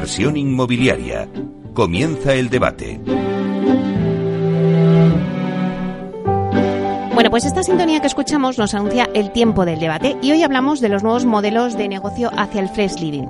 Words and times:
Inversión 0.00 0.38
inmobiliaria. 0.38 1.28
Comienza 1.74 2.32
el 2.32 2.48
debate. 2.48 2.98
Bueno, 7.12 7.28
pues 7.28 7.44
esta 7.44 7.62
sintonía 7.62 8.00
que 8.00 8.06
escuchamos 8.06 8.56
nos 8.56 8.72
anuncia 8.72 9.10
el 9.12 9.30
tiempo 9.30 9.66
del 9.66 9.78
debate 9.78 10.16
y 10.22 10.30
hoy 10.30 10.42
hablamos 10.42 10.80
de 10.80 10.88
los 10.88 11.02
nuevos 11.02 11.26
modelos 11.26 11.76
de 11.76 11.86
negocio 11.86 12.30
hacia 12.34 12.62
el 12.62 12.70
fresh 12.70 12.98
living. 12.98 13.26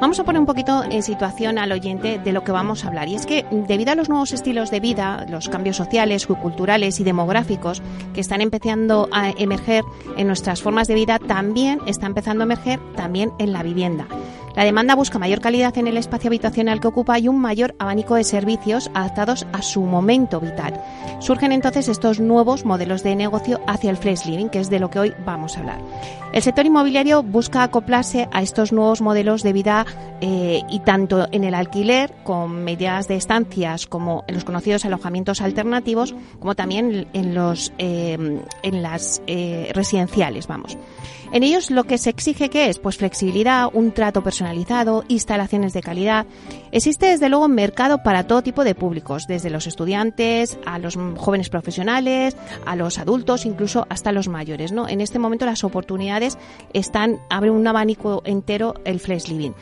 Vamos 0.00 0.20
a 0.20 0.24
poner 0.24 0.38
un 0.38 0.46
poquito 0.46 0.84
en 0.84 1.02
situación 1.02 1.58
al 1.58 1.72
oyente 1.72 2.20
de 2.20 2.32
lo 2.32 2.44
que 2.44 2.52
vamos 2.52 2.84
a 2.84 2.86
hablar. 2.86 3.08
Y 3.08 3.16
es 3.16 3.26
que 3.26 3.44
debido 3.66 3.90
a 3.90 3.96
los 3.96 4.08
nuevos 4.08 4.32
estilos 4.32 4.70
de 4.70 4.78
vida, 4.78 5.26
los 5.28 5.48
cambios 5.48 5.76
sociales, 5.76 6.28
culturales 6.28 7.00
y 7.00 7.04
demográficos 7.04 7.82
que 8.14 8.20
están 8.20 8.42
empezando 8.42 9.08
a 9.10 9.30
emerger 9.30 9.82
en 10.16 10.28
nuestras 10.28 10.62
formas 10.62 10.86
de 10.86 10.94
vida, 10.94 11.18
también 11.18 11.80
está 11.88 12.06
empezando 12.06 12.44
a 12.44 12.46
emerger 12.46 12.78
también 12.94 13.32
en 13.40 13.52
la 13.52 13.64
vivienda. 13.64 14.06
La 14.54 14.64
demanda 14.64 14.94
busca 14.94 15.18
mayor 15.18 15.40
calidad 15.40 15.76
en 15.78 15.86
el 15.86 15.96
espacio 15.96 16.28
habitacional 16.28 16.80
que 16.80 16.88
ocupa 16.88 17.18
y 17.18 17.28
un 17.28 17.38
mayor 17.38 17.74
abanico 17.78 18.16
de 18.16 18.24
servicios 18.24 18.90
adaptados 18.94 19.46
a 19.52 19.62
su 19.62 19.82
momento 19.82 20.40
vital. 20.40 20.80
Surgen 21.20 21.52
entonces 21.52 21.88
estos 21.88 22.20
nuevos 22.20 22.64
modelos 22.64 23.02
de 23.02 23.16
negocio 23.16 23.60
hacia 23.66 23.90
el 23.90 23.96
fresh 23.96 24.26
living, 24.26 24.48
que 24.48 24.60
es 24.60 24.68
de 24.68 24.78
lo 24.78 24.90
que 24.90 24.98
hoy 24.98 25.14
vamos 25.24 25.56
a 25.56 25.60
hablar. 25.60 25.80
El 26.32 26.42
sector 26.42 26.64
inmobiliario 26.64 27.22
busca 27.22 27.62
acoplarse 27.62 28.28
a 28.32 28.42
estos 28.42 28.72
nuevos 28.72 29.02
modelos 29.02 29.42
de 29.42 29.52
vida 29.52 29.86
eh, 30.20 30.60
y 30.68 30.80
tanto 30.80 31.28
en 31.30 31.44
el 31.44 31.54
alquiler, 31.54 32.12
con 32.24 32.64
medidas 32.64 33.06
de 33.08 33.16
estancias 33.16 33.86
como 33.86 34.24
en 34.26 34.34
los 34.34 34.44
conocidos 34.44 34.84
alojamientos 34.84 35.40
alternativos, 35.42 36.14
como 36.40 36.54
también 36.54 37.06
en 37.12 37.34
los 37.34 37.72
eh, 37.78 38.40
en 38.62 38.82
las 38.82 39.22
eh, 39.26 39.70
residenciales, 39.74 40.46
vamos. 40.46 40.78
En 41.32 41.42
ellos 41.42 41.70
lo 41.70 41.84
que 41.84 41.96
se 41.96 42.10
exige 42.10 42.50
que 42.50 42.68
es 42.68 42.78
pues 42.78 42.98
flexibilidad, 42.98 43.68
un 43.72 43.92
trato 43.92 44.22
personalizado, 44.22 45.02
instalaciones 45.08 45.72
de 45.72 45.80
calidad. 45.80 46.26
Existe 46.72 47.06
desde 47.06 47.30
luego 47.30 47.46
un 47.46 47.54
mercado 47.54 48.02
para 48.02 48.26
todo 48.26 48.42
tipo 48.42 48.64
de 48.64 48.74
públicos, 48.74 49.26
desde 49.26 49.48
los 49.48 49.66
estudiantes 49.66 50.58
a 50.66 50.78
los 50.78 50.98
jóvenes 51.16 51.48
profesionales, 51.48 52.36
a 52.66 52.76
los 52.76 52.98
adultos, 52.98 53.46
incluso 53.46 53.86
hasta 53.88 54.12
los 54.12 54.28
mayores, 54.28 54.72
¿no? 54.72 54.88
En 54.88 55.00
este 55.00 55.18
momento 55.18 55.46
las 55.46 55.64
oportunidades 55.64 56.36
están 56.74 57.18
abre 57.30 57.50
un 57.50 57.66
abanico 57.66 58.22
entero 58.26 58.74
el 58.84 59.00
flex 59.00 59.28
living. 59.28 59.52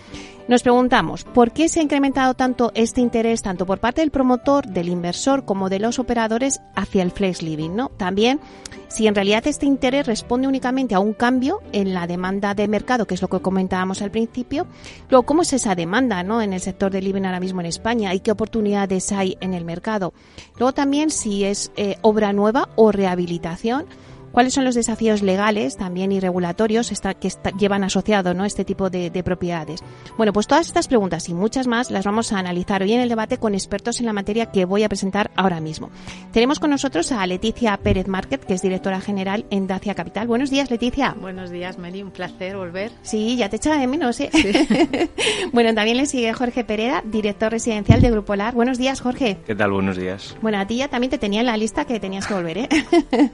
Nos 0.51 0.65
preguntamos, 0.65 1.23
¿por 1.23 1.53
qué 1.53 1.69
se 1.69 1.79
ha 1.79 1.85
incrementado 1.85 2.35
tanto 2.35 2.73
este 2.75 3.01
interés 3.01 3.41
tanto 3.41 3.67
por 3.67 3.79
parte 3.79 4.01
del 4.01 4.11
promotor, 4.11 4.67
del 4.67 4.89
inversor, 4.89 5.45
como 5.45 5.69
de 5.69 5.79
los 5.79 6.01
operadores 6.01 6.61
hacia 6.75 7.05
el 7.05 7.13
flex 7.13 7.41
living? 7.41 7.71
¿no? 7.71 7.91
También, 7.91 8.41
si 8.89 9.07
en 9.07 9.15
realidad 9.15 9.47
este 9.47 9.67
interés 9.67 10.09
responde 10.09 10.49
únicamente 10.49 10.97
a 10.97 10.99
un 10.99 11.13
cambio 11.13 11.61
en 11.71 11.95
la 11.95 12.09
demanda 12.09 12.53
de 12.55 12.67
mercado, 12.67 13.07
que 13.07 13.15
es 13.15 13.23
lo 13.23 13.29
que 13.29 13.39
comentábamos 13.39 14.03
al 14.03 14.11
principio, 14.11 14.67
luego, 15.09 15.25
¿cómo 15.25 15.43
es 15.43 15.53
esa 15.53 15.77
demanda 15.77 16.25
¿no? 16.25 16.43
en 16.43 16.53
el 16.53 16.61
sector 16.61 16.91
del 16.91 17.05
living 17.05 17.23
ahora 17.23 17.39
mismo 17.39 17.61
en 17.61 17.69
España 17.69 18.13
y 18.13 18.19
qué 18.19 18.33
oportunidades 18.33 19.13
hay 19.13 19.39
en 19.41 19.55
el 19.55 19.65
mercado? 19.65 20.13
Luego 20.59 20.75
también, 20.75 21.11
si 21.11 21.45
es 21.45 21.71
eh, 21.77 21.95
obra 22.03 22.33
nueva 22.33 22.71
o 22.75 22.91
rehabilitación, 22.91 23.87
¿Cuáles 24.33 24.55
son 24.55 24.65
los 24.65 24.75
desafíos 24.75 25.23
legales 25.23 25.77
también 25.77 26.13
y 26.13 26.21
regulatorios 26.21 26.93
que 27.19 27.29
llevan 27.59 27.85
asociado 27.85 28.33
¿no? 28.33 28.45
este 28.45 28.65
tipo 28.65 28.89
de, 28.89 29.11
propiedades? 29.25 29.81
Bueno, 30.17 30.33
pues 30.33 30.47
todas 30.47 30.67
estas 30.67 30.87
preguntas 30.87 31.29
y 31.29 31.35
muchas 31.35 31.67
más 31.67 31.91
las 31.91 32.05
vamos 32.05 32.33
a 32.33 32.39
analizar 32.39 32.83
hoy 32.83 32.93
en 32.93 33.01
el 33.01 33.09
debate 33.09 33.39
con 33.39 33.55
expertos 33.55 33.99
en 34.01 34.07
la 34.07 34.13
materia 34.13 34.47
que 34.47 34.65
voy 34.65 34.85
a 34.85 34.89
presentar 34.89 35.31
ahora 35.35 35.61
mismo. 35.61 35.91
Tenemos 36.33 36.61
con 36.61 36.71
nosotros 36.71 37.11
a 37.11 37.27
Leticia 37.27 37.77
Pérez 37.77 38.07
Márquez, 38.07 38.45
que 38.47 38.55
es 38.55 38.63
directora 38.63 39.01
general 39.01 39.47
en 39.51 39.67
Dacia 39.67 39.95
Capital. 39.95 40.29
Buenos 40.29 40.51
días, 40.51 40.71
Leticia. 40.71 41.17
Buenos 41.21 41.51
días, 41.51 41.79
Mary. 41.79 42.03
Un 42.03 42.11
placer 42.13 42.57
volver. 42.57 42.93
Sí, 43.03 43.37
ya 43.37 43.49
te 43.49 43.57
echaba 43.57 43.79
de 43.79 43.87
menos. 43.89 44.21
¿eh? 44.21 44.31
bueno, 45.53 45.75
también 45.75 45.97
le 45.97 46.07
sigue 46.07 46.33
Jorge 46.33 46.65
Pereda, 46.65 47.03
director 47.05 47.51
residencial 47.51 48.01
de 48.01 48.11
Grupo 48.11 48.37
LAR. 48.37 48.55
Buenos 48.55 48.79
días, 48.79 49.01
Jorge. 49.01 49.39
¿Qué 49.45 49.55
tal? 49.55 49.73
Buenos 49.73 49.97
días. 49.97 50.37
Bueno, 50.41 50.59
a 50.59 50.67
ti 50.67 50.77
ya 50.77 50.89
también 50.89 51.11
te 51.11 51.19
tenía 51.19 51.41
en 51.41 51.47
la 51.47 51.57
lista 51.57 51.85
que 51.85 51.99
tenías 51.99 52.27
que 52.27 52.35
volver. 52.35 52.59
¿eh? 52.59 52.69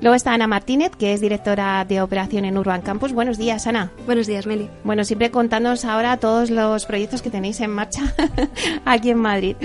Luego 0.00 0.14
está 0.14 0.37
Ana 0.38 0.46
Martínez, 0.46 0.92
que 0.96 1.12
es 1.12 1.20
directora 1.20 1.84
de 1.84 2.00
operación 2.00 2.44
en 2.44 2.56
Urban 2.56 2.80
Campus. 2.80 3.12
Buenos 3.12 3.38
días, 3.38 3.66
Ana. 3.66 3.90
Buenos 4.06 4.28
días, 4.28 4.46
Meli. 4.46 4.70
Bueno, 4.84 5.02
siempre 5.02 5.32
contándonos 5.32 5.84
ahora 5.84 6.16
todos 6.18 6.50
los 6.50 6.86
proyectos 6.86 7.22
que 7.22 7.30
tenéis 7.30 7.60
en 7.60 7.70
marcha 7.70 8.14
aquí 8.84 9.10
en 9.10 9.18
Madrid. 9.18 9.56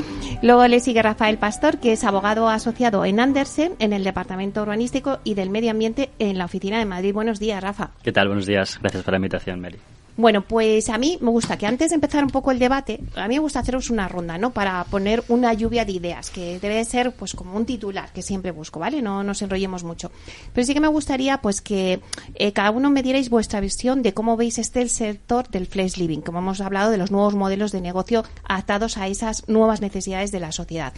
Luego 0.42 0.68
le 0.68 0.80
sigue 0.80 1.04
Rafael 1.04 1.38
Pastor, 1.38 1.78
que 1.78 1.92
es 1.92 2.04
abogado 2.04 2.50
asociado 2.50 3.06
en 3.06 3.20
Andersen, 3.20 3.74
en 3.78 3.94
el 3.94 4.04
Departamento 4.04 4.64
Urbanístico 4.64 5.20
y 5.24 5.36
del 5.36 5.52
Medio 5.52 5.70
Ambiente 5.70 6.10
en 6.18 6.40
la 6.40 6.46
Oficina 6.46 6.80
de 6.80 6.86
Madrid. 6.86 7.14
Buenos 7.14 7.40
días, 7.40 7.62
Rafa. 7.62 7.92
¿Qué 8.02 8.12
tal? 8.12 8.30
Buenos 8.30 8.48
días. 8.48 8.80
Gracias 8.82 9.04
por 9.04 9.12
la 9.12 9.18
invitación, 9.18 9.60
Meli. 9.60 9.78
Bueno, 10.16 10.44
pues 10.44 10.90
a 10.90 11.00
mí 11.00 11.18
me 11.22 11.32
gusta 11.32 11.58
que 11.58 11.66
antes 11.66 11.90
de 11.90 11.96
empezar 11.96 12.24
un 12.24 12.30
poco 12.30 12.52
el 12.52 12.60
debate, 12.60 13.00
a 13.16 13.28
mí 13.28 13.36
me 13.36 13.40
gusta 13.40 13.60
haceros 13.60 13.90
una 13.90 14.08
ronda, 14.08 14.38
¿no? 14.38 14.52
Para 14.52 14.84
poner 14.84 15.24
una 15.28 15.54
lluvia 15.54 15.86
de 15.86 15.94
ideas, 15.94 16.30
que 16.30 16.60
debe 16.60 16.86
ser 16.86 17.14
pues 17.14 17.34
como 17.34 17.56
un 17.58 17.66
titular 17.66 18.14
que 18.14 18.22
siempre 18.22 18.52
busco, 18.52 18.80
¿vale? 18.80 19.02
No 19.02 19.24
nos 19.24 19.42
enrollemos 19.42 19.84
mucho. 19.84 20.12
Pero 20.54 20.68
sí 20.68 20.76
que 20.76 20.80
me 20.80 20.88
gustaría 20.88 21.40
pues 21.40 21.62
que 21.62 22.00
eh, 22.36 22.54
cada 22.54 22.70
uno 22.70 22.92
me 22.92 23.02
dierais 23.02 23.30
vuestra 23.30 23.60
visión 23.60 24.04
de 24.04 24.14
cómo 24.14 24.38
veis 24.38 24.60
este 24.60 24.84
el 24.84 24.90
sector 24.90 25.50
del 25.50 25.66
flex 25.66 25.98
living, 25.98 26.20
como 26.20 26.40
hemos 26.40 26.62
hablado 26.62 26.92
de 26.92 26.98
los 26.98 27.10
nuevos 27.10 27.34
modelos 27.34 27.72
de 27.72 27.82
negocio 27.82 28.24
adaptados 28.44 28.98
a 28.98 29.08
esas 29.08 29.48
nuevas 29.50 29.82
necesidades 29.82 30.32
de 30.32 30.40
la 30.40 30.52
sociedad. 30.52 30.94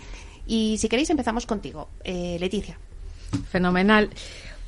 Y 0.45 0.77
si 0.77 0.89
queréis 0.89 1.09
empezamos 1.09 1.45
contigo, 1.45 1.87
eh, 2.03 2.35
Leticia. 2.39 2.77
Fenomenal. 3.49 4.09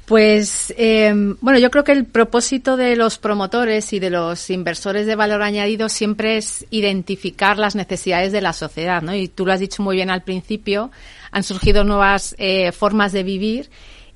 Pues 0.07 0.73
eh, 0.77 1.13
bueno, 1.41 1.59
yo 1.59 1.69
creo 1.69 1.83
que 1.83 1.91
el 1.91 2.05
propósito 2.05 2.77
de 2.77 2.95
los 2.95 3.17
promotores 3.17 3.91
y 3.91 3.99
de 3.99 4.09
los 4.09 4.49
inversores 4.49 5.05
de 5.05 5.17
valor 5.17 5.41
añadido 5.41 5.89
siempre 5.89 6.37
es 6.37 6.65
identificar 6.69 7.59
las 7.59 7.75
necesidades 7.75 8.31
de 8.31 8.39
la 8.39 8.53
sociedad, 8.53 9.01
¿no? 9.01 9.13
Y 9.13 9.27
tú 9.27 9.45
lo 9.45 9.51
has 9.51 9.59
dicho 9.59 9.83
muy 9.83 9.97
bien 9.97 10.09
al 10.09 10.23
principio, 10.23 10.91
han 11.31 11.43
surgido 11.43 11.83
nuevas 11.83 12.35
eh, 12.37 12.71
formas 12.71 13.11
de 13.11 13.23
vivir 13.23 13.69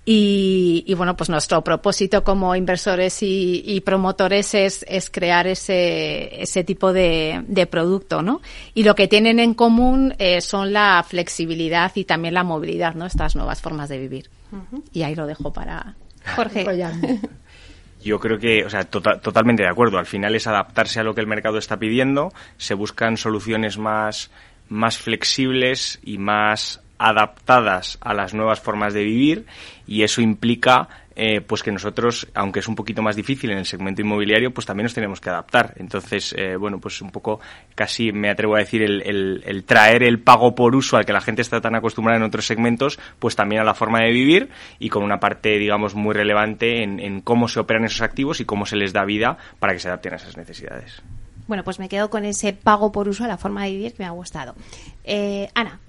y, 0.05 0.85
y, 0.87 0.93
bueno, 0.93 1.17
pues 1.17 1.29
nuestro 1.29 1.61
propósito 1.61 2.23
como 2.23 2.55
inversores 2.55 3.21
y, 3.21 3.61
y 3.65 3.81
promotores 3.81 4.53
es, 4.53 4.85
es, 4.87 5.09
crear 5.09 5.45
ese, 5.45 6.41
ese 6.41 6.63
tipo 6.63 6.93
de, 6.93 7.43
de, 7.49 7.65
producto, 7.67 8.21
¿no? 8.21 8.41
Y 8.73 8.83
lo 8.83 8.95
que 8.95 9.09
tienen 9.09 9.39
en 9.41 9.53
común 9.53 10.15
eh, 10.19 10.39
son 10.39 10.71
la 10.71 11.05
flexibilidad 11.05 11.91
y 11.95 12.05
también 12.05 12.33
la 12.33 12.45
movilidad, 12.45 12.95
¿no? 12.95 13.05
Estas 13.05 13.35
nuevas 13.35 13.61
formas 13.61 13.89
de 13.89 13.97
vivir. 13.97 14.29
Y 14.93 15.03
ahí 15.03 15.15
lo 15.15 15.27
dejo 15.27 15.51
para 15.53 15.95
Jorge. 16.35 16.65
Yo 18.03 18.19
creo 18.19 18.39
que, 18.39 18.65
o 18.65 18.69
sea, 18.69 18.83
tota-, 18.83 19.19
totalmente 19.19 19.63
de 19.63 19.69
acuerdo. 19.69 19.99
Al 19.99 20.05
final 20.05 20.35
es 20.35 20.47
adaptarse 20.47 20.99
a 20.99 21.03
lo 21.03 21.13
que 21.13 21.21
el 21.21 21.27
mercado 21.27 21.57
está 21.57 21.77
pidiendo. 21.77 22.33
Se 22.57 22.73
buscan 22.73 23.17
soluciones 23.17 23.77
más, 23.77 24.31
más 24.69 24.97
flexibles 24.97 25.99
y 26.03 26.17
más 26.17 26.81
adaptadas 26.97 27.97
a 28.01 28.13
las 28.13 28.33
nuevas 28.35 28.61
formas 28.61 28.93
de 28.93 29.03
vivir 29.03 29.47
y 29.87 30.03
eso 30.03 30.21
implica 30.21 30.87
eh, 31.15 31.41
pues 31.41 31.63
que 31.63 31.71
nosotros, 31.71 32.27
aunque 32.33 32.59
es 32.59 32.67
un 32.67 32.75
poquito 32.75 33.01
más 33.01 33.15
difícil 33.15 33.51
en 33.51 33.57
el 33.57 33.65
segmento 33.65 34.01
inmobiliario, 34.01 34.53
pues 34.53 34.65
también 34.65 34.85
nos 34.85 34.93
tenemos 34.93 35.19
que 35.19 35.29
adaptar. 35.29 35.73
Entonces, 35.77 36.33
eh, 36.37 36.55
bueno, 36.55 36.79
pues 36.79 37.01
un 37.01 37.11
poco 37.11 37.39
casi 37.75 38.11
me 38.11 38.29
atrevo 38.29 38.55
a 38.55 38.59
decir 38.59 38.81
el, 38.81 39.63
traer 39.65 40.03
el 40.03 40.19
pago 40.19 40.55
por 40.55 40.75
uso 40.75 40.97
al 40.97 41.05
que 41.05 41.13
la 41.13 41.21
gente 41.21 41.41
está 41.41 41.61
tan 41.61 41.75
acostumbrada 41.75 42.17
en 42.17 42.23
otros 42.23 42.45
segmentos, 42.45 42.99
pues 43.19 43.35
también 43.35 43.61
a 43.61 43.65
la 43.65 43.73
forma 43.73 43.99
de 44.01 44.11
vivir 44.11 44.49
y 44.79 44.89
con 44.89 45.03
una 45.03 45.19
parte, 45.19 45.57
digamos, 45.57 45.95
muy 45.95 46.13
relevante 46.13 46.83
en, 46.83 46.99
en 46.99 47.21
cómo 47.21 47.47
se 47.47 47.59
operan 47.59 47.85
esos 47.85 48.01
activos 48.01 48.39
y 48.39 48.45
cómo 48.45 48.65
se 48.65 48.75
les 48.75 48.93
da 48.93 49.05
vida 49.05 49.37
para 49.59 49.73
que 49.73 49.79
se 49.79 49.87
adapten 49.87 50.13
a 50.13 50.15
esas 50.17 50.37
necesidades. 50.37 51.01
Bueno, 51.47 51.63
pues 51.63 51.79
me 51.79 51.89
quedo 51.89 52.09
con 52.09 52.23
ese 52.23 52.53
pago 52.53 52.91
por 52.91 53.09
uso 53.09 53.25
a 53.25 53.27
la 53.27 53.37
forma 53.37 53.65
de 53.65 53.71
vivir 53.71 53.93
que 53.93 54.03
me 54.03 54.07
ha 54.07 54.11
gustado. 54.11 54.55
Eh, 55.03 55.49
Ana. 55.53 55.79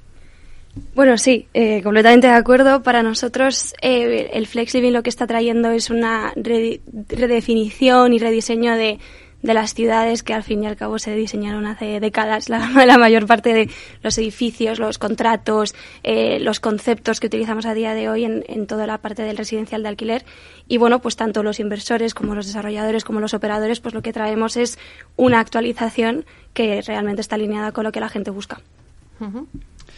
Bueno, 0.94 1.19
sí, 1.19 1.49
eh, 1.53 1.83
completamente 1.83 2.28
de 2.28 2.33
acuerdo. 2.33 2.83
Para 2.83 3.03
nosotros 3.03 3.74
eh, 3.83 4.30
el 4.33 4.47
Flex 4.47 4.74
Living 4.74 4.92
lo 4.92 5.03
que 5.03 5.10
está 5.10 5.27
trayendo 5.27 5.71
es 5.71 5.91
una 5.91 6.33
redefinición 6.36 8.15
y 8.15 8.19
rediseño 8.19 8.74
de, 8.74 8.98
de, 9.42 9.54
las 9.54 9.74
ciudades 9.74 10.22
que 10.22 10.33
al 10.33 10.42
fin 10.42 10.63
y 10.65 10.66
al 10.66 10.77
cabo 10.77 10.98
se 10.98 11.15
diseñaron 11.15 11.66
hace 11.66 12.01
décadas. 12.01 12.48
La, 12.48 12.97
mayor 12.97 13.27
parte 13.27 13.53
de 13.53 13.71
los 14.03 14.16
edificios, 14.16 14.78
los 14.78 14.98
contratos, 14.98 15.74
eh, 16.04 16.39
los 16.41 16.59
conceptos 16.59 17.21
que 17.21 17.27
utilizamos 17.27 17.66
a 17.66 17.74
día 17.74 17.92
de 17.92 18.09
hoy 18.09 18.24
en, 18.24 18.42
en 18.48 18.66
toda 18.66 18.86
la 18.86 18.97
parte 18.97 19.24
del 19.24 19.36
residencial 19.36 19.83
de 19.83 19.91
alquiler. 19.91 20.24
Y 20.69 20.78
bueno, 20.78 21.03
pues 21.03 21.16
tanto 21.16 21.42
los 21.42 21.60
inversores 21.60 22.15
como 22.15 22.34
los 22.34 22.47
desarrolladores 22.47 23.04
como 23.04 23.21
los 23.21 23.34
operadores, 23.34 23.80
pues 23.80 23.92
lo 23.92 24.01
que 24.01 24.15
traemos 24.15 24.57
es 24.57 24.78
una 25.16 25.39
actualización 25.41 26.24
que 26.54 26.80
realmente 26.80 27.21
está 27.21 27.34
alineada 27.34 27.72
con 27.72 27.84
lo 27.84 27.92
que 27.92 28.01
la 28.01 28.09
gente 28.09 28.30
busca. 28.30 28.63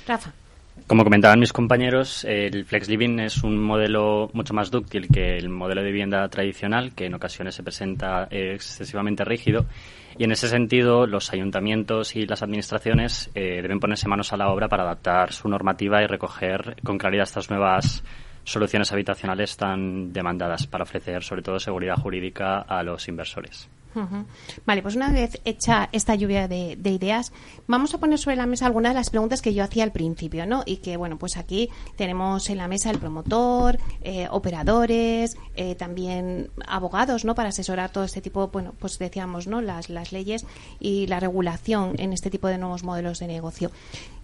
Rafa. 0.06 0.32
Como 0.87 1.03
comentaban 1.03 1.41
mis 1.41 1.55
compañeros, 1.55 2.27
el 2.27 2.67
Flex 2.67 2.91
Living 2.91 3.19
es 3.19 3.43
un 3.43 3.59
modelo 3.59 4.29
mucho 4.35 4.53
más 4.53 4.71
dúctil 4.71 5.09
que 5.09 5.39
el 5.39 5.49
modelo 5.49 5.81
de 5.83 5.87
vivienda 5.87 6.29
tradicional, 6.29 6.95
que 6.95 7.07
en 7.07 7.15
ocasiones 7.15 7.55
se 7.55 7.63
presenta 7.63 8.29
excesivamente 8.31 9.25
rígido. 9.25 9.65
Y 10.19 10.25
en 10.25 10.33
ese 10.33 10.47
sentido, 10.47 11.07
los 11.07 11.33
ayuntamientos 11.33 12.15
y 12.17 12.27
las 12.27 12.43
administraciones 12.43 13.31
eh, 13.35 13.63
deben 13.63 13.81
ponerse 13.81 14.09
manos 14.09 14.35
a 14.35 14.37
la 14.37 14.51
obra 14.51 14.69
para 14.69 14.83
adaptar 14.83 15.33
su 15.33 15.49
normativa 15.49 16.03
y 16.03 16.07
recoger 16.07 16.77
con 16.85 16.99
claridad 16.99 17.25
estas 17.25 17.49
nuevas 17.49 18.05
soluciones 18.45 18.93
habitacionales 18.93 19.57
tan 19.57 20.13
demandadas 20.13 20.67
para 20.67 20.85
ofrecer, 20.85 21.25
sobre 21.25 21.41
todo, 21.41 21.59
seguridad 21.59 21.97
jurídica 21.97 22.59
a 22.59 22.83
los 22.83 23.09
inversores. 23.09 23.71
Vale, 24.67 24.82
pues 24.82 24.96
una 24.96 25.11
vez 25.11 25.41
hecha 25.44 25.88
esta 25.93 26.14
lluvia 26.14 26.49
de, 26.49 26.76
ideas, 26.85 27.32
vamos 27.67 27.94
a 27.94 27.99
poner 27.99 28.19
sobre 28.19 28.37
la 28.37 28.46
mesa 28.46 28.67
algunas 28.67 28.93
de 28.93 28.99
las 28.99 29.11
preguntas 29.11 29.43
que 29.43 29.55
yo 29.55 29.64
hacía 29.64 29.85
al 29.85 29.93
principio, 29.93 30.46
¿no? 30.46 30.62
Y 30.67 30.79
que, 30.79 30.96
bueno, 30.96 31.19
pues 31.19 31.37
aquí 31.37 31.70
tenemos 31.96 32.49
en 32.50 32.58
la 32.58 32.69
mesa 32.69 32.91
el 32.91 32.99
promotor, 32.99 33.79
eh, 34.02 34.29
operadores, 34.31 35.37
eh, 35.56 35.75
también 35.75 36.50
abogados, 36.67 37.25
¿no? 37.25 37.35
Para 37.35 37.50
asesorar 37.50 37.91
todo 37.91 38.05
este 38.05 38.20
tipo, 38.20 38.49
bueno, 38.49 38.75
pues 38.79 38.99
decíamos, 38.99 39.46
¿no? 39.46 39.61
Las, 39.61 39.88
las 39.88 40.12
leyes 40.12 40.47
y 40.81 41.06
la 41.06 41.20
regulación 41.20 41.94
en 41.99 42.12
este 42.12 42.31
tipo 42.31 42.49
de 42.49 42.58
nuevos 42.58 42.85
modelos 42.85 43.19
de 43.19 43.26
negocio. 43.26 43.70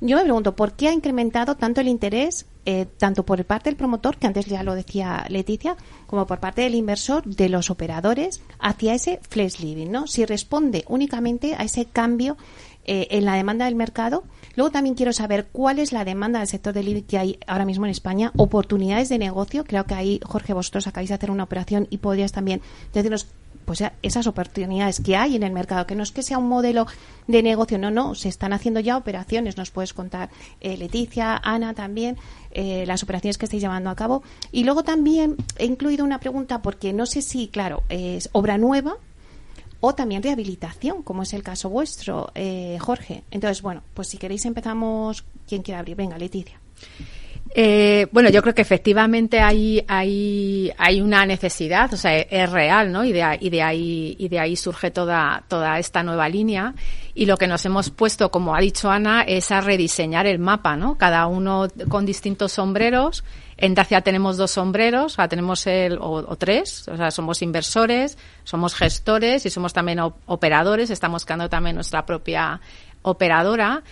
Yo 0.00 0.16
me 0.16 0.23
pregunto, 0.23 0.56
¿por 0.56 0.73
qué 0.73 0.88
ha 0.88 0.93
incrementado 0.93 1.56
tanto 1.56 1.81
el 1.81 1.88
interés, 1.88 2.46
eh, 2.67 2.87
tanto 2.99 3.25
por 3.25 3.45
parte 3.45 3.71
del 3.71 3.77
promotor, 3.77 4.17
que 4.17 4.27
antes 4.27 4.47
ya 4.47 4.62
lo 4.62 4.75
decía 4.75 5.25
Leticia, 5.29 5.77
como 6.07 6.27
por 6.27 6.41
parte 6.41 6.62
del 6.62 6.75
inversor, 6.75 7.25
de 7.25 7.49
los 7.49 7.71
operadores, 7.71 8.43
hacia 8.59 8.95
ese 8.95 9.21
flex 9.29 9.61
living, 9.61 9.91
¿no? 9.91 10.07
Si 10.07 10.27
responde 10.27 10.85
únicamente 10.89 11.55
a 11.55 11.65
ese 11.65 11.87
cambio 11.87 12.37
eh, 12.85 13.09
en 13.11 13.25
la 13.25 13.35
demanda 13.35 13.67
del 13.67 13.75
mercado. 13.75 14.25
Luego 14.57 14.71
también 14.71 14.95
quiero 14.95 15.12
saber 15.12 15.49
cuál 15.53 15.79
es 15.79 15.93
la 15.93 16.05
demanda 16.05 16.39
del 16.39 16.49
sector 16.49 16.73
del 16.73 16.87
living 16.87 17.03
que 17.03 17.19
hay 17.19 17.39
ahora 17.47 17.65
mismo 17.65 17.85
en 17.85 17.91
España, 17.91 18.33
oportunidades 18.37 19.09
de 19.09 19.19
negocio. 19.19 19.65
Creo 19.65 19.85
que 19.85 19.95
ahí, 19.95 20.21
Jorge, 20.25 20.55
vosotros 20.55 20.87
acabáis 20.87 21.11
de 21.11 21.15
hacer 21.15 21.31
una 21.31 21.45
operación 21.45 21.87
y 21.91 21.99
podrías 21.99 22.33
también 22.33 22.62
decirnos 22.93 23.29
pues 23.65 23.85
esas 24.03 24.27
oportunidades 24.27 25.01
que 25.01 25.15
hay 25.15 25.37
en 25.37 25.45
el 25.45 25.53
mercado, 25.53 25.87
que 25.87 25.95
no 25.95 26.03
es 26.03 26.11
que 26.11 26.25
sea 26.25 26.39
un 26.39 26.49
modelo 26.49 26.89
de 27.29 27.43
negocio, 27.43 27.79
no, 27.79 27.93
no, 27.93 28.17
se 28.17 28.29
están 28.29 28.53
haciendo 28.53 28.81
ya 28.81 28.97
operaciones, 28.97 29.57
nos 29.57 29.71
puedes 29.71 29.95
contar 29.95 30.31
eh, 30.61 30.77
Leticia, 30.77 31.37
Ana 31.37 31.73
también, 31.75 32.17
eh, 32.52 32.85
las 32.87 33.02
operaciones 33.02 33.38
que 33.38 33.47
estáis 33.47 33.62
llevando 33.62 33.91
a 33.91 33.97
cabo. 33.97 34.23
Y 34.52 34.64
luego 34.64 34.82
también 34.82 35.37
he 35.56 35.67
incluido 35.67 36.05
una 36.05 36.20
pregunta 36.20 36.62
porque 36.62 36.93
no 36.93 37.06
sé 37.06 37.23
si, 37.23 37.49
claro, 37.49 37.82
es 37.88 38.29
obra 38.32 38.58
nueva 38.58 38.97
o 39.81 39.94
también 39.94 40.23
rehabilitación, 40.23 41.02
como 41.02 41.23
es 41.23 41.32
el 41.32 41.43
caso 41.43 41.70
vuestro, 41.70 42.31
eh, 42.35 42.79
Jorge. 42.81 43.25
Entonces, 43.31 43.62
bueno, 43.62 43.82
pues 43.94 44.08
si 44.08 44.19
queréis 44.19 44.44
empezamos, 44.44 45.25
¿quién 45.49 45.62
quiere 45.62 45.79
abrir? 45.79 45.97
Venga, 45.97 46.19
Leticia. 46.19 46.61
Eh, 47.52 48.06
bueno, 48.12 48.31
yo 48.31 48.43
creo 48.43 48.55
que 48.55 48.62
efectivamente 48.62 49.41
hay, 49.41 49.85
hay, 49.88 50.73
hay 50.79 51.00
una 51.00 51.26
necesidad, 51.26 51.93
o 51.93 51.97
sea, 51.97 52.17
es 52.17 52.50
real, 52.50 52.93
¿no? 52.93 53.05
Y 53.05 53.12
de, 53.12 53.23
ahí, 53.25 54.17
y 54.19 54.29
de 54.29 54.38
ahí 54.38 54.55
surge 54.55 54.93
toda, 54.93 55.43
toda 55.49 55.79
esta 55.81 56.05
nueva 56.05 56.29
línea. 56.29 56.75
Y 57.12 57.26
lo 57.26 57.37
que 57.37 57.49
nos 57.49 57.67
hemos 57.67 57.91
puesto, 57.91 58.31
como 58.31 58.55
ha 58.55 58.61
dicho 58.61 58.88
Ana, 58.88 59.23
es 59.23 59.50
a 59.50 59.61
rediseñar 59.61 60.26
el 60.26 60.38
mapa, 60.38 60.76
¿no? 60.76 60.97
Cada 60.97 61.26
uno 61.26 61.67
con 61.88 62.06
distintos 62.06 62.52
sombreros. 62.52 63.25
En 63.56 63.75
Dacia 63.75 64.00
tenemos 64.00 64.37
dos 64.37 64.52
sombreros, 64.52 65.12
o 65.12 65.17
sea, 65.17 65.29
tenemos 65.29 65.67
el, 65.67 65.99
o, 66.00 66.37
tres, 66.37 66.88
o 66.88 66.97
sea, 66.97 67.11
somos 67.11 67.43
inversores, 67.43 68.17
somos 68.44 68.75
gestores 68.75 69.44
y 69.44 69.50
somos 69.50 69.75
también 69.75 69.99
operadores, 70.00 70.88
estamos 70.88 71.26
creando 71.26 71.50
también 71.50 71.75
nuestra 71.75 72.06
propia 72.06 72.61
operadora 73.02 73.82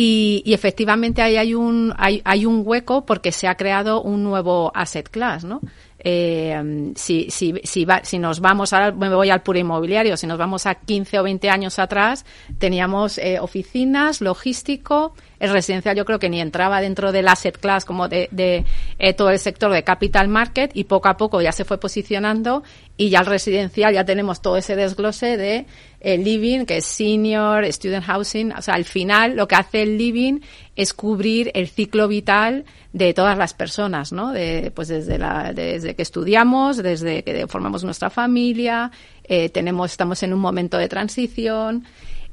y, 0.00 0.42
y, 0.46 0.54
efectivamente 0.54 1.22
ahí 1.22 1.36
hay 1.36 1.54
un, 1.54 1.92
hay, 1.98 2.22
hay 2.24 2.46
un 2.46 2.62
hueco 2.64 3.04
porque 3.04 3.32
se 3.32 3.48
ha 3.48 3.56
creado 3.56 4.00
un 4.00 4.22
nuevo 4.22 4.70
asset 4.72 5.08
class, 5.08 5.42
¿no? 5.42 5.60
Eh, 6.00 6.92
si, 6.94 7.28
si, 7.30 7.54
si, 7.64 7.84
va, 7.84 8.04
si 8.04 8.18
nos 8.18 8.40
vamos, 8.40 8.72
ahora 8.72 8.92
me 8.92 9.12
voy 9.12 9.30
al 9.30 9.42
puro 9.42 9.58
inmobiliario, 9.58 10.16
si 10.16 10.26
nos 10.26 10.38
vamos 10.38 10.66
a 10.66 10.76
15 10.76 11.18
o 11.18 11.22
20 11.24 11.50
años 11.50 11.78
atrás, 11.78 12.24
teníamos 12.58 13.18
eh, 13.18 13.40
oficinas, 13.40 14.20
logístico, 14.20 15.14
el 15.40 15.50
residencial 15.50 15.96
yo 15.96 16.04
creo 16.04 16.18
que 16.18 16.28
ni 16.28 16.40
entraba 16.40 16.80
dentro 16.80 17.12
del 17.12 17.28
asset 17.28 17.58
class 17.58 17.84
como 17.84 18.08
de, 18.08 18.28
de 18.32 18.64
eh, 18.98 19.12
todo 19.12 19.30
el 19.30 19.38
sector 19.38 19.72
de 19.72 19.84
capital 19.84 20.28
market 20.28 20.70
y 20.74 20.84
poco 20.84 21.08
a 21.08 21.16
poco 21.16 21.40
ya 21.40 21.52
se 21.52 21.64
fue 21.64 21.78
posicionando 21.78 22.62
y 22.96 23.10
ya 23.10 23.20
el 23.20 23.26
residencial 23.26 23.94
ya 23.94 24.04
tenemos 24.04 24.42
todo 24.42 24.56
ese 24.56 24.74
desglose 24.74 25.36
de 25.36 25.66
el 26.00 26.22
living, 26.22 26.64
que 26.64 26.78
es 26.78 26.86
senior, 26.86 27.64
student 27.72 28.04
housing, 28.04 28.52
o 28.52 28.62
sea, 28.62 28.74
al 28.74 28.84
final 28.84 29.36
lo 29.36 29.48
que 29.48 29.56
hace 29.56 29.82
el 29.82 29.98
living 29.98 30.40
es 30.78 30.94
cubrir 30.94 31.50
el 31.54 31.68
ciclo 31.68 32.06
vital 32.06 32.64
de 32.92 33.12
todas 33.12 33.36
las 33.36 33.52
personas, 33.52 34.12
¿no? 34.12 34.32
De, 34.32 34.70
pues 34.72 34.86
desde, 34.86 35.18
la, 35.18 35.52
desde 35.52 35.96
que 35.96 36.02
estudiamos, 36.02 36.76
desde 36.76 37.24
que 37.24 37.48
formamos 37.48 37.82
nuestra 37.82 38.10
familia, 38.10 38.92
eh, 39.24 39.48
tenemos, 39.48 39.90
estamos 39.90 40.22
en 40.22 40.32
un 40.32 40.38
momento 40.38 40.78
de 40.78 40.88
transición 40.88 41.84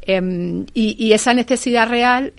em, 0.04 0.64
y, 0.76 0.96
y, 1.04 1.14
esa 1.14 1.34
necesidad 1.34 1.90
real 1.90 2.34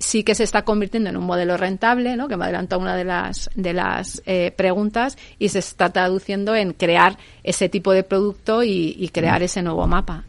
sí 0.00 0.24
que 0.24 0.34
se 0.34 0.42
está 0.42 0.64
convirtiendo 0.64 1.10
en 1.10 1.16
un 1.16 1.24
modelo 1.24 1.56
rentable, 1.56 2.16
¿no? 2.16 2.26
que 2.26 2.36
me 2.36 2.46
adelantó 2.46 2.80
una 2.80 2.96
de 2.96 3.04
las, 3.04 3.48
de 3.54 3.72
las 3.72 4.20
eh, 4.26 4.52
preguntas, 4.56 5.16
y 5.38 5.50
se 5.50 5.60
está 5.60 5.90
traduciendo 5.90 6.56
en 6.56 6.72
crear 6.72 7.18
ese 7.44 7.68
tipo 7.68 7.92
de 7.92 8.02
producto 8.02 8.64
y, 8.64 9.08
crear 9.12 9.44
ese 9.44 9.62
nuevo 9.62 9.86
mapa. 9.86 10.24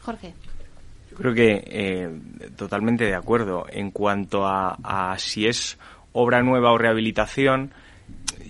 Jorge. 0.00 0.32
Yo 1.12 1.18
creo 1.18 1.34
que 1.34 1.62
eh, 1.66 2.10
totalmente 2.56 3.04
de 3.04 3.14
acuerdo. 3.14 3.66
En 3.70 3.90
cuanto 3.90 4.46
a, 4.46 4.78
a 4.82 5.18
si 5.18 5.46
es 5.46 5.78
obra 6.12 6.42
nueva 6.42 6.72
o 6.72 6.78
rehabilitación, 6.78 7.70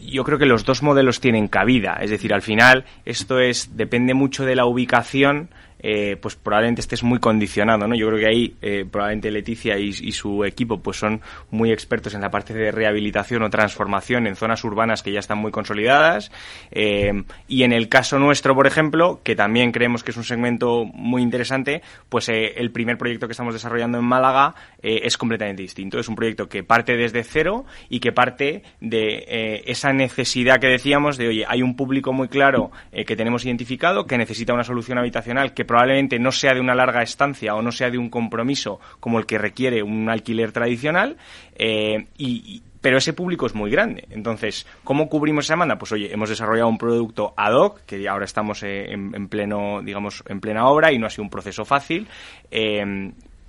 yo 0.00 0.22
creo 0.22 0.38
que 0.38 0.46
los 0.46 0.64
dos 0.64 0.80
modelos 0.80 1.18
tienen 1.18 1.48
cabida. 1.48 1.98
Es 2.00 2.10
decir, 2.10 2.32
al 2.32 2.40
final 2.40 2.84
esto 3.04 3.40
es 3.40 3.76
depende 3.76 4.14
mucho 4.14 4.44
de 4.44 4.54
la 4.54 4.64
ubicación 4.64 5.48
eh, 5.82 6.16
pues 6.20 6.36
probablemente 6.36 6.80
estés 6.80 7.02
muy 7.02 7.18
condicionado, 7.18 7.88
¿no? 7.88 7.96
Yo 7.96 8.06
creo 8.06 8.20
que 8.20 8.26
ahí 8.26 8.56
eh, 8.62 8.84
probablemente 8.88 9.32
Leticia 9.32 9.76
y, 9.78 9.92
su 10.12 10.44
equipo 10.44 10.80
pues 10.80 10.98
son 10.98 11.22
muy 11.50 11.72
expertos 11.72 12.14
en 12.14 12.20
la 12.20 12.30
parte 12.30 12.54
de 12.54 12.70
rehabilitación 12.70 13.42
o 13.42 13.50
transformación 13.50 14.26
en 14.26 14.36
zonas 14.36 14.62
urbanas 14.62 15.02
que 15.02 15.10
ya 15.10 15.20
están 15.20 15.38
muy 15.38 15.50
consolidadas 15.50 16.30
eh, 16.70 17.24
y 17.48 17.62
en 17.62 17.72
el 17.72 17.88
caso 17.88 18.18
nuestro, 18.18 18.54
por 18.54 18.66
ejemplo, 18.66 19.20
que 19.24 19.34
también 19.34 19.72
creemos 19.72 20.04
que 20.04 20.12
es 20.12 20.16
un 20.16 20.24
segmento 20.24 20.84
muy 20.84 21.22
interesante, 21.22 21.82
pues 22.08 22.28
el 22.28 22.70
primer 22.70 22.98
proyecto 22.98 23.26
que 23.26 23.32
estamos 23.32 23.54
desarrollando 23.54 23.98
en 23.98 24.04
Málaga 24.04 24.54
es 24.82 25.16
completamente 25.16 25.62
distinto. 25.62 25.98
Es 25.98 26.08
un 26.08 26.14
proyecto 26.14 26.48
que 26.48 26.62
parte 26.62 26.96
desde 26.96 27.24
cero 27.24 27.64
y 27.88 28.00
que 28.00 28.12
parte 28.12 28.62
de 28.80 29.62
esa 29.66 29.92
necesidad 29.92 30.60
que 30.60 30.68
decíamos 30.68 31.16
de, 31.16 31.28
oye, 31.28 31.44
hay 31.48 31.62
un 31.62 31.74
público 31.74 32.12
muy 32.12 32.28
claro 32.28 32.70
que 32.92 33.16
tenemos 33.16 33.44
identificado 33.44 34.06
que 34.06 34.18
necesita 34.18 34.52
una 34.52 34.64
solución 34.64 34.98
habitacional 34.98 35.54
que 35.54 35.64
probablemente 35.72 36.18
no 36.18 36.32
sea 36.32 36.52
de 36.52 36.60
una 36.60 36.74
larga 36.74 37.02
estancia 37.02 37.54
o 37.54 37.62
no 37.62 37.72
sea 37.72 37.88
de 37.88 37.96
un 37.96 38.10
compromiso 38.10 38.78
como 39.00 39.18
el 39.18 39.24
que 39.24 39.38
requiere 39.38 39.82
un 39.82 40.10
alquiler 40.10 40.52
tradicional, 40.52 41.16
eh, 41.54 42.08
y, 42.18 42.62
pero 42.82 42.98
ese 42.98 43.14
público 43.14 43.46
es 43.46 43.54
muy 43.54 43.70
grande. 43.70 44.06
Entonces, 44.10 44.66
¿cómo 44.84 45.08
cubrimos 45.08 45.46
esa 45.46 45.54
demanda? 45.54 45.78
Pues 45.78 45.92
oye, 45.92 46.12
hemos 46.12 46.28
desarrollado 46.28 46.68
un 46.68 46.76
producto 46.76 47.32
ad 47.38 47.54
hoc, 47.54 47.80
que 47.86 48.06
ahora 48.06 48.26
estamos 48.26 48.62
eh, 48.64 48.92
en, 48.92 49.28
pleno, 49.28 49.80
digamos, 49.82 50.22
en 50.26 50.40
plena 50.40 50.68
obra 50.68 50.92
y 50.92 50.98
no 50.98 51.06
ha 51.06 51.10
sido 51.10 51.24
un 51.24 51.30
proceso 51.30 51.64
fácil. 51.64 52.06
Eh, 52.50 52.84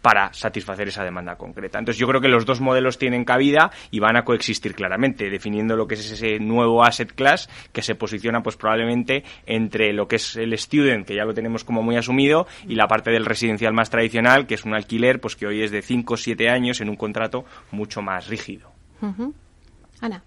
para 0.04 0.34
satisfacer 0.34 0.90
esa 0.90 1.06
demanda 1.06 1.38
concreta. 1.38 1.80
Entonces 1.80 1.98
yo 1.98 2.08
creo 2.08 2.20
que 2.20 2.28
los 2.28 2.46
dos 2.46 2.60
modelos 2.60 2.98
tienen 2.98 3.24
cabida 3.24 3.72
y 3.90 4.00
van 4.00 4.18
a 4.18 4.26
coexistir 4.26 4.76
claramente, 4.76 5.30
definiendo 5.30 5.78
lo 5.78 5.88
que 5.88 5.96
es 5.96 6.12
ese 6.12 6.40
nuevo 6.40 6.84
asset 6.84 7.14
class 7.16 7.50
que 7.72 7.82
se 7.82 7.96
posiciona 7.96 8.44
pues 8.44 8.58
probablemente 8.58 9.24
entre 9.46 9.94
lo 9.94 10.10
que 10.10 10.18
es 10.18 10.36
el 10.36 10.52
student, 10.58 11.08
que 11.08 11.16
ya 11.16 11.24
lo 11.24 11.34
tenemos 11.34 11.64
como 11.64 11.82
muy 11.82 11.96
asumido, 11.96 12.48
y 12.68 12.76
la 12.76 12.88
parte 12.88 13.12
del 13.12 13.26
residencial 13.26 13.74
más 13.74 13.90
tradicional, 13.90 14.46
que 14.46 14.56
es 14.56 14.66
un 14.66 14.74
alquiler 14.74 15.22
pues 15.22 15.38
que 15.38 15.48
hoy 15.48 15.64
es 15.64 15.72
de 15.72 15.82
5 15.82 16.14
o 16.14 16.18
7 16.18 16.50
años 16.50 16.82
en 16.82 16.90
un 16.90 16.98
contrato 16.98 17.46
mucho 17.72 18.02
más 18.02 18.28
rígido. 18.28 18.72
Ana. 20.02 20.22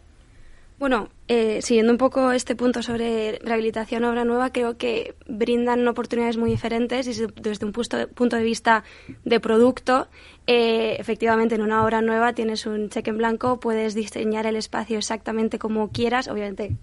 Bueno, 0.79 1.09
eh, 1.27 1.63
siguiendo 1.63 1.91
un 1.91 1.97
poco 1.97 2.33
este 2.33 2.55
punto 2.55 2.83
sobre 2.83 3.39
rehabilitación 3.39 4.05
obra 4.05 4.27
nueva, 4.27 4.53
creo 4.53 4.77
que 4.77 5.15
brindan 5.27 5.89
oportunidades 5.89 6.37
muy 6.37 6.51
diferentes 6.51 7.07
y 7.09 7.27
desde 7.41 7.65
un 7.65 7.73
punto 7.73 8.37
de 8.37 8.43
vista 8.43 8.85
de 9.25 9.41
producto, 9.41 10.07
eh, 10.47 10.97
efectivamente 10.99 11.55
en 11.55 11.63
una 11.63 11.83
obra 11.83 12.03
nueva 12.03 12.35
tienes 12.35 12.67
un 12.67 12.91
cheque 12.91 13.09
en 13.09 13.17
blanco, 13.17 13.59
puedes 13.59 13.95
diseñar 13.95 14.45
el 14.45 14.55
espacio 14.55 14.99
exactamente 14.99 15.59
como 15.59 15.89
quieras, 15.89 16.29
obviamente 16.29 16.77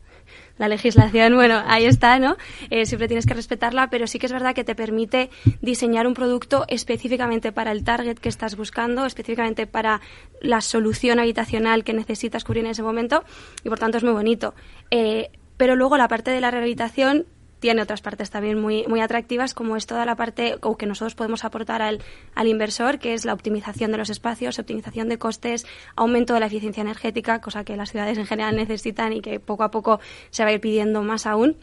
la 0.57 0.67
legislación, 0.67 1.35
bueno, 1.35 1.61
ahí 1.65 1.85
está, 1.85 2.19
¿no? 2.19 2.37
Eh, 2.69 2.85
siempre 2.85 3.07
tienes 3.07 3.25
que 3.25 3.33
respetarla, 3.33 3.89
pero 3.89 4.07
sí 4.07 4.19
que 4.19 4.27
es 4.27 4.31
verdad 4.31 4.53
que 4.53 4.63
te 4.63 4.75
permite 4.75 5.29
diseñar 5.61 6.05
un 6.07 6.13
producto 6.13 6.65
específicamente 6.67 7.51
para 7.51 7.71
el 7.71 7.83
target 7.83 8.19
que 8.19 8.29
estás 8.29 8.55
buscando, 8.55 9.05
específicamente 9.05 9.65
para 9.67 10.01
la 10.41 10.61
solución 10.61 11.19
habitacional 11.19 11.83
que 11.83 11.93
necesitas 11.93 12.43
cubrir 12.43 12.65
en 12.65 12.71
ese 12.71 12.83
momento, 12.83 13.23
y 13.63 13.69
por 13.69 13.79
tanto 13.79 13.97
es 13.97 14.03
muy 14.03 14.13
bonito. 14.13 14.53
Eh, 14.91 15.31
pero 15.57 15.75
luego 15.75 15.97
la 15.97 16.07
parte 16.07 16.31
de 16.31 16.41
la 16.41 16.51
rehabilitación 16.51 17.25
tiene 17.63 17.81
otras 17.81 18.01
partes 18.01 18.29
también 18.29 18.59
muy, 18.59 18.85
muy 18.87 18.99
atractivas, 18.99 19.53
como 19.53 19.77
es 19.77 19.87
toda 19.87 20.05
la 20.05 20.17
parte 20.17 20.57
que 20.77 20.85
nosotros 20.85 21.15
podemos 21.15 21.45
aportar 21.45 21.81
al, 21.81 22.03
al 22.35 22.47
inversor, 22.49 22.99
que 22.99 23.13
es 23.13 23.23
la 23.23 23.31
optimización 23.31 23.89
de 23.93 23.97
los 23.97 24.09
espacios, 24.09 24.59
optimización 24.59 25.07
de 25.07 25.17
costes, 25.17 25.65
aumento 25.95 26.33
de 26.33 26.41
la 26.41 26.47
eficiencia 26.47 26.81
energética, 26.81 27.39
cosa 27.39 27.63
que 27.63 27.77
las 27.77 27.91
ciudades 27.91 28.17
en 28.17 28.25
general 28.25 28.55
necesitan 28.57 29.13
y 29.13 29.21
que 29.21 29.39
poco 29.39 29.63
a 29.63 29.71
poco 29.71 30.01
se 30.29 30.43
va 30.43 30.49
a 30.49 30.53
ir 30.53 30.59
pidiendo 30.59 31.03
más 31.03 31.25
aún. 31.25 31.55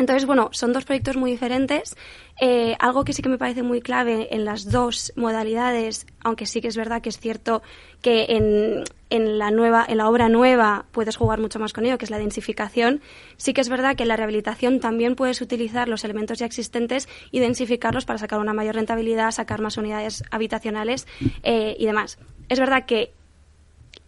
Entonces, 0.00 0.24
bueno, 0.24 0.48
son 0.52 0.72
dos 0.72 0.86
proyectos 0.86 1.18
muy 1.18 1.30
diferentes. 1.30 1.94
Eh, 2.40 2.74
algo 2.78 3.04
que 3.04 3.12
sí 3.12 3.20
que 3.20 3.28
me 3.28 3.36
parece 3.36 3.62
muy 3.62 3.82
clave 3.82 4.34
en 4.34 4.46
las 4.46 4.70
dos 4.70 5.12
modalidades, 5.14 6.06
aunque 6.24 6.46
sí 6.46 6.62
que 6.62 6.68
es 6.68 6.76
verdad 6.78 7.02
que 7.02 7.10
es 7.10 7.18
cierto 7.18 7.60
que 8.00 8.24
en, 8.30 8.84
en, 9.10 9.38
la 9.38 9.50
nueva, 9.50 9.84
en 9.86 9.98
la 9.98 10.08
obra 10.08 10.30
nueva 10.30 10.86
puedes 10.90 11.18
jugar 11.18 11.38
mucho 11.38 11.58
más 11.58 11.74
con 11.74 11.84
ello, 11.84 11.98
que 11.98 12.06
es 12.06 12.10
la 12.10 12.16
densificación, 12.16 13.02
sí 13.36 13.52
que 13.52 13.60
es 13.60 13.68
verdad 13.68 13.94
que 13.94 14.04
en 14.04 14.08
la 14.08 14.16
rehabilitación 14.16 14.80
también 14.80 15.16
puedes 15.16 15.42
utilizar 15.42 15.86
los 15.86 16.02
elementos 16.02 16.38
ya 16.38 16.46
existentes 16.46 17.06
y 17.30 17.40
densificarlos 17.40 18.06
para 18.06 18.18
sacar 18.18 18.40
una 18.40 18.54
mayor 18.54 18.76
rentabilidad, 18.76 19.32
sacar 19.32 19.60
más 19.60 19.76
unidades 19.76 20.24
habitacionales 20.30 21.06
eh, 21.42 21.76
y 21.78 21.84
demás. 21.84 22.18
Es 22.48 22.58
verdad 22.58 22.86
que 22.86 23.12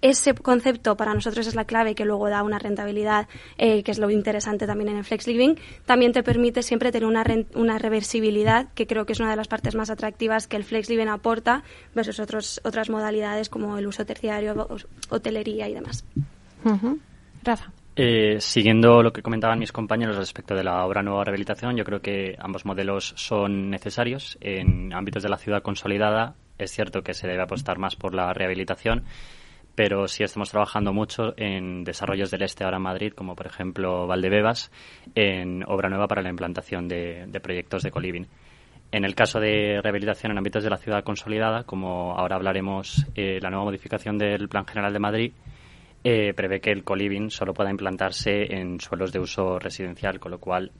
ese 0.02 0.34
concepto 0.34 0.96
para 0.96 1.14
nosotros 1.14 1.46
es 1.46 1.54
la 1.54 1.64
clave 1.64 1.94
que 1.94 2.04
luego 2.04 2.28
da 2.28 2.42
una 2.42 2.58
rentabilidad, 2.58 3.28
eh, 3.56 3.82
que 3.82 3.92
es 3.92 3.98
lo 3.98 4.10
interesante 4.10 4.66
también 4.66 4.90
en 4.90 4.96
el 4.98 5.04
Flex 5.04 5.26
Living. 5.28 5.54
También 5.86 6.12
te 6.12 6.22
permite 6.22 6.62
siempre 6.62 6.90
tener 6.90 7.08
una, 7.08 7.24
una 7.54 7.78
reversibilidad, 7.78 8.68
que 8.74 8.86
creo 8.86 9.06
que 9.06 9.12
es 9.12 9.20
una 9.20 9.30
de 9.30 9.36
las 9.36 9.48
partes 9.48 9.74
más 9.74 9.90
atractivas 9.90 10.48
que 10.48 10.56
el 10.56 10.64
Flex 10.64 10.90
Living 10.90 11.06
aporta 11.06 11.62
versus 11.94 12.18
otros, 12.18 12.60
otras 12.64 12.90
modalidades 12.90 13.48
como 13.48 13.78
el 13.78 13.86
uso 13.86 14.04
terciario, 14.04 14.68
hotelería 15.08 15.68
y 15.68 15.74
demás. 15.74 16.04
Rafa. 17.44 17.72
Eh, 17.94 18.38
siguiendo 18.40 19.02
lo 19.02 19.12
que 19.12 19.22
comentaban 19.22 19.58
mis 19.58 19.70
compañeros 19.70 20.16
respecto 20.16 20.54
de 20.54 20.64
la 20.64 20.84
obra 20.84 21.02
nueva 21.02 21.24
rehabilitación, 21.24 21.76
yo 21.76 21.84
creo 21.84 22.00
que 22.00 22.36
ambos 22.38 22.64
modelos 22.64 23.12
son 23.16 23.70
necesarios. 23.70 24.38
En 24.40 24.92
ámbitos 24.92 25.22
de 25.22 25.28
la 25.28 25.36
ciudad 25.36 25.62
consolidada 25.62 26.34
es 26.58 26.72
cierto 26.72 27.02
que 27.02 27.14
se 27.14 27.28
debe 27.28 27.42
apostar 27.42 27.78
más 27.78 27.96
por 27.96 28.14
la 28.14 28.32
rehabilitación 28.32 29.04
pero 29.74 30.06
sí 30.06 30.22
estamos 30.22 30.50
trabajando 30.50 30.92
mucho 30.92 31.34
en 31.36 31.84
desarrollos 31.84 32.30
del 32.30 32.42
este 32.42 32.64
ahora 32.64 32.76
en 32.76 32.82
Madrid, 32.82 33.12
como 33.12 33.34
por 33.34 33.46
ejemplo 33.46 34.06
Valdebebas, 34.06 34.70
en 35.14 35.64
obra 35.66 35.88
nueva 35.88 36.08
para 36.08 36.22
la 36.22 36.28
implantación 36.28 36.88
de, 36.88 37.28
proyectos 37.42 37.82
de 37.82 37.90
coliving. 37.90 38.26
En 38.90 39.04
el 39.04 39.14
caso 39.14 39.40
de 39.40 39.80
rehabilitación 39.82 40.32
en 40.32 40.38
ámbitos 40.38 40.62
de 40.62 40.70
la 40.70 40.76
ciudad 40.76 41.02
consolidada, 41.02 41.64
como 41.64 42.14
ahora 42.18 42.36
hablaremos, 42.36 43.06
eh, 43.14 43.38
la 43.40 43.48
nueva 43.48 43.64
modificación 43.64 44.18
del 44.18 44.48
Plan 44.48 44.66
General 44.66 44.92
de 44.92 44.98
Madrid 44.98 45.32
eh, 46.04 46.34
prevé 46.34 46.60
que 46.60 46.70
el 46.70 46.84
coliving 46.84 47.30
solo 47.30 47.54
pueda 47.54 47.70
implantarse 47.70 48.54
en 48.54 48.78
suelos 48.80 49.10
de 49.12 49.20
uso 49.20 49.58
residencial, 49.58 50.20
con 50.20 50.32
lo 50.32 50.38
cual 50.38 50.70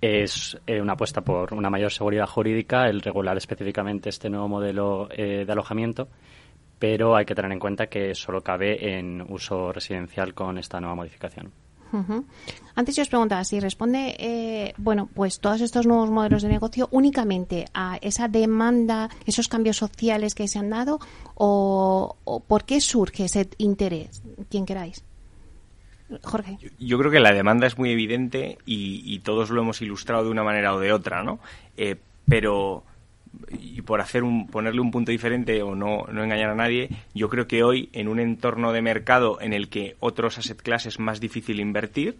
es 0.00 0.56
eh, 0.66 0.80
una 0.80 0.92
apuesta 0.92 1.22
por 1.22 1.52
una 1.52 1.70
mayor 1.70 1.90
seguridad 1.90 2.26
jurídica, 2.26 2.86
el 2.86 3.00
regular 3.00 3.36
específicamente 3.36 4.10
este 4.10 4.30
nuevo 4.30 4.46
modelo 4.48 5.08
de 5.08 5.46
alojamiento 5.48 6.08
pero 6.80 7.14
hay 7.14 7.26
que 7.26 7.34
tener 7.36 7.52
en 7.52 7.60
cuenta 7.60 7.86
que 7.86 8.14
solo 8.16 8.40
cabe 8.40 8.98
en 8.98 9.24
uso 9.28 9.70
residencial 9.70 10.34
con 10.34 10.58
esta 10.58 10.80
nueva 10.80 10.96
modificación. 10.96 11.52
Antes 12.74 12.94
yo 12.96 13.02
os 13.02 13.08
preguntaba 13.08 13.44
si 13.44 13.58
responde, 13.58 14.14
eh, 14.18 14.74
bueno, 14.76 15.08
pues 15.12 15.40
todos 15.40 15.60
estos 15.60 15.86
nuevos 15.86 16.08
modelos 16.08 16.42
de 16.42 16.48
negocio 16.48 16.88
únicamente 16.92 17.66
a 17.74 17.98
esa 18.00 18.28
demanda, 18.28 19.10
esos 19.26 19.48
cambios 19.48 19.76
sociales 19.76 20.34
que 20.34 20.46
se 20.46 20.58
han 20.58 20.70
dado, 20.70 21.00
o, 21.34 22.16
por 22.46 22.64
qué 22.64 22.80
surge 22.80 23.24
ese 23.24 23.48
interés, 23.58 24.22
quien 24.48 24.66
queráis. 24.66 25.04
Jorge. 26.22 26.58
Yo, 26.78 26.98
creo 26.98 27.10
que 27.10 27.20
la 27.20 27.32
demanda 27.32 27.66
es 27.66 27.76
muy 27.76 27.90
evidente 27.90 28.58
y, 28.64 29.18
todos 29.20 29.50
lo 29.50 29.60
hemos 29.60 29.82
ilustrado 29.82 30.24
de 30.24 30.30
una 30.30 30.44
manera 30.44 30.74
o 30.74 30.80
de 30.80 30.92
otra, 30.92 31.22
¿no? 31.22 31.40
Eh, 31.76 31.96
pero 32.28 32.84
y 33.50 33.82
por 33.82 34.00
hacer 34.00 34.22
un, 34.22 34.46
ponerle 34.46 34.80
un 34.80 34.90
punto 34.90 35.10
diferente 35.10 35.62
o 35.62 35.74
no, 35.74 36.06
no 36.10 36.24
engañar 36.24 36.50
a 36.50 36.54
nadie, 36.54 36.88
yo 37.14 37.28
creo 37.28 37.46
que 37.46 37.62
hoy, 37.62 37.88
en 37.92 38.08
un 38.08 38.20
entorno 38.20 38.72
de 38.72 38.82
mercado 38.82 39.40
en 39.40 39.52
el 39.52 39.68
que 39.68 39.96
otros 40.00 40.38
asset 40.38 40.60
class 40.60 40.86
es 40.86 40.98
más 40.98 41.20
difícil 41.20 41.60
invertir, 41.60 42.16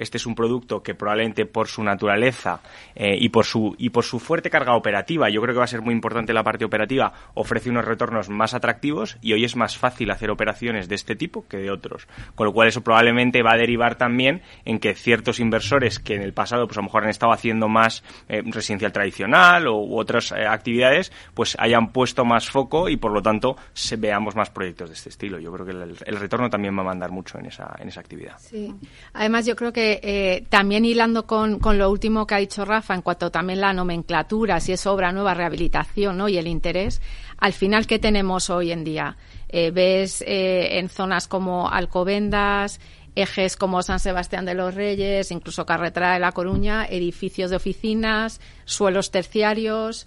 este 0.00 0.16
es 0.16 0.26
un 0.26 0.34
producto 0.34 0.82
que 0.82 0.94
probablemente 0.94 1.44
por 1.44 1.68
su 1.68 1.84
naturaleza 1.84 2.60
eh, 2.94 3.16
y, 3.20 3.28
por 3.28 3.44
su, 3.44 3.76
y 3.78 3.90
por 3.90 4.04
su 4.04 4.18
fuerte 4.18 4.48
carga 4.48 4.74
operativa, 4.74 5.28
yo 5.28 5.42
creo 5.42 5.54
que 5.54 5.58
va 5.58 5.64
a 5.64 5.68
ser 5.68 5.82
muy 5.82 5.92
importante 5.92 6.32
la 6.32 6.42
parte 6.42 6.64
operativa, 6.64 7.12
ofrece 7.34 7.68
unos 7.68 7.84
retornos 7.84 8.30
más 8.30 8.54
atractivos 8.54 9.18
y 9.20 9.34
hoy 9.34 9.44
es 9.44 9.56
más 9.56 9.76
fácil 9.76 10.10
hacer 10.10 10.30
operaciones 10.30 10.88
de 10.88 10.94
este 10.94 11.16
tipo 11.16 11.46
que 11.46 11.58
de 11.58 11.70
otros. 11.70 12.08
Con 12.34 12.46
lo 12.46 12.52
cual 12.52 12.68
eso 12.68 12.80
probablemente 12.80 13.42
va 13.42 13.52
a 13.52 13.58
derivar 13.58 13.96
también 13.96 14.42
en 14.64 14.78
que 14.78 14.94
ciertos 14.94 15.38
inversores 15.38 15.98
que 15.98 16.14
en 16.14 16.22
el 16.22 16.32
pasado 16.32 16.66
pues 16.66 16.78
a 16.78 16.80
lo 16.80 16.84
mejor 16.84 17.04
han 17.04 17.10
estado 17.10 17.32
haciendo 17.32 17.68
más 17.68 18.02
eh, 18.28 18.42
residencial 18.46 18.92
tradicional 18.92 19.66
o, 19.66 19.76
u 19.76 19.98
otras 19.98 20.32
eh, 20.32 20.46
actividades, 20.46 21.12
pues 21.34 21.56
hayan 21.60 21.92
puesto 21.92 22.24
más 22.24 22.48
foco 22.48 22.88
y 22.88 22.96
por 22.96 23.12
lo 23.12 23.20
tanto 23.20 23.56
se, 23.74 23.96
veamos 23.96 24.34
más 24.34 24.48
proyectos 24.48 24.88
de 24.88 24.94
este 24.94 25.10
estilo. 25.10 25.38
Yo 25.38 25.52
creo 25.52 25.66
que 25.66 25.72
el, 25.72 25.96
el 26.06 26.16
retorno 26.16 26.48
también 26.48 26.74
va 26.76 26.80
a 26.80 26.86
mandar 26.86 27.10
mucho 27.10 27.38
en 27.38 27.46
esa, 27.46 27.76
en 27.78 27.88
esa 27.88 28.00
actividad. 28.00 28.38
Sí. 28.38 28.74
Además 29.12 29.44
yo 29.44 29.54
creo 29.56 29.72
que 29.72 29.89
eh, 30.02 30.44
también 30.48 30.84
hilando 30.84 31.26
con, 31.26 31.58
lo 31.60 31.90
último 31.90 32.26
que 32.26 32.34
ha 32.34 32.38
dicho 32.38 32.64
Rafa, 32.64 32.94
en 32.94 33.02
cuanto 33.02 33.30
también 33.30 33.60
la 33.60 33.72
nomenclatura, 33.72 34.60
si 34.60 34.72
es 34.72 34.86
obra 34.86 35.12
nueva, 35.12 35.34
rehabilitación 35.34 36.18
¿no? 36.18 36.28
y 36.28 36.38
el 36.38 36.46
interés, 36.46 37.00
al 37.38 37.52
final, 37.52 37.86
¿qué 37.86 37.98
tenemos 37.98 38.50
hoy 38.50 38.72
en 38.72 38.84
día? 38.84 39.16
Eh, 39.48 39.70
ves 39.70 40.22
eh, 40.22 40.78
en 40.78 40.88
zonas 40.88 41.28
como 41.28 41.70
Alcobendas, 41.70 42.80
ejes 43.14 43.56
como 43.56 43.82
San 43.82 44.00
Sebastián 44.00 44.44
de 44.44 44.54
los 44.54 44.74
Reyes, 44.74 45.30
incluso 45.30 45.66
Carretera 45.66 46.12
de 46.12 46.20
La 46.20 46.32
Coruña, 46.32 46.86
edificios 46.86 47.50
de 47.50 47.56
oficinas, 47.56 48.40
suelos 48.64 49.10
terciarios, 49.10 50.06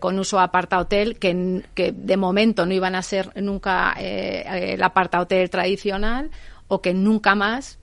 con 0.00 0.18
uso 0.18 0.40
aparta 0.40 0.80
hotel, 0.80 1.20
que, 1.20 1.62
que, 1.76 1.92
de 1.92 2.16
momento 2.16 2.66
no 2.66 2.74
iban 2.74 2.96
a 2.96 3.02
ser 3.02 3.30
nunca 3.40 3.92
el 3.92 4.82
aparta 4.82 5.20
hotel 5.20 5.48
tradicional 5.50 6.32
o 6.72 6.80
que 6.80 6.94
nunca 6.94 7.34
más 7.34 7.78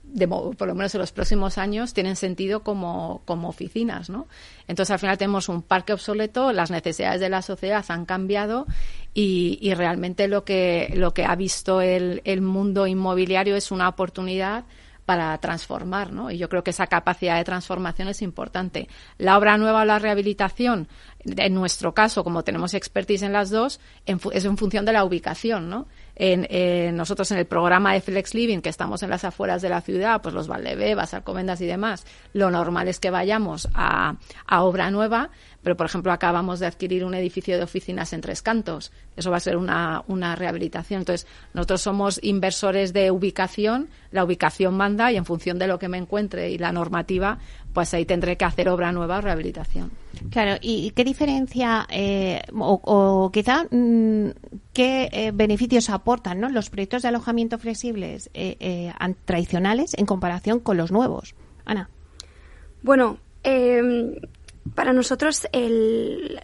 por 0.56 0.68
lo 0.68 0.74
menos 0.74 0.94
en 0.94 1.00
los 1.00 1.12
próximos 1.12 1.58
años, 1.58 1.94
tienen 1.94 2.16
sentido 2.16 2.62
como, 2.62 3.22
como 3.24 3.48
oficinas, 3.48 4.10
¿no? 4.10 4.26
Entonces, 4.68 4.92
al 4.92 4.98
final 4.98 5.18
tenemos 5.18 5.48
un 5.48 5.62
parque 5.62 5.92
obsoleto, 5.92 6.52
las 6.52 6.70
necesidades 6.70 7.20
de 7.20 7.28
la 7.28 7.42
sociedad 7.42 7.84
han 7.88 8.06
cambiado 8.06 8.66
y, 9.14 9.72
realmente 9.74 10.28
lo 10.28 10.44
que, 10.44 10.92
lo 10.96 11.12
que 11.12 11.24
ha 11.24 11.34
visto 11.34 11.80
el, 11.80 12.22
el 12.24 12.42
mundo 12.42 12.86
inmobiliario 12.86 13.56
es 13.56 13.70
una 13.70 13.88
oportunidad 13.88 14.64
para 15.10 15.36
transformar, 15.38 16.12
¿no? 16.12 16.30
Y 16.30 16.38
yo 16.38 16.48
creo 16.48 16.62
que 16.62 16.70
esa 16.70 16.86
capacidad 16.86 17.36
de 17.36 17.42
transformación 17.42 18.06
es 18.06 18.22
importante. 18.22 18.86
La 19.18 19.38
obra 19.38 19.58
nueva 19.58 19.82
o 19.82 19.84
la 19.84 19.98
rehabilitación, 19.98 20.86
en 21.24 21.52
nuestro 21.52 21.94
caso, 21.94 22.22
como 22.22 22.44
tenemos 22.44 22.74
expertise 22.74 23.22
en 23.22 23.32
las 23.32 23.50
dos, 23.50 23.80
es 24.06 24.44
en 24.44 24.56
función 24.56 24.84
de 24.84 24.92
la 24.92 25.04
ubicación, 25.04 25.68
¿no? 25.68 25.88
En, 26.22 26.96
nosotros 26.96 27.30
en 27.30 27.38
el 27.38 27.46
programa 27.46 27.94
de 27.94 28.02
Flex 28.02 28.34
Living, 28.34 28.60
que 28.60 28.68
estamos 28.68 29.02
en 29.02 29.08
las 29.08 29.24
afueras 29.24 29.62
de 29.62 29.70
la 29.70 29.80
ciudad, 29.80 30.20
pues 30.20 30.34
los 30.34 30.48
Valdebebas, 30.48 31.14
Alcomendas 31.14 31.62
y 31.62 31.66
demás, 31.66 32.04
lo 32.34 32.50
normal 32.50 32.88
es 32.88 33.00
que 33.00 33.10
vayamos 33.10 33.68
a, 33.72 34.16
a 34.46 34.62
obra 34.62 34.90
nueva, 34.90 35.30
pero 35.62 35.78
por 35.78 35.86
ejemplo 35.86 36.12
acabamos 36.12 36.60
de 36.60 36.66
adquirir 36.66 37.06
un 37.06 37.14
edificio 37.14 37.56
de 37.56 37.62
oficinas 37.62 38.12
en 38.12 38.20
Tres 38.20 38.42
Cantos. 38.42 38.92
Eso 39.16 39.30
va 39.30 39.38
a 39.38 39.40
ser 39.40 39.56
una, 39.56 40.04
una 40.08 40.36
rehabilitación. 40.36 41.00
Entonces, 41.00 41.26
nosotros 41.54 41.80
somos 41.80 42.20
inversores 42.22 42.92
de 42.92 43.10
ubicación, 43.10 43.88
la 44.10 44.24
ubicación 44.24 44.76
manda 44.76 45.10
y 45.12 45.16
en 45.16 45.24
función 45.24 45.58
de 45.58 45.68
lo 45.68 45.78
que 45.78 45.88
me 45.88 45.98
encuentre 45.98 46.50
y 46.50 46.58
la 46.58 46.72
normativa, 46.72 47.38
pues 47.72 47.94
ahí 47.94 48.04
tendré 48.04 48.36
que 48.36 48.44
hacer 48.44 48.68
obra 48.68 48.92
nueva 48.92 49.18
o 49.18 49.20
rehabilitación. 49.20 49.90
Claro, 50.30 50.58
¿y 50.60 50.90
qué 50.90 51.04
diferencia 51.04 51.86
eh, 51.90 52.42
o, 52.52 53.30
quizá 53.32 53.64
mm, 53.70 54.30
qué 54.72 55.08
eh, 55.12 55.30
beneficios 55.32 55.90
aportan 55.90 56.40
¿no? 56.40 56.48
los 56.48 56.70
proyectos 56.70 57.02
de 57.02 57.08
alojamiento 57.08 57.58
flexibles 57.58 58.30
eh, 58.34 58.92
tradicionales 59.24 59.94
en 59.94 60.06
comparación 60.06 60.60
con 60.60 60.76
los 60.76 60.90
nuevos? 60.92 61.34
Ana. 61.64 61.88
Bueno, 62.82 63.18
em, 63.42 64.16
para 64.74 64.92
nosotros 64.92 65.46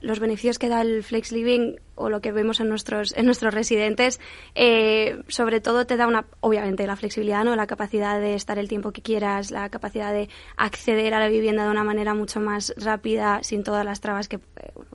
los 0.01 0.21
beneficios 0.21 0.59
que 0.59 0.69
da 0.69 0.83
el 0.83 1.03
Flex 1.03 1.33
Living 1.33 1.77
o 1.97 2.09
lo 2.09 2.21
que 2.21 2.31
vemos 2.31 2.61
en 2.61 2.69
nuestros, 2.69 3.15
en 3.17 3.27
nuestros 3.27 3.53
residentes, 3.53 4.21
eh, 4.55 5.23
sobre 5.29 5.61
todo 5.61 5.87
te 5.87 5.97
da 5.97 6.07
una, 6.07 6.27
obviamente, 6.41 6.87
la 6.87 6.97
flexibilidad, 6.97 7.45
¿no? 7.45 7.57
La 7.57 7.67
capacidad 7.67 8.21
de 8.21 8.35
estar 8.35 8.59
el 8.59 8.69
tiempo 8.69 8.93
que 8.93 9.03
quieras, 9.03 9.51
la 9.51 9.69
capacidad 9.71 10.13
de 10.13 10.29
acceder 10.57 11.15
a 11.15 11.21
la 11.21 11.29
vivienda 11.29 11.65
de 11.65 11.71
una 11.71 11.85
manera 11.85 12.15
mucho 12.15 12.39
más 12.39 12.75
rápida, 12.77 13.43
sin 13.43 13.65
todas 13.65 13.85
las 13.85 14.01
trabas 14.01 14.29
que, 14.29 14.37
eh, 14.37 14.41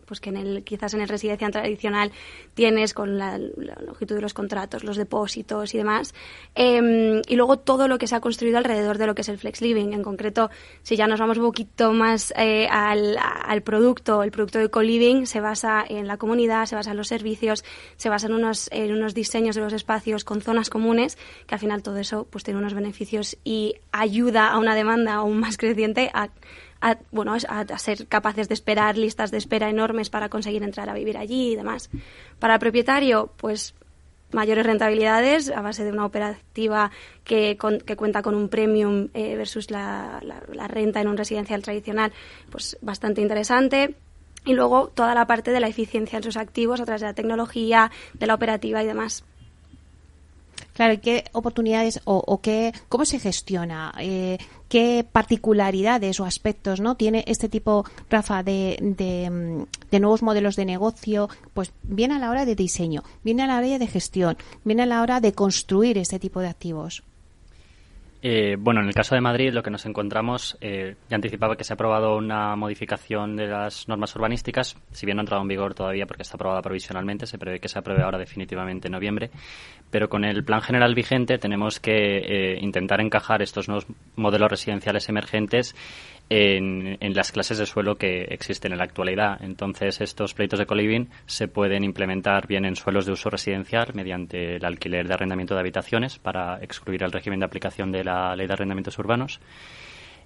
pues 0.06 0.22
que 0.22 0.30
en 0.30 0.38
el, 0.38 0.64
quizás 0.64 0.94
en 0.94 1.02
el 1.02 1.10
residencia 1.10 1.50
tradicional 1.50 2.12
tienes 2.54 2.94
con 2.94 3.18
la, 3.18 3.38
longitud 3.38 4.16
de 4.16 4.22
los 4.22 4.34
contratos, 4.34 4.84
los 4.84 4.98
depósitos 4.98 5.74
y 5.74 5.78
demás. 5.78 6.14
Em, 6.56 7.22
y 7.28 7.36
luego 7.36 7.58
todo 7.58 7.88
lo 7.88 7.98
que 7.98 8.08
se 8.08 8.16
ha 8.16 8.22
construido 8.22 8.58
alrededor 8.58 8.98
de 8.98 9.08
lo 9.08 9.16
que 9.16 9.22
es 9.22 9.30
el 9.30 9.38
flex 9.38 9.62
living. 9.62 9.94
En 9.94 10.04
concreto, 10.04 10.50
si 10.84 10.96
ya 10.96 11.08
nos 11.08 11.20
vamos 11.20 11.38
un 11.38 11.46
poquito 11.46 11.94
más 11.94 12.34
eh, 12.38 12.68
al, 12.70 13.18
al 13.20 13.62
producto, 13.64 14.24
el 14.24 14.32
producto 14.32 14.60
de 14.60 14.70
co-living 14.70 15.26
se 15.26 15.40
basa 15.40 15.84
en 15.88 16.08
la 16.08 16.18
comunidad, 16.18 16.66
se 16.66 16.76
basa 16.76 16.91
los 16.94 17.08
servicios, 17.08 17.64
se 17.98 18.10
basa 18.10 18.28
en 18.28 18.34
unos, 18.34 18.70
en 18.72 18.92
unos 18.92 19.14
diseños 19.14 19.56
de 19.56 19.62
los 19.62 19.74
espacios 19.74 20.24
con 20.24 20.42
zonas 20.42 20.70
comunes, 20.70 21.18
que 21.48 21.56
al 21.56 21.60
final 21.60 21.84
todo 21.84 21.98
eso 21.98 22.28
pues 22.30 22.44
tiene 22.44 22.60
unos 22.60 22.74
beneficios 22.74 23.38
y 23.44 23.76
ayuda 23.92 24.50
a 24.50 24.58
una 24.58 24.76
demanda 24.76 25.14
aún 25.16 25.40
más 25.40 25.58
creciente 25.58 26.12
a, 26.14 26.30
bueno, 27.12 27.36
a, 27.36 27.78
ser 27.78 28.08
capaces 28.08 28.48
de 28.48 28.54
esperar 28.54 28.98
listas 28.98 29.32
de 29.32 29.38
espera 29.38 29.70
enormes 29.70 30.10
para 30.10 30.30
conseguir 30.30 30.64
entrar 30.64 30.90
a 30.90 30.94
vivir 30.94 31.18
allí 31.18 31.54
y 31.54 31.56
demás. 31.56 31.90
Para 32.40 32.56
el 32.56 32.60
propietario, 32.60 33.32
pues 33.38 33.76
mayores 34.34 34.66
rentabilidades 34.66 35.52
a 35.52 35.62
base 35.62 35.84
de 35.84 35.92
una 35.92 36.06
operativa 36.06 36.92
que, 37.24 37.58
que 37.86 37.96
cuenta 37.96 38.22
con 38.22 38.36
un 38.36 38.50
premium 38.50 39.10
eh, 39.14 39.36
versus 39.36 39.70
la, 39.70 40.22
la, 40.24 40.68
renta 40.68 41.02
en 41.02 41.08
un 41.08 41.18
residencial 41.18 41.62
tradicional, 41.62 42.12
pues 42.50 42.78
bastante 42.82 43.22
interesante. 43.22 43.96
Y 44.46 44.54
luego 44.54 44.88
toda 44.88 45.14
la 45.14 45.28
parte 45.28 45.52
de 45.52 45.60
la 45.60 45.68
eficiencia 45.68 46.18
en 46.18 46.24
sus 46.24 46.38
activos 46.38 46.82
a 46.82 46.86
través 46.86 47.02
de 47.02 47.08
la 47.08 47.14
tecnología, 47.14 47.92
de 48.14 48.28
la 48.28 48.34
operativa 48.34 48.82
y 48.84 48.88
demás. 48.88 49.24
Claro, 50.74 51.00
¿qué 51.02 51.26
oportunidades 51.34 52.02
o, 52.06 52.42
qué, 52.42 52.74
cómo 52.88 53.06
se 53.06 53.20
gestiona? 53.20 53.94
Eh, 54.00 54.38
¿Qué 54.70 55.06
particularidades 55.10 56.20
o 56.20 56.26
aspectos 56.26 56.80
no 56.80 56.96
tiene 56.96 57.26
este 57.28 57.50
tipo, 57.50 57.86
Rafa, 58.10 58.42
de, 58.42 58.78
de, 58.80 60.00
nuevos 60.00 60.24
modelos 60.24 60.56
de 60.56 60.66
negocio? 60.66 61.30
Pues 61.54 61.74
viene 61.84 62.16
a 62.16 62.20
la 62.20 62.30
hora 62.30 62.46
de 62.46 62.56
diseño, 62.56 63.04
viene 63.22 63.44
a 63.44 63.48
la 63.48 63.58
hora 63.58 63.78
de 63.78 63.88
gestión, 63.88 64.38
viene 64.64 64.84
a 64.84 64.86
la 64.86 65.02
hora 65.02 65.20
de 65.20 65.34
construir 65.34 65.98
este 65.98 66.20
tipo 66.20 66.40
de 66.40 66.48
activos. 66.48 67.04
Eh, 68.24 68.56
bueno, 68.60 68.82
en 68.82 68.88
el 68.88 68.94
caso 68.94 69.16
de 69.16 69.22
Madrid 69.22 69.52
lo 69.52 69.64
que 69.64 69.72
nos 69.72 69.86
encontramos, 69.88 70.56
eh, 70.62 70.96
ya 71.10 71.16
anticipaba 71.16 71.56
que 71.56 71.64
se 71.64 71.74
ha 71.74 71.76
aprobado 71.76 72.16
una 72.18 72.56
modificación 72.56 73.36
de 73.36 73.48
las 73.48 73.88
normas 73.88 74.16
urbanísticas, 74.16 74.78
si 74.92 75.08
bien 75.08 75.16
no 75.16 75.22
ha 75.22 75.24
entrado 75.24 75.42
en 75.42 75.48
vigor 75.48 75.74
todavía 75.74 76.06
porque 76.06 76.22
está 76.22 76.36
aprobada 76.36 76.62
provisionalmente, 76.62 77.26
se 77.26 77.40
prevé 77.40 77.60
que 77.60 77.68
se 77.68 77.80
apruebe 77.80 78.04
ahora 78.04 78.20
definitivamente 78.20 78.90
en 78.90 78.92
noviembre, 78.92 79.32
pero 79.90 80.08
con 80.08 80.24
el 80.24 80.44
plan 80.44 80.62
general 80.62 80.94
vigente 80.94 81.40
tenemos 81.40 81.80
que 81.80 82.18
eh, 82.20 82.60
intentar 82.62 83.02
encajar 83.02 83.42
estos 83.42 83.68
nuevos 83.68 83.88
modelos 84.16 84.52
residenciales 84.52 85.10
emergentes 85.10 85.76
en, 86.32 87.14
las 87.14 87.34
clases 87.34 87.58
de 87.58 87.66
suelo 87.66 87.98
que 87.98 88.24
existen 88.30 88.72
en 88.72 88.78
la 88.78 88.86
actualidad. 88.86 89.44
Entonces, 89.44 90.00
estos 90.00 90.34
proyectos 90.34 90.60
de 90.60 90.66
coliving 90.66 91.10
se 91.26 91.50
pueden 91.50 91.84
implementar 91.84 92.48
bien 92.48 92.64
en 92.64 92.78
suelos 92.78 93.06
de 93.06 93.12
uso 93.12 93.30
residencial 93.30 93.92
mediante 93.94 94.56
el 94.56 94.64
alquiler 94.64 95.08
de 95.08 95.14
arrendamiento 95.14 95.56
de 95.56 95.60
habitaciones 95.60 96.20
para 96.20 96.60
excluir 96.62 97.04
el 97.04 97.12
régimen 97.12 97.40
de 97.40 97.46
aplicación 97.46 97.92
de 97.92 98.06
la 98.06 98.11
ley 98.36 98.48
de 98.48 98.54
arrendamientos 98.54 98.98
urbanos. 99.00 99.40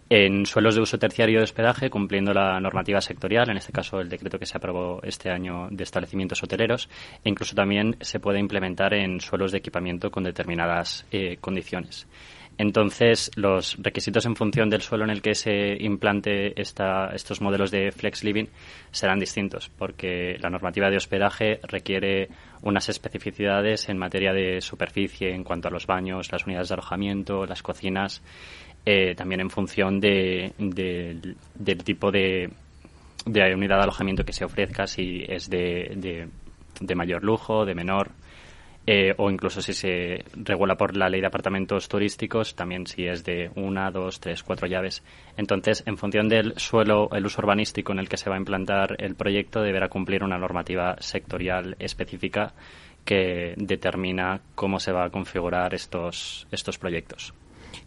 En 0.07 0.45
suelos 0.45 0.75
de 0.75 0.81
uso 0.81 0.99
terciario 0.99 1.39
de 1.39 1.45
hospedaje, 1.45 1.89
cumpliendo 1.89 2.31
la 2.31 2.59
normativa 2.59 3.01
sectorial, 3.01 3.49
en 3.49 3.57
este 3.57 3.71
caso 3.71 3.99
el 3.99 4.07
decreto 4.07 4.37
que 4.37 4.45
se 4.45 4.55
aprobó 4.55 4.99
este 5.01 5.31
año 5.31 5.67
de 5.71 5.83
establecimientos 5.83 6.43
hoteleros, 6.43 6.89
e 7.23 7.29
incluso 7.29 7.55
también 7.55 7.97
se 8.01 8.19
puede 8.19 8.39
implementar 8.39 8.93
en 8.93 9.19
suelos 9.19 9.51
de 9.51 9.57
equipamiento 9.57 10.11
con 10.11 10.23
determinadas 10.23 11.07
eh, 11.11 11.37
condiciones. 11.41 12.07
Entonces, 12.57 13.31
los 13.35 13.75
requisitos 13.79 14.25
en 14.25 14.35
función 14.35 14.69
del 14.69 14.81
suelo 14.81 15.03
en 15.03 15.09
el 15.09 15.21
que 15.21 15.35
se 15.35 15.75
implante 15.79 16.59
estos 16.59 17.41
modelos 17.41 17.69
de 17.69 17.91
flex 17.91 18.23
living 18.23 18.45
serán 18.91 19.19
distintos, 19.19 19.69
porque 19.77 20.37
la 20.39 20.49
normativa 20.49 20.89
de 20.89 20.95
hospedaje 20.95 21.59
requiere 21.63 22.29
unas 22.61 22.87
especificidades 22.87 23.89
en 23.89 23.97
materia 23.97 24.31
de 24.31 24.61
superficie 24.61 25.33
en 25.33 25.43
cuanto 25.43 25.67
a 25.67 25.71
los 25.71 25.85
baños, 25.85 26.31
las 26.31 26.45
unidades 26.45 26.69
de 26.69 26.75
alojamiento, 26.75 27.45
las 27.45 27.61
cocinas, 27.61 28.21
eh, 28.85 29.15
también 29.15 29.41
en 29.41 29.49
función 29.49 29.99
del 29.99 30.53
tipo 31.83 32.11
de, 32.11 32.49
unidad 33.25 33.77
de 33.77 33.83
alojamiento 33.83 34.23
que 34.23 34.33
se 34.33 34.45
ofrezca, 34.45 34.87
si 34.87 35.25
es 35.27 35.49
de 35.49 36.29
mayor 36.95 37.21
lujo, 37.21 37.65
de 37.65 37.75
menor 37.75 38.11
eh, 38.87 39.13
o 39.17 39.31
incluso 39.31 39.61
si 39.61 39.73
se 39.73 40.23
regula 40.35 40.75
por 40.75 40.95
la 40.95 41.09
ley 41.09 41.21
de 41.21 41.27
apartamentos 41.27 41.87
turísticos, 41.87 42.55
también 42.55 42.85
si 42.85 43.07
es 43.07 43.23
de 43.23 43.49
una, 43.55 43.89
dos, 43.89 44.19
tres, 44.19 44.43
cuatro 44.43 44.67
llaves. 44.67 45.03
Entonces, 45.37 45.83
en 45.87 45.97
función 45.97 46.29
del 46.29 46.53
suelo, 46.57 47.09
el 47.11 47.25
uso 47.25 47.41
urbanístico 47.41 47.93
en 47.93 47.99
el 47.99 48.09
que 48.09 48.17
se 48.17 48.29
va 48.29 48.35
a 48.35 48.39
implantar 48.39 48.95
el 48.99 49.15
proyecto, 49.15 49.61
deberá 49.61 49.89
cumplir 49.89 50.23
una 50.23 50.37
normativa 50.37 50.95
sectorial 50.99 51.75
específica 51.79 52.53
que 53.03 53.53
determina 53.57 54.41
cómo 54.55 54.79
se 54.79 54.91
va 54.91 55.05
a 55.05 55.09
configurar 55.09 55.73
estos, 55.73 56.47
estos 56.51 56.77
proyectos. 56.77 57.33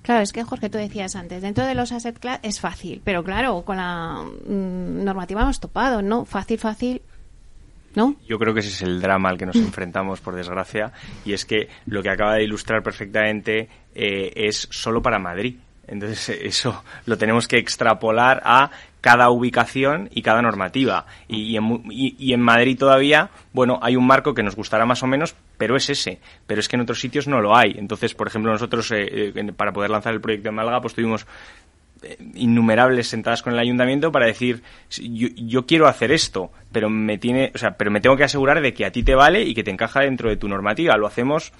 Claro, 0.02 0.22
es 0.22 0.32
que 0.32 0.44
Jorge, 0.44 0.70
tú 0.70 0.78
decías 0.78 1.16
antes, 1.16 1.42
dentro 1.42 1.66
de 1.66 1.74
los 1.74 1.92
asset 1.92 2.18
class 2.18 2.40
es 2.42 2.60
fácil, 2.60 3.02
pero 3.04 3.24
claro, 3.24 3.62
con 3.62 3.76
la 3.76 4.22
mm, 4.24 5.04
normativa 5.04 5.42
hemos 5.42 5.60
topado, 5.60 6.02
¿no? 6.02 6.24
Fácil, 6.24 6.58
fácil, 6.58 7.02
yo 7.94 8.38
creo 8.38 8.54
que 8.54 8.60
ese 8.60 8.70
es 8.70 8.82
el 8.82 9.00
drama 9.00 9.30
al 9.30 9.38
que 9.38 9.46
nos 9.46 9.56
enfrentamos, 9.56 10.20
por 10.20 10.34
desgracia, 10.34 10.92
y 11.24 11.32
es 11.32 11.44
que 11.44 11.68
lo 11.86 12.02
que 12.02 12.10
acaba 12.10 12.34
de 12.34 12.44
ilustrar 12.44 12.82
perfectamente 12.82 13.68
eh, 13.94 14.32
es 14.34 14.68
solo 14.70 15.02
para 15.02 15.18
Madrid. 15.18 15.56
Entonces, 15.88 16.28
eso 16.42 16.84
lo 17.06 17.16
tenemos 17.16 17.48
que 17.48 17.56
extrapolar 17.56 18.42
a 18.44 18.70
cada 19.00 19.30
ubicación 19.30 20.10
y 20.12 20.22
cada 20.22 20.42
normativa. 20.42 21.06
Y, 21.28 21.56
en, 21.56 22.40
Madrid 22.40 22.78
todavía, 22.78 23.30
bueno, 23.52 23.78
hay 23.80 23.96
un 23.96 24.06
marco 24.06 24.34
que 24.34 24.42
nos 24.42 24.54
gustará 24.54 24.84
más 24.84 25.02
o 25.02 25.06
menos, 25.06 25.34
pero 25.56 25.76
es 25.76 25.88
ese. 25.88 26.20
Pero 26.46 26.60
es 26.60 26.68
que 26.68 26.76
en 26.76 26.82
otros 26.82 27.00
sitios 27.00 27.26
no 27.26 27.40
lo 27.40 27.56
hay. 27.56 27.74
Entonces, 27.78 28.14
por 28.14 28.26
ejemplo, 28.26 28.52
nosotros, 28.52 28.90
eh, 28.90 29.32
eh, 29.34 29.52
para 29.56 29.72
poder 29.72 29.90
lanzar 29.90 30.12
el 30.12 30.20
proyecto 30.20 30.50
en 30.50 30.56
Málaga, 30.56 30.82
pues 30.82 30.94
tuvimos 30.94 31.22
eh, 31.22 31.26
innumerables 32.34 33.08
sentadas 33.08 33.42
con 33.42 33.52
el 33.52 33.58
ayuntamiento 33.58 34.12
para 34.12 34.26
decir 34.26 34.62
yo, 34.90 35.66
quiero 35.66 35.86
hacer 35.88 36.12
esto 36.12 36.50
pero 36.70 36.90
me 36.90 37.18
tiene 37.18 37.50
o 37.54 37.58
sea 37.58 37.72
pero 37.72 37.90
me 37.90 38.00
tengo 38.00 38.16
que 38.16 38.24
asegurar 38.24 38.60
de 38.60 38.74
que 38.74 38.84
a 38.84 38.92
ti 38.92 39.02
te 39.02 39.14
vale 39.14 39.42
y 39.42 39.54
que 39.54 39.64
te 39.64 39.70
encaja 39.70 40.00
dentro 40.00 40.28
de 40.28 40.36
tu 40.36 40.48
normativa. 40.48 40.96
Lo 40.96 41.06
hacemos 41.06 41.52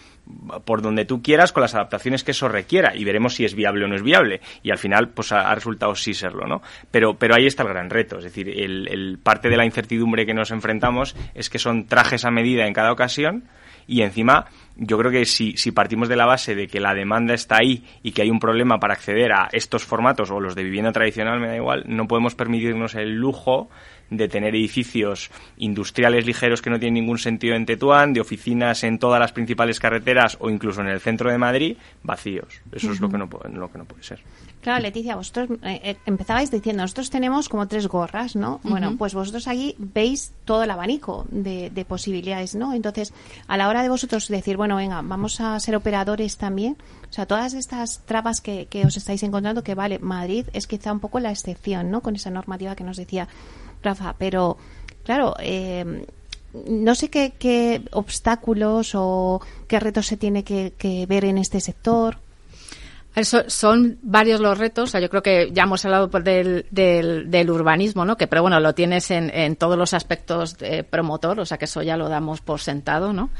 por 0.64 0.82
donde 0.82 1.04
tú 1.04 1.22
quieras 1.22 1.52
con 1.52 1.62
las 1.62 1.74
adaptaciones 1.74 2.22
que 2.22 2.32
eso 2.32 2.48
requiera 2.48 2.94
y 2.94 3.04
veremos 3.04 3.34
si 3.34 3.44
es 3.44 3.54
viable 3.54 3.84
o 3.84 3.88
no 3.88 3.96
es 3.96 4.02
viable. 4.02 4.40
Y 4.62 4.70
al 4.70 4.78
final 4.78 5.08
pues 5.08 5.32
ha, 5.32 5.54
resultado 5.54 5.94
sí 5.94 6.14
serlo 6.14 6.46
no 6.46 6.62
pero 6.90 7.18
pero 7.18 7.34
ahí 7.34 7.46
está 7.46 7.62
el 7.62 7.70
gran 7.70 7.90
reto. 7.90 8.18
Es 8.18 8.24
decir 8.24 8.48
el, 8.48 8.88
el 8.88 9.18
parte 9.18 9.48
de 9.48 9.56
la 9.56 9.64
incertidumbre 9.64 10.26
que 10.26 10.34
nos 10.34 10.50
enfrentamos 10.50 11.16
es 11.34 11.50
que 11.50 11.58
son 11.58 11.86
trajes 11.86 12.24
a 12.24 12.30
medida 12.30 12.66
en 12.66 12.74
cada 12.74 12.92
ocasión 12.92 13.44
y 13.88 14.02
encima 14.02 14.46
yo 14.78 14.96
creo 14.96 15.10
que 15.10 15.24
si, 15.24 15.56
si 15.56 15.72
partimos 15.72 16.08
de 16.08 16.16
la 16.16 16.24
base 16.24 16.54
de 16.54 16.68
que 16.68 16.80
la 16.80 16.94
demanda 16.94 17.34
está 17.34 17.56
ahí 17.58 17.84
y 18.02 18.12
que 18.12 18.22
hay 18.22 18.30
un 18.30 18.38
problema 18.38 18.78
para 18.78 18.94
acceder 18.94 19.32
a 19.32 19.48
estos 19.52 19.84
formatos 19.84 20.30
o 20.30 20.40
los 20.40 20.54
de 20.54 20.62
vivienda 20.62 20.92
tradicional, 20.92 21.40
me 21.40 21.48
da 21.48 21.56
igual, 21.56 21.84
no 21.86 22.06
podemos 22.06 22.36
permitirnos 22.36 22.94
el 22.94 23.16
lujo 23.16 23.68
de 24.10 24.28
tener 24.28 24.54
edificios 24.54 25.30
industriales 25.56 26.26
ligeros 26.26 26.62
que 26.62 26.70
no 26.70 26.78
tienen 26.78 27.02
ningún 27.02 27.18
sentido 27.18 27.54
en 27.54 27.66
Tetuán, 27.66 28.12
de 28.12 28.20
oficinas 28.20 28.84
en 28.84 28.98
todas 28.98 29.20
las 29.20 29.32
principales 29.32 29.78
carreteras 29.80 30.36
o 30.40 30.50
incluso 30.50 30.80
en 30.80 30.88
el 30.88 31.00
centro 31.00 31.30
de 31.30 31.38
Madrid, 31.38 31.76
vacíos. 32.02 32.60
Eso 32.72 32.92
es 32.92 33.00
lo 33.00 33.08
que, 33.08 33.18
no, 33.18 33.28
lo 33.52 33.70
que 33.70 33.78
no 33.78 33.84
puede 33.84 34.02
ser. 34.02 34.20
Claro, 34.60 34.82
Leticia, 34.82 35.14
vosotros 35.14 35.50
eh, 35.62 35.80
eh, 35.84 35.96
empezabais 36.04 36.50
diciendo, 36.50 36.82
nosotros 36.82 37.10
tenemos 37.10 37.48
como 37.48 37.68
tres 37.68 37.86
gorras, 37.86 38.34
¿no? 38.34 38.60
Bueno, 38.64 38.96
pues 38.98 39.14
vosotros 39.14 39.46
aquí 39.46 39.76
veis 39.78 40.32
todo 40.44 40.64
el 40.64 40.70
abanico 40.70 41.26
de, 41.30 41.86
posibilidades, 41.88 42.56
¿no? 42.56 42.74
Entonces, 42.74 43.14
a 43.46 43.56
la 43.56 43.68
hora 43.68 43.82
de 43.82 43.88
vosotros 43.88 44.26
decir, 44.28 44.56
bueno, 44.56 44.76
venga, 44.76 45.00
vamos 45.02 45.40
a 45.40 45.58
ser 45.60 45.76
operadores 45.76 46.36
también, 46.36 46.76
o 47.08 47.12
sea, 47.12 47.24
todas 47.24 47.54
estas 47.54 48.00
trabas 48.04 48.40
que, 48.40 48.66
que 48.66 48.84
os 48.84 48.96
estáis 48.96 49.22
encontrando, 49.22 49.62
que 49.62 49.74
vale, 49.74 50.00
Madrid 50.00 50.46
es 50.52 50.66
quizá 50.66 50.92
un 50.92 51.00
poco 51.00 51.20
la 51.20 51.30
excepción, 51.30 51.90
¿no? 51.90 52.00
Con 52.00 52.16
esa 52.16 52.30
normativa 52.30 52.74
que 52.74 52.84
nos 52.84 52.96
decía 52.96 53.28
Rafa, 53.82 54.14
pero 54.18 54.56
claro, 55.04 55.34
eh, 55.40 56.04
no 56.66 56.94
sé 56.94 57.10
qué, 57.10 57.82
obstáculos 57.92 58.92
o 58.94 59.40
qué 59.66 59.80
retos 59.80 60.06
se 60.06 60.16
tiene 60.16 60.44
que, 60.44 61.06
ver 61.08 61.24
en 61.24 61.38
este 61.38 61.60
sector. 61.60 62.18
son 63.48 63.98
varios 64.02 64.40
los 64.40 64.56
retos. 64.58 64.88
O 64.88 64.92
sea, 64.92 65.00
yo 65.00 65.10
creo 65.10 65.22
que 65.22 65.50
ya 65.52 65.64
hemos 65.64 65.84
hablado 65.84 66.08
del, 66.08 66.66
del, 66.70 67.50
urbanismo, 67.50 68.04
¿no? 68.04 68.16
Que, 68.16 68.26
pero 68.26 68.42
bueno, 68.42 68.60
lo 68.60 68.74
tienes 68.74 69.10
en, 69.10 69.30
en 69.30 69.56
todos 69.56 69.76
los 69.76 69.94
aspectos 69.94 70.56
de 70.58 70.84
promotor, 70.84 71.40
o 71.40 71.46
sea, 71.46 71.58
que 71.58 71.66
eso 71.66 71.82
ya 71.82 71.96
lo 71.96 72.08
damos 72.08 72.40
por 72.40 72.60
sentado, 72.60 73.12
¿no? 73.12 73.30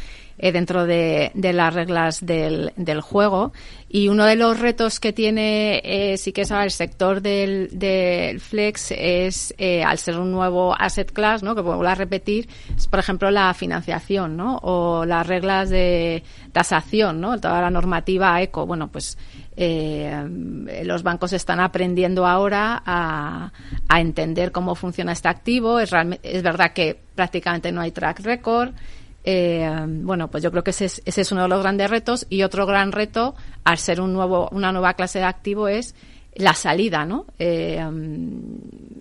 Eh, 0.41 0.53
dentro 0.53 0.87
de, 0.87 1.33
las 1.35 1.75
reglas 1.75 2.25
del, 2.25 2.73
del, 2.77 3.01
juego. 3.01 3.53
Y 3.89 4.07
uno 4.07 4.25
de 4.25 4.37
los 4.37 4.61
retos 4.61 5.01
que 5.01 5.13
tiene, 5.13 5.81
eh, 5.83 6.17
sí 6.17 6.33
que 6.33 6.43
es 6.43 6.53
el 6.53 6.71
sector 6.71 7.21
del, 7.21 7.71
del 7.73 8.39
flex, 8.39 8.93
es 8.93 9.53
eh, 9.59 9.83
al 9.83 9.99
ser 9.99 10.17
un 10.17 10.31
nuevo 10.31 10.77
asset 10.79 11.11
class, 11.11 11.43
¿no? 11.43 11.57
que 11.57 11.61
vuelvo 11.61 11.85
a 11.85 11.97
repetir, 11.97 12.49
es 12.77 12.87
por 12.87 13.01
ejemplo 13.01 13.33
la 13.33 13.53
financiación, 13.53 14.37
¿no? 14.37 14.59
o 14.63 15.05
las 15.05 15.27
reglas 15.27 15.71
de 15.71 16.23
tasación, 16.53 17.21
¿no? 17.21 17.41
toda 17.41 17.61
la 17.61 17.71
normativa 17.71 18.41
eco. 18.41 18.65
Bueno, 18.65 18.93
pues 18.93 19.19
los 19.57 21.03
bancos 21.03 21.33
están 21.33 21.59
aprendiendo 21.59 22.29
ahora 22.29 22.81
a, 22.87 23.51
a 23.89 24.01
entender 24.01 24.53
cómo 24.53 24.77
funciona 24.77 25.11
este 25.11 25.27
activo. 25.27 25.81
Es, 25.81 25.91
es 26.23 26.43
verdad 26.45 26.73
que 26.73 26.97
prácticamente 27.17 27.73
no 27.73 27.81
hay 27.81 27.91
track 27.91 28.21
record. 28.21 28.73
Eh, 29.31 29.71
bueno, 29.87 30.31
pues 30.31 30.43
yo 30.43 30.51
creo 30.51 30.65
que 30.65 30.71
ese 30.71 31.03
es, 31.05 31.33
uno 31.33 31.43
de 31.43 31.49
los 31.49 31.61
grandes 31.61 31.91
retos 31.91 32.27
y 32.31 32.45
otro 32.45 32.65
gran 32.65 32.93
reto, 32.93 33.35
al 33.63 33.77
ser 33.77 34.01
un 34.01 34.15
nuevo, 34.15 34.49
una 34.53 34.73
nueva 34.73 34.95
clase 34.95 35.19
de 35.19 35.27
activo, 35.27 35.69
es 35.69 35.95
la 36.37 36.55
salida, 36.55 37.05
¿no? 37.05 37.27
Eh, 37.39 37.87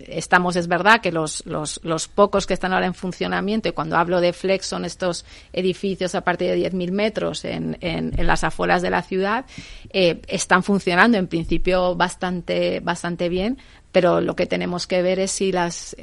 estamos, 0.06 0.56
es 0.56 0.68
verdad 0.68 1.00
que 1.00 1.12
los, 1.12 1.46
los, 1.46 1.80
los, 1.82 2.08
pocos 2.08 2.46
que 2.46 2.52
están 2.52 2.74
ahora 2.74 2.84
en 2.84 2.92
funcionamiento, 2.92 3.70
y 3.70 3.72
cuando 3.72 3.96
hablo 3.96 4.20
de 4.20 4.34
flex 4.34 4.66
son 4.66 4.84
estos 4.84 5.24
edificios 5.54 6.14
a 6.14 6.20
partir 6.20 6.50
de 6.50 6.72
10.000 6.72 6.90
metros 6.90 7.46
en, 7.46 7.78
en, 7.80 8.14
las 8.26 8.44
afueras 8.44 8.82
de 8.82 8.90
la 8.90 9.00
ciudad, 9.00 9.46
eh, 9.94 10.20
están 10.28 10.62
funcionando 10.62 11.16
en 11.16 11.26
principio 11.26 11.96
bastante, 11.96 12.80
bastante 12.80 13.30
bien, 13.30 13.56
pero 13.92 14.20
lo 14.20 14.36
que 14.36 14.44
tenemos 14.44 14.86
que 14.86 15.00
ver 15.00 15.20
es 15.20 15.30
si 15.30 15.52
las 15.52 15.96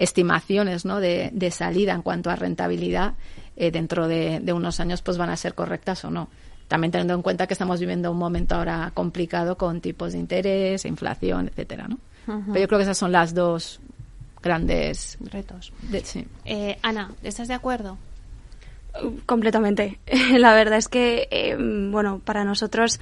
estimaciones 0.00 0.84
¿no? 0.86 0.98
de, 0.98 1.50
salida 1.52 1.92
en 1.92 2.02
cuanto 2.02 2.30
a 2.30 2.36
rentabilidad 2.36 3.14
eh, 3.56 3.70
dentro 3.70 4.08
de, 4.08 4.42
unos 4.52 4.80
años 4.80 5.02
pues 5.02 5.18
van 5.18 5.30
a 5.30 5.36
ser 5.36 5.54
correctas 5.54 6.04
o 6.04 6.10
no. 6.10 6.28
También 6.66 6.90
teniendo 6.90 7.14
en 7.14 7.22
cuenta 7.22 7.46
que 7.46 7.54
estamos 7.54 7.78
viviendo 7.80 8.10
un 8.10 8.18
momento 8.18 8.54
ahora 8.54 8.90
complicado 8.94 9.56
con 9.56 9.80
tipos 9.80 10.12
de 10.12 10.18
interés, 10.18 10.84
inflación, 10.84 11.48
etcétera, 11.48 11.86
¿no? 11.86 11.98
Pero 12.26 12.60
yo 12.60 12.68
creo 12.68 12.78
que 12.78 12.84
esas 12.84 12.98
son 12.98 13.10
las 13.10 13.34
dos 13.34 13.80
grandes 14.40 15.18
retos. 15.20 15.72
sí. 16.04 16.24
Eh, 16.44 16.78
Ana, 16.82 17.10
¿estás 17.22 17.48
de 17.48 17.54
acuerdo? 17.54 17.98
Completamente. 19.26 19.98
La 20.38 20.54
verdad 20.54 20.78
es 20.78 20.88
que, 20.88 21.28
eh, 21.30 21.56
bueno, 21.58 22.20
para 22.24 22.44
nosotros 22.44 23.00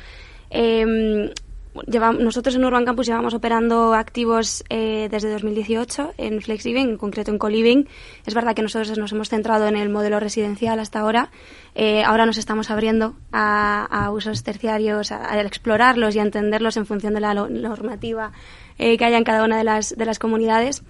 eh, 0.50 1.30
nosotros 1.74 2.54
en 2.54 2.64
Urban 2.64 2.84
Campus 2.84 3.06
llevamos 3.06 3.34
operando 3.34 3.94
activos 3.94 4.64
eh, 4.68 5.08
desde 5.10 5.30
2018 5.30 6.14
en 6.18 6.40
FlexLiving, 6.40 6.90
en 6.90 6.96
concreto 6.96 7.30
en 7.30 7.38
Coliving. 7.38 7.88
Es 8.26 8.34
verdad 8.34 8.54
que 8.54 8.62
nosotros 8.62 8.96
nos 8.98 9.12
hemos 9.12 9.28
centrado 9.28 9.66
en 9.66 9.76
el 9.76 9.88
modelo 9.88 10.20
residencial 10.20 10.80
hasta 10.80 11.00
ahora. 11.00 11.30
Eh, 11.74 12.02
ahora 12.04 12.26
nos 12.26 12.38
estamos 12.38 12.70
abriendo 12.70 13.16
a, 13.32 14.10
usos 14.12 14.42
terciarios, 14.42 15.12
a, 15.12 15.40
explorarlos 15.40 16.16
y 16.16 16.18
a 16.18 16.22
entenderlos 16.22 16.76
en 16.76 16.86
función 16.86 17.14
de 17.14 17.20
la 17.20 17.34
normativa 17.34 18.32
eh, 18.78 18.96
que 18.96 19.04
haya 19.04 19.18
en 19.18 19.24
cada 19.24 19.44
una 19.44 19.58
de 19.58 19.64
las, 19.64 19.96
de 19.96 20.04
las 20.04 20.18
comunidades. 20.18 20.82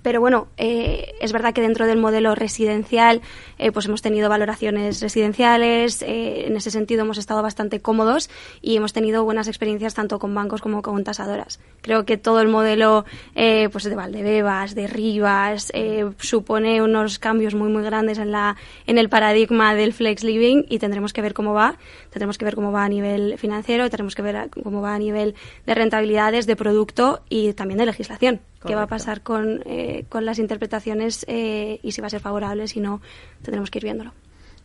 Pero 0.00 0.20
bueno, 0.20 0.48
eh, 0.56 1.14
es 1.20 1.32
verdad 1.32 1.52
que 1.52 1.60
dentro 1.60 1.86
del 1.86 1.98
modelo 1.98 2.34
residencial 2.34 3.20
eh, 3.58 3.72
pues 3.72 3.86
hemos 3.86 4.00
tenido 4.00 4.28
valoraciones 4.28 5.00
residenciales, 5.02 6.02
eh, 6.02 6.46
en 6.46 6.56
ese 6.56 6.70
sentido 6.70 7.02
hemos 7.02 7.18
estado 7.18 7.42
bastante 7.42 7.80
cómodos 7.80 8.30
y 8.62 8.76
hemos 8.76 8.92
tenido 8.92 9.24
buenas 9.24 9.48
experiencias 9.48 9.94
tanto 9.94 10.18
con 10.18 10.34
bancos 10.34 10.62
como 10.62 10.80
con 10.80 11.04
tasadoras. 11.04 11.60
Creo 11.82 12.04
que 12.06 12.16
todo 12.16 12.40
el 12.40 12.48
modelo 12.48 13.04
pues 13.34 13.84
de 13.84 13.94
Valdebebas, 13.94 14.74
de 14.74 14.86
Rivas, 14.86 15.72
supone 16.18 16.82
unos 16.82 17.18
cambios 17.18 17.54
muy 17.54 17.70
muy 17.70 17.82
grandes 17.82 18.18
en, 18.18 18.32
la, 18.32 18.56
en 18.86 18.98
el 18.98 19.08
paradigma 19.08 19.74
del 19.74 19.92
flex 19.92 20.24
living 20.24 20.64
y 20.68 20.78
tendremos 20.78 21.12
que 21.12 21.22
ver 21.22 21.34
cómo 21.34 21.52
va. 21.52 21.76
Tendremos 22.10 22.38
que 22.38 22.44
ver 22.44 22.54
cómo 22.54 22.72
va 22.72 22.84
a 22.84 22.88
nivel 22.88 23.36
financiero, 23.38 23.84
tendremos 23.84 24.14
que 24.14 24.22
ver 24.22 24.50
cómo 24.62 24.80
va 24.80 24.94
a 24.94 24.98
nivel 24.98 25.34
de 25.66 25.74
rentabilidades, 25.74 26.46
de 26.46 26.56
producto 26.56 27.22
y 27.28 27.52
también 27.52 27.78
de 27.78 27.86
legislación 27.86 28.40
qué 28.66 28.74
va 28.74 28.82
a 28.82 28.86
pasar 28.86 29.22
con, 29.22 29.62
eh, 29.66 30.04
con 30.08 30.24
las 30.24 30.38
interpretaciones 30.38 31.24
eh, 31.28 31.80
y 31.82 31.92
si 31.92 32.00
va 32.00 32.06
a 32.06 32.10
ser 32.10 32.20
favorable, 32.20 32.68
si 32.68 32.80
no, 32.80 33.00
tendremos 33.42 33.70
que 33.70 33.78
ir 33.78 33.84
viéndolo. 33.84 34.12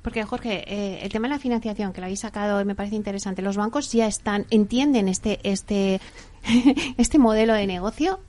Porque, 0.01 0.23
Jorge, 0.23 0.63
eh, 0.67 0.99
el 1.01 1.11
tema 1.11 1.27
de 1.27 1.33
la 1.33 1.39
financiación 1.39 1.91
que 1.91 1.99
lo 1.99 2.05
habéis 2.05 2.21
sacado 2.21 2.63
me 2.63 2.75
parece 2.75 2.95
interesante. 2.95 3.41
¿Los 3.41 3.57
bancos 3.57 3.91
ya 3.91 4.07
están, 4.07 4.45
entienden 4.49 5.09
este, 5.09 5.39
este, 5.43 5.99
este 6.97 7.19
modelo 7.19 7.53
de 7.53 7.67
negocio? 7.67 8.19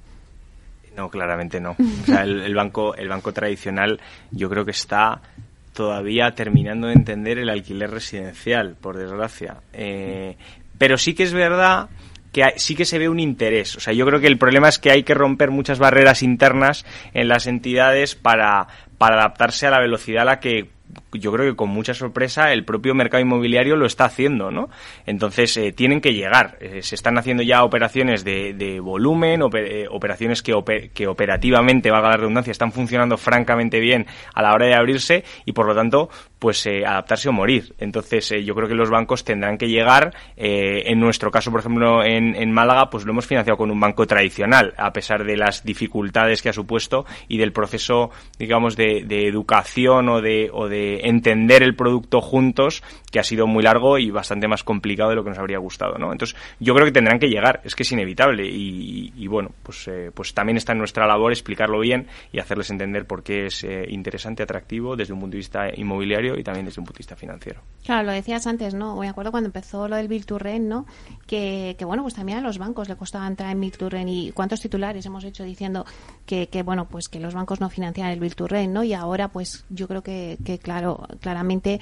No, 0.97 1.09
claramente 1.09 1.61
no. 1.61 1.77
O 1.79 2.07
sea, 2.07 2.23
el, 2.23 2.55
banco, 2.55 2.97
el 2.97 3.09
banco 3.09 3.33
tradicional 3.33 4.01
yo 4.33 4.51
creo 4.51 4.65
que 4.65 4.73
está 4.73 5.23
todavía 5.73 6.33
terminando 6.35 6.89
de 6.89 6.95
entender 6.95 7.39
el 7.39 7.49
alquiler 7.51 7.91
residencial, 7.91 8.75
por 8.75 8.97
desgracia. 8.97 9.59
pero 10.79 10.99
sí 10.99 11.15
que 11.15 11.23
es 11.23 11.33
verdad 11.33 11.89
sí 12.57 12.75
que 12.75 12.85
se 12.85 12.99
ve 12.99 13.09
un 13.09 13.21
interés. 13.21 13.77
O 13.77 13.81
sea, 13.81 13.93
yo 13.93 14.07
creo 14.07 14.21
que 14.21 14.27
el 14.27 14.39
problema 14.39 14.69
es 14.69 14.79
que 14.79 14.91
hay 14.91 15.03
que 15.03 15.15
romper 15.15 15.51
muchas 15.51 15.79
barreras 15.79 16.23
internas 16.23 16.85
en 17.15 17.29
las 17.29 17.47
entidades 17.47 18.15
para, 18.15 18.69
para 18.99 19.17
adaptarse 19.17 19.67
a 19.67 19.71
la 19.71 19.81
velocidad 19.81 20.23
a 20.23 20.27
la 20.27 20.41
que 20.41 20.71
yo 21.13 21.33
creo 21.33 21.51
que 21.51 21.57
con 21.57 21.71
mucha 21.71 21.95
sorpresa 21.95 22.53
el 22.53 22.65
propio 22.65 22.95
mercado 22.95 23.23
inmobiliario 23.23 23.77
lo 23.77 23.87
está 23.87 24.05
haciendo, 24.05 24.51
¿no? 24.51 24.69
Entonces 25.07 25.57
eh, 25.57 25.73
tienen 25.73 26.01
que 26.01 26.13
llegar. 26.13 26.59
Eh, 26.61 26.83
se 26.83 26.95
están 26.95 27.19
haciendo 27.19 27.43
ya 27.43 27.65
operaciones 27.65 28.25
de, 28.25 28.53
de 28.53 28.81
volumen, 28.81 29.43
eh, 29.55 29.87
operaciones 29.91 30.43
que, 30.43 30.91
que 30.93 31.07
operativamente, 31.07 31.91
valga 31.91 32.11
la 32.11 32.17
redundancia, 32.17 32.51
están 32.51 32.73
funcionando 32.73 33.17
francamente 33.17 33.81
bien 33.81 34.07
a 34.35 34.43
la 34.43 34.53
hora 34.53 34.67
de 34.67 34.75
abrirse 34.75 35.25
y 35.45 35.53
por 35.53 35.67
lo 35.67 35.75
tanto, 35.75 36.09
pues 36.39 36.67
adaptarse 36.67 37.29
o 37.29 37.33
morir. 37.33 37.75
Entonces 37.79 38.33
yo 38.45 38.55
creo 38.55 38.69
que 38.69 38.75
los 38.75 38.91
bancos 38.91 39.25
tendrán 39.25 39.59
que 39.59 39.69
llegar. 39.69 40.15
en 40.37 41.01
nuestro 41.01 41.31
caso, 41.31 41.51
por 41.51 41.61
ejemplo, 41.61 42.05
en, 42.05 42.35
en 42.37 42.53
Málaga, 42.53 42.91
pues 42.91 43.05
lo 43.05 43.13
hemos 43.13 43.27
financiado 43.27 43.57
con 43.57 43.71
un 43.71 43.81
banco 43.81 44.07
tradicional, 44.07 44.75
a 44.77 44.93
pesar 44.93 45.25
de 45.25 45.37
las 45.37 45.65
dificultades 45.65 46.43
que 46.43 46.51
ha 46.51 46.53
supuesto 46.53 47.07
y 47.29 47.39
del 47.39 47.53
proceso, 47.53 48.11
digamos, 48.39 48.77
de, 48.77 49.05
de 49.05 49.27
educación 49.27 50.09
o 50.09 50.21
de, 50.21 50.51
o 50.53 50.69
de 50.69 50.98
entender 51.03 51.63
el 51.63 51.75
producto 51.75 52.21
juntos, 52.21 52.83
que 53.11 53.19
ha 53.19 53.25
sido 53.25 53.47
muy 53.47 53.63
largo 53.63 53.99
y 53.99 54.11
bastante 54.11 54.49
más 54.49 54.63
complicado 54.63 55.11
de 55.11 55.17
lo 55.17 55.25
que 55.25 55.31
nos 55.31 55.39
habría 55.39 55.59
gustado, 55.59 55.99
¿no? 55.99 56.13
Entonces, 56.13 56.37
yo 56.61 56.75
creo 56.75 56.87
que 56.87 56.93
tendrán 56.93 57.19
que 57.19 57.29
llegar, 57.29 57.61
es 57.65 57.75
que 57.75 57.83
es 57.83 57.93
inevitable 57.93 58.49
y, 58.49 59.27
bueno, 59.29 59.51
pues, 59.63 59.89
eh, 59.89 60.11
pues 60.13 60.35
también 60.35 60.57
está 60.57 60.73
en 60.73 60.79
nuestra 60.79 61.07
labor 61.07 61.33
explicarlo 61.33 61.81
bien 61.81 62.07
y 62.33 62.39
hacerles 62.39 62.71
entender 62.71 63.07
por 63.07 63.23
qué 63.23 63.47
es 63.47 63.65
eh, 63.65 63.87
interesante, 63.89 64.43
atractivo 64.43 64.97
desde 64.97 65.13
un 65.13 65.21
punto 65.21 65.33
de 65.33 65.39
vista 65.39 65.69
inmobiliario 65.75 66.39
y 66.39 66.43
también 66.43 66.67
desde 66.67 66.81
un 66.81 66.87
punto 66.87 66.99
de 66.99 67.03
vista 67.03 67.17
financiero. 67.17 67.61
Claro, 67.85 68.07
lo 68.07 68.13
decías 68.13 68.47
antes, 68.47 68.75
¿no? 68.75 68.97
Me 68.97 69.09
acuerdo 69.09 69.31
cuando 69.31 69.49
empezó 69.49 69.89
lo 69.89 69.97
del 69.97 70.09
Bill 70.09 70.25
¿no? 70.61 70.87
Que, 71.27 71.77
que, 71.79 71.85
bueno, 71.85 72.03
pues 72.03 72.15
también 72.15 72.39
a 72.39 72.41
los 72.41 72.59
bancos 72.59 72.89
le 72.89 72.97
costaba 72.97 73.27
entrar 73.27 73.51
en 73.51 73.61
Bill 73.61 73.73
y 74.07 74.33
cuántos 74.33 74.61
titulares 74.61 75.05
hemos 75.07 75.25
hecho 75.25 75.45
diciendo 75.45 75.85
que, 76.27 76.49
que 76.49 76.63
bueno, 76.63 76.89
pues 76.89 77.09
que 77.09 77.21
los 77.21 77.35
bancos 77.35 77.61
no 77.61 77.71
financian 77.71 78.09
el 78.09 78.21
Bill 78.21 78.35
¿no? 78.71 78.85
Y 78.85 78.95
ahora, 78.95 79.29
pues 79.29 79.65
yo 79.71 79.87
creo 79.89 80.03
que 80.03 80.39
claro, 80.63 80.88
claramente 81.21 81.81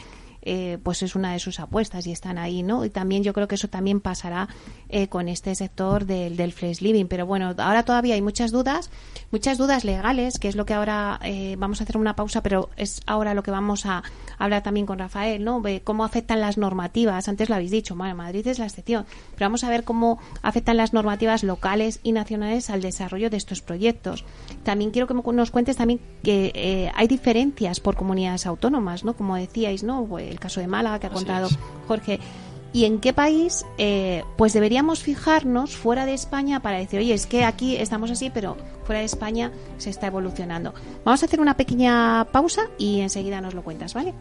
eh, 0.48 0.78
pues 0.80 1.02
es 1.02 1.16
una 1.16 1.32
de 1.32 1.40
sus 1.40 1.58
apuestas 1.58 2.06
y 2.06 2.12
están 2.12 2.38
ahí, 2.38 2.62
¿no? 2.62 2.84
Y 2.84 2.90
también 2.90 3.24
yo 3.24 3.32
creo 3.32 3.48
que 3.48 3.56
eso 3.56 3.66
también 3.66 4.00
pasará 4.00 4.48
eh, 4.88 5.08
con 5.08 5.28
este 5.28 5.52
sector 5.56 6.06
del, 6.06 6.36
del 6.36 6.52
flex 6.52 6.82
living. 6.82 7.06
Pero 7.06 7.26
bueno, 7.26 7.52
ahora 7.58 7.82
todavía 7.82 8.14
hay 8.14 8.22
muchas 8.22 8.52
dudas, 8.52 8.88
muchas 9.32 9.58
dudas 9.58 9.84
legales, 9.84 10.38
que 10.38 10.46
es 10.46 10.54
lo 10.54 10.64
que 10.64 10.74
ahora 10.74 11.18
eh, 11.24 11.56
vamos 11.58 11.80
a 11.80 11.84
hacer 11.84 11.96
una 11.96 12.14
pausa, 12.14 12.44
pero 12.44 12.70
es 12.76 13.00
ahora 13.06 13.34
lo 13.34 13.42
que 13.42 13.50
vamos 13.50 13.86
a 13.86 14.04
hablar 14.38 14.62
también 14.62 14.86
con 14.86 15.00
Rafael, 15.00 15.42
¿no? 15.42 15.60
Cómo 15.82 16.04
afectan 16.04 16.40
las 16.40 16.58
normativas. 16.58 17.26
Antes 17.26 17.48
lo 17.48 17.56
habéis 17.56 17.72
dicho, 17.72 17.96
bueno, 17.96 18.14
Madrid 18.14 18.46
es 18.46 18.60
la 18.60 18.66
excepción, 18.66 19.04
pero 19.34 19.46
vamos 19.46 19.64
a 19.64 19.68
ver 19.68 19.82
cómo 19.82 20.20
afectan 20.42 20.76
las 20.76 20.92
normativas 20.92 21.42
locales 21.42 21.98
y 22.04 22.12
nacionales 22.12 22.70
al 22.70 22.82
desarrollo 22.82 23.30
de 23.30 23.36
estos 23.36 23.62
proyectos. 23.62 24.24
También 24.62 24.92
quiero 24.92 25.08
que 25.08 25.14
nos 25.14 25.50
cuentes 25.50 25.76
también 25.76 25.98
que 26.22 26.92
hay 26.94 27.08
diferencias 27.08 27.80
por 27.80 27.96
comunidades 27.96 28.46
autónomas, 28.46 29.02
¿no? 29.02 29.16
Como 29.16 29.34
decíais, 29.34 29.82
¿no? 29.82 30.04
Pues, 30.04 30.35
el 30.36 30.40
caso 30.40 30.60
de 30.60 30.66
Málaga 30.66 30.98
que 30.98 31.06
ha 31.08 31.10
contado 31.10 31.48
Jorge. 31.88 32.20
¿Y 32.72 32.84
en 32.84 33.00
qué 33.00 33.14
país? 33.14 33.64
Eh, 33.78 34.22
pues 34.36 34.52
deberíamos 34.52 35.02
fijarnos 35.02 35.74
fuera 35.74 36.04
de 36.04 36.12
España 36.12 36.60
para 36.60 36.76
decir, 36.76 37.00
oye, 37.00 37.14
es 37.14 37.26
que 37.26 37.44
aquí 37.44 37.76
estamos 37.76 38.10
así, 38.10 38.28
pero 38.28 38.56
fuera 38.84 39.00
de 39.00 39.06
España 39.06 39.50
se 39.78 39.88
está 39.88 40.08
evolucionando. 40.08 40.74
Vamos 41.04 41.22
a 41.22 41.26
hacer 41.26 41.40
una 41.40 41.56
pequeña 41.56 42.26
pausa 42.32 42.68
y 42.76 43.00
enseguida 43.00 43.40
nos 43.40 43.54
lo 43.54 43.62
cuentas, 43.62 43.94
¿vale? 43.94 44.12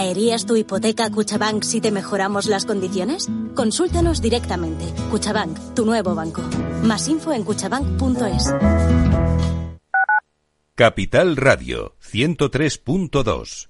¿Traerías 0.00 0.46
tu 0.46 0.56
hipoteca 0.56 1.10
Cuchabank 1.10 1.62
si 1.62 1.82
te 1.82 1.90
mejoramos 1.90 2.46
las 2.46 2.64
condiciones? 2.64 3.28
Consúltanos 3.54 4.22
directamente. 4.22 4.86
Cuchabank, 5.10 5.74
tu 5.74 5.84
nuevo 5.84 6.14
banco. 6.14 6.40
Más 6.82 7.06
info 7.06 7.34
en 7.34 7.44
cuchabank.es. 7.44 8.50
Capital 10.74 11.36
Radio 11.36 11.96
103.2 12.00 13.69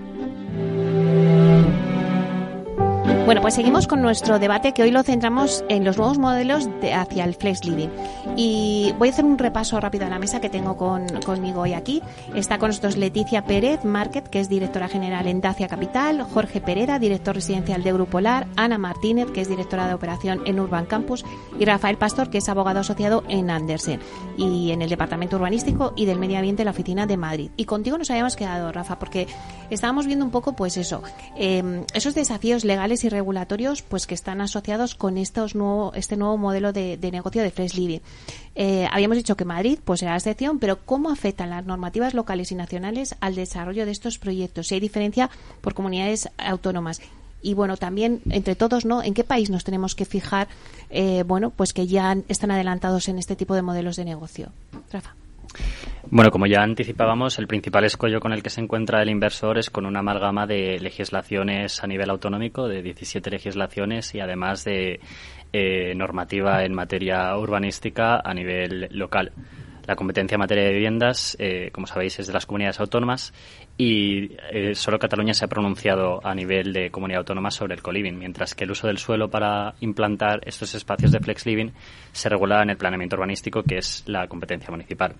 Bueno, 3.31 3.43
pues 3.43 3.53
seguimos 3.53 3.87
con 3.87 4.01
nuestro 4.01 4.39
debate 4.39 4.73
que 4.73 4.83
hoy 4.83 4.91
lo 4.91 5.03
centramos 5.03 5.63
en 5.69 5.85
los 5.85 5.97
nuevos 5.97 6.17
modelos 6.17 6.67
de, 6.81 6.93
hacia 6.93 7.23
el 7.23 7.33
flex 7.33 7.63
living. 7.63 7.87
Y 8.35 8.93
voy 8.99 9.07
a 9.07 9.11
hacer 9.11 9.23
un 9.23 9.37
repaso 9.37 9.79
rápido 9.79 10.05
a 10.05 10.09
la 10.09 10.19
mesa 10.19 10.41
que 10.41 10.49
tengo 10.49 10.75
con, 10.75 11.07
conmigo 11.21 11.61
hoy 11.61 11.71
aquí. 11.71 12.01
Está 12.35 12.57
con 12.57 12.71
nosotros 12.71 12.97
Leticia 12.97 13.45
Pérez 13.45 13.85
Market, 13.85 14.27
que 14.27 14.41
es 14.41 14.49
directora 14.49 14.89
general 14.89 15.27
en 15.27 15.39
Dacia 15.39 15.69
Capital, 15.69 16.23
Jorge 16.23 16.59
Pereda, 16.59 16.99
director 16.99 17.33
residencial 17.33 17.83
de 17.83 17.93
Grupolar, 17.93 18.47
Ana 18.57 18.77
Martínez, 18.77 19.31
que 19.31 19.39
es 19.39 19.47
directora 19.47 19.87
de 19.87 19.93
operación 19.93 20.41
en 20.45 20.59
Urban 20.59 20.85
Campus, 20.85 21.23
y 21.57 21.63
Rafael 21.63 21.95
Pastor, 21.95 22.29
que 22.29 22.39
es 22.39 22.49
abogado 22.49 22.81
asociado 22.81 23.23
en 23.29 23.49
Andersen 23.49 24.01
y 24.35 24.71
en 24.71 24.81
el 24.81 24.89
Departamento 24.89 25.37
Urbanístico 25.37 25.93
y 25.95 26.03
del 26.03 26.19
Medio 26.19 26.35
Ambiente 26.35 26.63
en 26.63 26.65
la 26.65 26.71
Oficina 26.71 27.07
de 27.07 27.15
Madrid. 27.15 27.51
Y 27.55 27.63
contigo 27.63 27.97
nos 27.97 28.09
habíamos 28.11 28.35
quedado, 28.35 28.73
Rafa, 28.73 28.99
porque 28.99 29.27
estábamos 29.69 30.05
viendo 30.05 30.25
un 30.25 30.31
poco, 30.31 30.51
pues 30.51 30.75
eso, 30.75 31.01
eh, 31.37 31.85
esos 31.93 32.13
desafíos 32.13 32.65
legales 32.65 33.05
y 33.05 33.20
pues 33.87 34.07
que 34.07 34.15
están 34.15 34.41
asociados 34.41 34.95
con 34.95 35.17
estos 35.17 35.55
nuevo, 35.55 35.93
este 35.95 36.17
nuevo 36.17 36.37
modelo 36.37 36.73
de, 36.73 36.97
de 36.97 37.11
negocio 37.11 37.41
de 37.41 37.51
Fresh 37.51 37.75
Living. 37.75 37.99
Eh, 38.55 38.87
habíamos 38.91 39.17
dicho 39.17 39.35
que 39.37 39.45
Madrid 39.45 39.79
pues 39.83 40.01
será 40.01 40.11
la 40.11 40.17
excepción, 40.17 40.59
pero 40.59 40.79
¿cómo 40.85 41.09
afectan 41.09 41.49
las 41.49 41.65
normativas 41.65 42.13
locales 42.13 42.51
y 42.51 42.55
nacionales 42.55 43.15
al 43.21 43.35
desarrollo 43.35 43.85
de 43.85 43.91
estos 43.91 44.17
proyectos? 44.17 44.67
Si 44.67 44.75
hay 44.75 44.79
diferencia 44.81 45.29
por 45.61 45.73
comunidades 45.73 46.29
autónomas. 46.37 47.01
Y 47.41 47.55
bueno, 47.55 47.75
también 47.75 48.21
entre 48.29 48.55
todos, 48.55 48.85
¿no? 48.85 49.01
¿En 49.01 49.13
qué 49.13 49.23
país 49.23 49.49
nos 49.49 49.63
tenemos 49.63 49.95
que 49.95 50.05
fijar, 50.05 50.47
eh, 50.91 51.23
bueno, 51.25 51.49
pues 51.49 51.73
que 51.73 51.87
ya 51.87 52.15
están 52.27 52.51
adelantados 52.51 53.07
en 53.07 53.17
este 53.17 53.35
tipo 53.35 53.55
de 53.55 53.63
modelos 53.63 53.95
de 53.95 54.05
negocio? 54.05 54.51
Rafa. 54.91 55.15
Bueno, 56.09 56.31
como 56.31 56.47
ya 56.47 56.63
anticipábamos, 56.63 57.37
el 57.37 57.47
principal 57.47 57.85
escollo 57.85 58.19
con 58.19 58.33
el 58.33 58.41
que 58.41 58.49
se 58.49 58.59
encuentra 58.59 59.01
el 59.01 59.09
inversor 59.09 59.57
es 59.59 59.69
con 59.69 59.85
una 59.85 59.99
amalgama 59.99 60.47
de 60.47 60.79
legislaciones 60.79 61.83
a 61.83 61.87
nivel 61.87 62.09
autonómico, 62.09 62.67
de 62.67 62.81
17 62.81 63.29
legislaciones 63.29 64.13
y 64.15 64.19
además 64.19 64.63
de 64.63 64.99
eh, 65.53 65.93
normativa 65.95 66.63
en 66.63 66.73
materia 66.73 67.37
urbanística 67.37 68.19
a 68.19 68.33
nivel 68.33 68.89
local. 68.91 69.31
La 69.85 69.95
competencia 69.95 70.35
en 70.35 70.39
materia 70.39 70.63
de 70.63 70.73
viviendas, 70.73 71.35
eh, 71.39 71.69
como 71.71 71.87
sabéis, 71.87 72.19
es 72.19 72.27
de 72.27 72.33
las 72.33 72.45
comunidades 72.45 72.79
autónomas 72.79 73.33
y 73.77 74.31
eh, 74.51 74.73
solo 74.75 74.99
Cataluña 74.99 75.33
se 75.33 75.45
ha 75.45 75.49
pronunciado 75.49 76.25
a 76.25 76.33
nivel 76.33 76.71
de 76.73 76.91
comunidad 76.91 77.19
autónoma 77.19 77.51
sobre 77.51 77.75
el 77.75 77.81
coliving, 77.81 78.17
mientras 78.17 78.55
que 78.55 78.63
el 78.63 78.71
uso 78.71 78.87
del 78.87 78.97
suelo 78.97 79.29
para 79.29 79.75
implantar 79.81 80.41
estos 80.45 80.73
espacios 80.75 81.11
de 81.11 81.19
flex 81.19 81.45
living 81.45 81.71
se 82.11 82.29
regula 82.29 82.61
en 82.61 82.71
el 82.71 82.77
planeamiento 82.77 83.15
urbanístico, 83.15 83.63
que 83.63 83.77
es 83.77 84.03
la 84.07 84.27
competencia 84.27 84.71
municipal. 84.71 85.15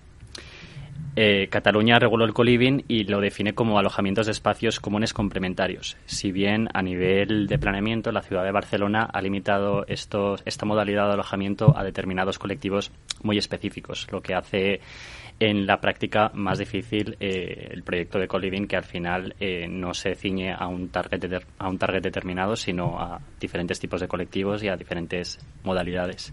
Eh, 1.14 1.48
Cataluña 1.50 1.98
reguló 1.98 2.24
el 2.24 2.32
coliving 2.32 2.84
y 2.88 3.04
lo 3.04 3.20
define 3.20 3.54
como 3.54 3.78
alojamientos 3.78 4.26
de 4.26 4.32
espacios 4.32 4.80
comunes 4.80 5.12
complementarios. 5.12 5.98
Si 6.06 6.32
bien 6.32 6.68
a 6.72 6.80
nivel 6.80 7.46
de 7.48 7.58
planeamiento 7.58 8.12
la 8.12 8.22
ciudad 8.22 8.44
de 8.44 8.50
Barcelona 8.50 9.08
ha 9.12 9.20
limitado 9.20 9.84
esta 9.86 10.64
modalidad 10.64 11.08
de 11.08 11.12
alojamiento 11.12 11.76
a 11.76 11.84
determinados 11.84 12.38
colectivos 12.38 12.92
muy 13.22 13.36
específicos, 13.36 14.06
lo 14.10 14.22
que 14.22 14.34
hace 14.34 14.80
en 15.38 15.66
la 15.66 15.80
práctica 15.80 16.30
más 16.34 16.58
difícil 16.58 17.16
eh, 17.20 17.68
el 17.70 17.82
proyecto 17.82 18.18
de 18.18 18.28
coliving 18.28 18.66
que 18.66 18.76
al 18.76 18.84
final 18.84 19.34
eh, 19.40 19.66
no 19.68 19.92
se 19.92 20.14
ciñe 20.14 20.52
a 20.52 20.66
un 20.66 20.88
target 20.88 21.42
a 21.58 21.68
un 21.68 21.78
target 21.78 22.02
determinado 22.02 22.54
sino 22.54 23.00
a 23.00 23.20
diferentes 23.40 23.80
tipos 23.80 24.00
de 24.00 24.08
colectivos 24.08 24.62
y 24.62 24.68
a 24.68 24.76
diferentes 24.76 25.38
modalidades 25.64 26.32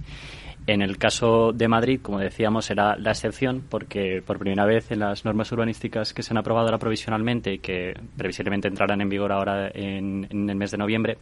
en 0.74 0.82
el 0.82 0.98
caso 0.98 1.52
de 1.52 1.68
Madrid, 1.68 2.00
como 2.02 2.20
decíamos, 2.20 2.70
era 2.70 2.96
la 2.98 3.12
excepción 3.12 3.64
porque 3.68 4.22
por 4.26 4.38
primera 4.38 4.66
vez 4.66 4.92
en 4.92 5.00
las 5.00 5.26
normas 5.26 5.52
urbanísticas 5.52 6.14
que 6.14 6.22
se 6.22 6.32
han 6.32 6.38
aprobado 6.38 6.68
ahora 6.68 6.78
provisionalmente 6.78 7.54
y 7.54 7.60
que 7.60 7.94
previsiblemente 8.18 8.68
entrarán 8.68 9.02
en 9.02 9.10
vigor 9.10 9.32
ahora 9.32 9.70
en, 9.74 10.28
el 10.32 10.56
mes 10.56 10.72
de 10.72 10.78
noviembre, 10.78 11.18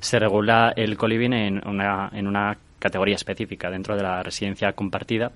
se 0.00 0.18
regula 0.18 0.72
el 0.74 0.96
coliving 0.96 1.32
en 1.32 1.68
una, 1.68 2.10
en 2.12 2.26
una 2.26 2.56
categoría 2.78 3.16
específica 3.16 3.70
dentro 3.70 3.96
de 3.96 4.02
la 4.02 4.22
residencia 4.22 4.72
compartida 4.72 5.30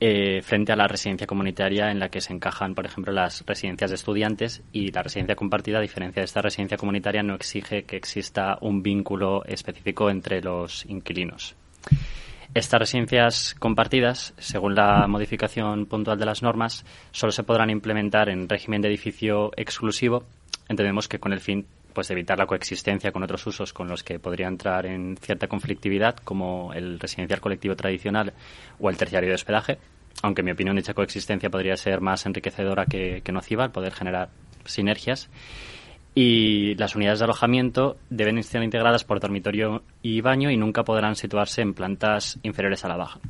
eh, 0.00 0.42
frente 0.42 0.70
a 0.70 0.76
la 0.76 0.86
residencia 0.86 1.26
comunitaria 1.26 1.90
en 1.90 1.98
la 1.98 2.08
que 2.08 2.20
se 2.20 2.32
encajan, 2.32 2.74
por 2.74 2.86
ejemplo, 2.86 3.12
las 3.12 3.44
residencias 3.44 3.90
de 3.90 3.96
estudiantes 3.96 4.62
y 4.72 4.92
la 4.92 5.02
residencia 5.02 5.34
compartida, 5.34 5.78
a 5.78 5.80
diferencia 5.80 6.20
de 6.20 6.26
esta 6.26 6.40
residencia 6.40 6.76
comunitaria, 6.76 7.24
no 7.24 7.34
exige 7.34 7.82
que 7.82 7.96
exista 7.96 8.58
un 8.60 8.82
vínculo 8.82 9.44
específico 9.44 10.08
entre 10.08 10.40
los 10.40 10.84
inquilinos. 10.86 11.56
Estas 12.54 12.80
residencias 12.80 13.54
compartidas, 13.58 14.34
según 14.38 14.74
la 14.74 15.06
modificación 15.06 15.86
puntual 15.86 16.18
de 16.18 16.26
las 16.26 16.42
normas, 16.42 16.84
solo 17.12 17.30
se 17.30 17.42
podrán 17.42 17.70
implementar 17.70 18.28
en 18.30 18.48
régimen 18.48 18.80
de 18.80 18.88
edificio 18.88 19.52
exclusivo. 19.56 20.24
Entendemos 20.68 21.08
que 21.08 21.20
con 21.20 21.32
el 21.32 21.40
fin 21.40 21.66
pues, 21.92 22.08
de 22.08 22.14
evitar 22.14 22.38
la 22.38 22.46
coexistencia 22.46 23.12
con 23.12 23.22
otros 23.22 23.46
usos 23.46 23.72
con 23.72 23.88
los 23.88 24.02
que 24.02 24.18
podría 24.18 24.48
entrar 24.48 24.86
en 24.86 25.16
cierta 25.18 25.46
conflictividad, 25.46 26.16
como 26.16 26.72
el 26.72 26.98
residencial 26.98 27.40
colectivo 27.40 27.76
tradicional 27.76 28.32
o 28.80 28.88
el 28.88 28.96
terciario 28.96 29.28
de 29.28 29.34
hospedaje, 29.34 29.78
aunque 30.22 30.40
en 30.40 30.46
mi 30.46 30.52
opinión 30.52 30.76
dicha 30.76 30.94
coexistencia 30.94 31.50
podría 31.50 31.76
ser 31.76 32.00
más 32.00 32.24
enriquecedora 32.24 32.86
que, 32.86 33.20
que 33.22 33.32
nociva 33.32 33.64
al 33.64 33.72
poder 33.72 33.92
generar 33.92 34.30
sinergias 34.64 35.28
y 36.20 36.74
las 36.74 36.96
unidades 36.96 37.20
de 37.20 37.26
alojamiento 37.26 37.96
deben 38.10 38.38
estar 38.38 38.60
integradas 38.60 39.04
por 39.04 39.20
dormitorio 39.20 39.84
y 40.02 40.20
baño 40.20 40.50
y 40.50 40.56
nunca 40.56 40.82
podrán 40.82 41.14
situarse 41.14 41.62
en 41.62 41.74
plantas 41.74 42.40
inferiores 42.42 42.84
a 42.84 42.88
la 42.88 42.96
baja. 42.96 43.20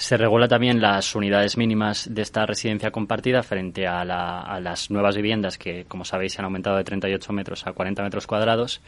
Se 0.00 0.16
regula 0.16 0.48
también 0.48 0.80
las 0.80 1.14
unidades 1.14 1.58
mínimas 1.58 2.08
de 2.10 2.22
esta 2.22 2.46
residencia 2.46 2.90
compartida 2.90 3.42
frente 3.42 3.86
a, 3.86 4.02
las 4.02 4.90
nuevas 4.90 5.14
viviendas 5.14 5.58
que, 5.58 5.84
como 5.84 6.06
sabéis, 6.06 6.32
se 6.32 6.40
han 6.40 6.46
aumentado 6.46 6.78
de 6.78 6.84
38 6.84 7.30
metros 7.34 7.66
a 7.66 7.74
40 7.74 8.02
metros 8.02 8.26
cuadrados 8.26 8.80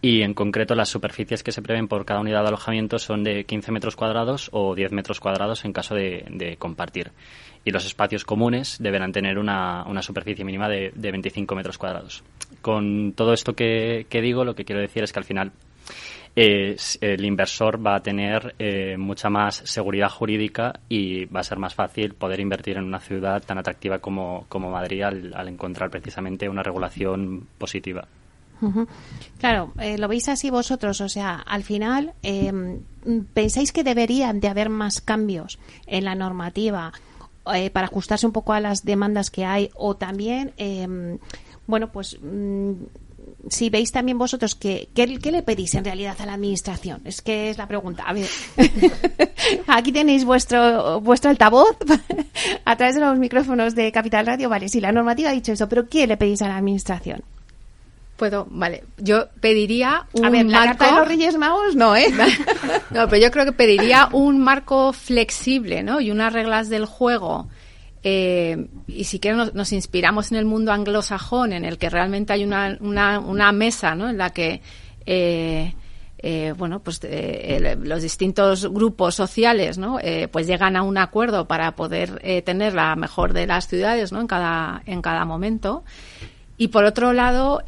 y, 0.00 0.22
en 0.22 0.32
concreto, 0.32 0.74
las 0.74 0.88
superficies 0.88 1.42
que 1.42 1.52
se 1.52 1.60
prevén 1.60 1.86
por 1.86 2.06
cada 2.06 2.20
unidad 2.20 2.40
de 2.40 2.48
alojamiento 2.48 2.98
son 2.98 3.24
de 3.24 3.44
15 3.44 3.72
metros 3.72 3.94
cuadrados 3.94 4.48
o 4.52 4.74
10 4.74 4.92
metros 4.92 5.20
cuadrados 5.20 5.66
en 5.66 5.74
caso 5.74 5.94
de 5.94 6.56
compartir 6.58 7.12
y 7.64 7.70
los 7.70 7.84
espacios 7.86 8.24
comunes 8.24 8.76
deberán 8.78 9.12
tener 9.12 9.38
una, 9.38 9.84
superficie 10.00 10.46
mínima 10.46 10.68
de, 10.68 10.92
de, 10.94 11.10
25 11.10 11.54
metros 11.54 11.78
cuadrados. 11.78 12.22
Con 12.60 13.12
todo 13.14 13.32
esto 13.32 13.54
que, 13.54 14.06
digo, 14.10 14.44
lo 14.44 14.54
que 14.54 14.64
quiero 14.64 14.80
decir 14.80 15.02
es 15.02 15.12
que 15.12 15.18
al 15.18 15.24
final 15.24 15.52
eh, 16.36 16.76
el 17.00 17.24
inversor 17.24 17.84
va 17.84 17.96
a 17.96 18.02
tener 18.02 18.54
eh, 18.58 18.96
mucha 18.96 19.30
más 19.30 19.56
seguridad 19.64 20.08
jurídica 20.08 20.80
y 20.88 21.26
va 21.26 21.40
a 21.40 21.44
ser 21.44 21.58
más 21.58 21.74
fácil 21.74 22.14
poder 22.14 22.40
invertir 22.40 22.76
en 22.76 22.84
una 22.84 23.00
ciudad 23.00 23.42
tan 23.42 23.58
atractiva 23.58 23.98
como, 23.98 24.46
como 24.48 24.70
Madrid 24.70 25.02
al, 25.02 25.48
encontrar 25.48 25.90
precisamente 25.90 26.48
una 26.48 26.62
regulación 26.62 27.46
positiva. 27.58 28.06
Claro, 29.38 29.72
eh, 29.78 29.98
lo 29.98 30.08
veis 30.08 30.28
así 30.28 30.48
vosotros, 30.48 31.02
o 31.02 31.08
sea, 31.08 31.34
al 31.34 31.64
final, 31.64 32.14
eh, 32.22 32.80
¿pensáis 33.34 33.72
que 33.72 33.84
deberían 33.84 34.40
de 34.40 34.48
haber 34.48 34.70
más 34.70 35.02
cambios 35.02 35.58
en 35.86 36.04
la 36.04 36.14
normativa 36.14 36.92
eh, 37.52 37.68
para 37.68 37.88
ajustarse 37.88 38.26
un 38.26 38.32
poco 38.32 38.54
a 38.54 38.60
las 38.60 38.84
demandas 38.84 39.30
que 39.30 39.44
hay 39.44 39.68
o 39.74 39.96
también, 39.96 40.54
eh, 40.56 41.18
bueno, 41.66 41.92
pues 41.92 42.18
mm, 42.22 42.72
si 43.48 43.70
veis 43.70 43.92
también 43.92 44.18
vosotros 44.18 44.54
que, 44.54 44.88
¿qué, 44.94 45.06
le 45.06 45.42
pedís 45.42 45.74
en 45.74 45.84
realidad 45.84 46.16
a 46.20 46.26
la 46.26 46.34
administración? 46.34 47.00
Es 47.04 47.22
que 47.22 47.50
es 47.50 47.58
la 47.58 47.66
pregunta. 47.66 48.04
A 48.06 48.12
ver, 48.12 48.28
aquí 49.66 49.92
tenéis 49.92 50.24
vuestro, 50.24 51.00
vuestro 51.00 51.30
altavoz 51.30 51.76
a 52.64 52.76
través 52.76 52.94
de 52.94 53.00
los 53.00 53.18
micrófonos 53.18 53.74
de 53.74 53.92
Capital 53.92 54.26
Radio. 54.26 54.48
Vale, 54.48 54.68
sí, 54.68 54.80
la 54.80 54.92
normativa 54.92 55.30
ha 55.30 55.34
dicho 55.34 55.52
eso, 55.52 55.68
pero 55.68 55.88
¿qué 55.88 56.06
le 56.06 56.16
pedís 56.16 56.42
a 56.42 56.48
la 56.48 56.56
administración? 56.56 57.22
Puedo, 58.16 58.46
vale. 58.48 58.84
Yo 58.98 59.26
pediría 59.40 60.06
un 60.12 60.24
A 60.24 60.30
ver, 60.30 60.46
la 60.46 60.60
marco... 60.60 60.78
carta 60.78 60.94
de 60.94 61.00
los 61.00 61.08
Reyes 61.08 61.36
Magos 61.36 61.74
no, 61.74 61.96
¿eh? 61.96 62.06
no, 62.90 63.08
pero 63.08 63.22
yo 63.22 63.30
creo 63.30 63.44
que 63.44 63.52
pediría 63.52 64.08
un 64.12 64.40
marco 64.40 64.92
flexible, 64.92 65.82
¿no? 65.82 66.00
Y 66.00 66.10
unas 66.12 66.32
reglas 66.32 66.68
del 66.68 66.86
juego. 66.86 67.48
Eh, 68.06 68.68
y 68.86 69.04
si 69.04 69.18
quieren 69.18 69.50
nos, 69.54 69.72
inspiramos 69.72 70.30
en 70.30 70.38
el 70.38 70.44
mundo 70.44 70.72
anglosajón, 70.72 71.54
en 71.54 71.64
el 71.64 71.78
que 71.78 71.88
realmente 71.88 72.34
hay 72.34 72.44
una, 72.44 72.76
una, 72.80 73.18
una 73.18 73.50
mesa, 73.50 73.94
¿no? 73.94 74.10
En 74.10 74.18
la 74.18 74.30
que 74.30 74.60
eh, 75.06 75.74
eh, 76.26 76.54
bueno, 76.56 76.80
pues 76.80 77.00
eh, 77.02 77.76
los 77.82 78.00
distintos 78.00 78.66
grupos 78.72 79.14
sociales, 79.14 79.76
¿no? 79.76 79.98
Eh, 80.00 80.26
pues 80.32 80.46
llegan 80.46 80.74
a 80.74 80.82
un 80.82 80.96
acuerdo 80.96 81.46
para 81.46 81.76
poder 81.76 82.18
eh, 82.24 82.40
tener 82.40 82.72
la 82.72 82.96
mejor 82.96 83.34
de 83.34 83.46
las 83.46 83.68
ciudades, 83.68 84.10
¿no? 84.10 84.22
En 84.22 84.26
cada 84.26 84.82
en 84.86 85.02
cada 85.02 85.26
momento. 85.26 85.84
Y 86.56 86.68
por 86.68 86.84
otro 86.84 87.12
lado, 87.12 87.60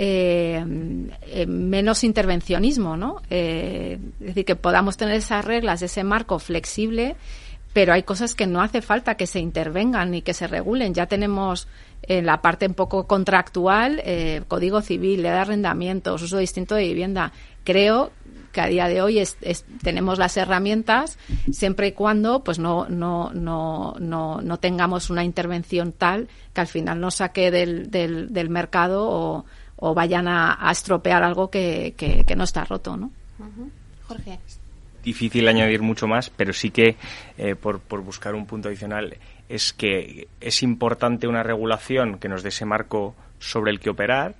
menos 1.46 2.04
intervencionismo, 2.04 2.96
¿no? 2.96 3.20
Es 3.28 3.98
decir, 4.20 4.46
que 4.46 4.56
podamos 4.56 4.96
tener 4.96 5.16
esas 5.16 5.44
reglas, 5.44 5.82
ese 5.82 6.02
marco 6.02 6.38
flexible, 6.38 7.16
pero 7.76 7.92
hay 7.92 8.04
cosas 8.04 8.34
que 8.34 8.46
no 8.46 8.62
hace 8.62 8.80
falta 8.80 9.16
que 9.16 9.26
se 9.26 9.38
intervengan 9.38 10.10
ni 10.10 10.22
que 10.22 10.32
se 10.32 10.46
regulen. 10.46 10.94
Ya 10.94 11.04
tenemos 11.04 11.68
en 12.04 12.24
la 12.24 12.40
parte 12.40 12.66
un 12.66 12.72
poco 12.72 13.06
contractual, 13.06 14.00
eh, 14.02 14.40
código 14.48 14.80
civil, 14.80 15.20
ley 15.20 15.30
de 15.30 15.36
arrendamientos, 15.36 16.22
uso 16.22 16.38
distinto 16.38 16.74
de 16.74 16.84
vivienda. 16.84 17.32
Creo 17.64 18.12
que 18.50 18.62
a 18.62 18.68
día 18.68 18.88
de 18.88 19.02
hoy 19.02 19.22
tenemos 19.82 20.18
las 20.18 20.38
herramientas 20.38 21.18
siempre 21.52 21.88
y 21.88 21.92
cuando 21.92 22.42
pues 22.42 22.58
no, 22.58 22.88
no, 22.88 23.30
no, 23.34 23.94
no, 24.00 24.40
no 24.40 24.56
tengamos 24.56 25.10
una 25.10 25.22
intervención 25.22 25.92
tal 25.92 26.28
que 26.54 26.62
al 26.62 26.68
final 26.68 26.98
nos 26.98 27.16
saque 27.16 27.50
del, 27.50 27.90
del, 27.90 28.48
mercado 28.48 29.44
o, 29.76 29.94
vayan 29.94 30.28
a, 30.28 30.66
estropear 30.72 31.22
algo 31.22 31.50
que, 31.50 31.92
que, 31.94 32.24
que 32.24 32.36
no 32.36 32.44
está 32.44 32.64
roto. 32.64 32.96
¿no? 32.96 33.10
Jorge 34.08 34.38
difícil 35.06 35.48
añadir 35.48 35.80
mucho 35.80 36.06
más, 36.06 36.28
pero 36.28 36.52
sí 36.52 36.70
que, 36.70 36.96
eh, 37.38 37.54
por, 37.54 37.80
por, 37.80 38.02
buscar 38.02 38.34
un 38.34 38.44
punto 38.44 38.68
adicional, 38.68 39.16
es 39.48 39.72
que 39.72 40.28
es 40.40 40.62
importante 40.62 41.28
una 41.28 41.42
regulación 41.42 42.18
que 42.18 42.28
nos 42.28 42.42
dé 42.42 42.50
ese 42.50 42.66
marco 42.66 43.14
sobre 43.38 43.70
el 43.70 43.80
que 43.80 43.88
operar, 43.88 44.34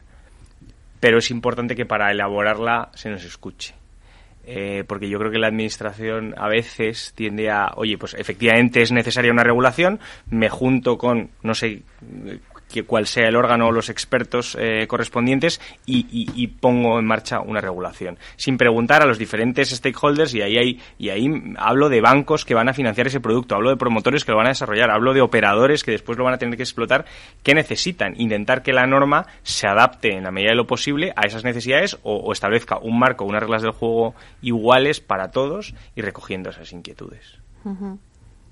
pero 1.01 1.19
es 1.19 1.31
importante 1.31 1.77
que 1.77 1.87
para 1.87 2.11
elaborarla 2.11 2.91
se 2.95 3.09
nos 3.09 3.25
escuche. 3.25 3.75
Eh, 4.49 4.85
porque 4.87 5.09
yo 5.09 5.19
creo 5.19 5.33
que 5.33 5.39
la 5.39 5.49
administración 5.49 6.33
a 6.37 6.49
veces 6.49 7.13
tiende 7.17 7.51
a, 7.51 7.73
oye, 7.77 7.99
pues 7.99 8.15
efectivamente 8.15 8.81
es 8.81 8.93
necesaria 8.93 9.33
una 9.33 9.43
regulación, 9.43 9.99
me 10.31 10.49
junto 10.49 10.97
con, 10.99 11.31
no 11.43 11.55
sé, 11.55 11.83
que 12.73 12.85
cual 12.85 13.07
sea 13.07 13.29
el 13.29 13.37
órgano 13.37 13.69
o 13.69 13.73
los 13.73 13.89
expertos 13.89 14.57
eh, 14.59 14.87
correspondientes 14.89 15.61
y, 15.87 16.07
y, 16.11 16.47
pongo 16.47 16.99
en 16.99 17.07
marcha 17.07 17.41
una 17.41 17.61
regulación 17.61 18.19
sin 18.37 18.57
preguntar 18.57 19.03
a 19.03 19.07
los 19.07 19.19
diferentes 19.19 19.71
stakeholders 19.71 20.35
y 20.35 20.43
ahí 20.43 20.59
hay, 20.59 20.81
y 20.99 21.11
ahí 21.11 21.55
hablo 21.59 21.89
de 21.89 22.01
bancos 22.01 22.45
que 22.45 22.55
van 22.55 22.69
a 22.69 22.75
financiar 22.75 23.07
ese 23.07 23.21
producto 23.21 23.55
hablo 23.55 23.71
de 23.71 23.77
promotores 23.77 24.25
que 24.25 24.33
lo 24.33 24.39
van 24.39 24.47
a 24.47 24.51
desarrollar 24.51 24.91
hablo 24.91 25.15
de 25.15 25.21
operadores 25.21 25.85
que 25.85 25.93
después 25.93 26.19
lo 26.19 26.25
van 26.25 26.35
a 26.35 26.39
tener 26.39 26.57
que 26.57 26.63
explotar 26.63 27.05
que 27.43 27.55
necesitan 27.55 28.15
intentar 28.21 28.63
que 28.63 28.73
la 28.73 28.87
norma 28.87 29.27
se 29.43 29.67
adapte 29.67 30.17
en 30.17 30.25
la 30.25 30.31
medida 30.31 30.51
de 30.51 30.57
lo 30.57 30.67
posible 30.67 31.13
a 31.17 31.27
esas 31.27 31.45
necesidades 31.45 31.99
o, 32.03 32.33
establezca 32.33 32.79
un 32.79 32.99
marco 32.99 33.25
unas 33.25 33.43
reglas 33.43 33.63
del 33.63 33.73
juego 33.73 34.15
iguales 34.43 35.01
para 35.01 35.31
todos 35.31 35.75
y 35.95 36.03
recogiendo 36.03 36.51
esas 36.51 36.73
inquietudes. 36.73 37.39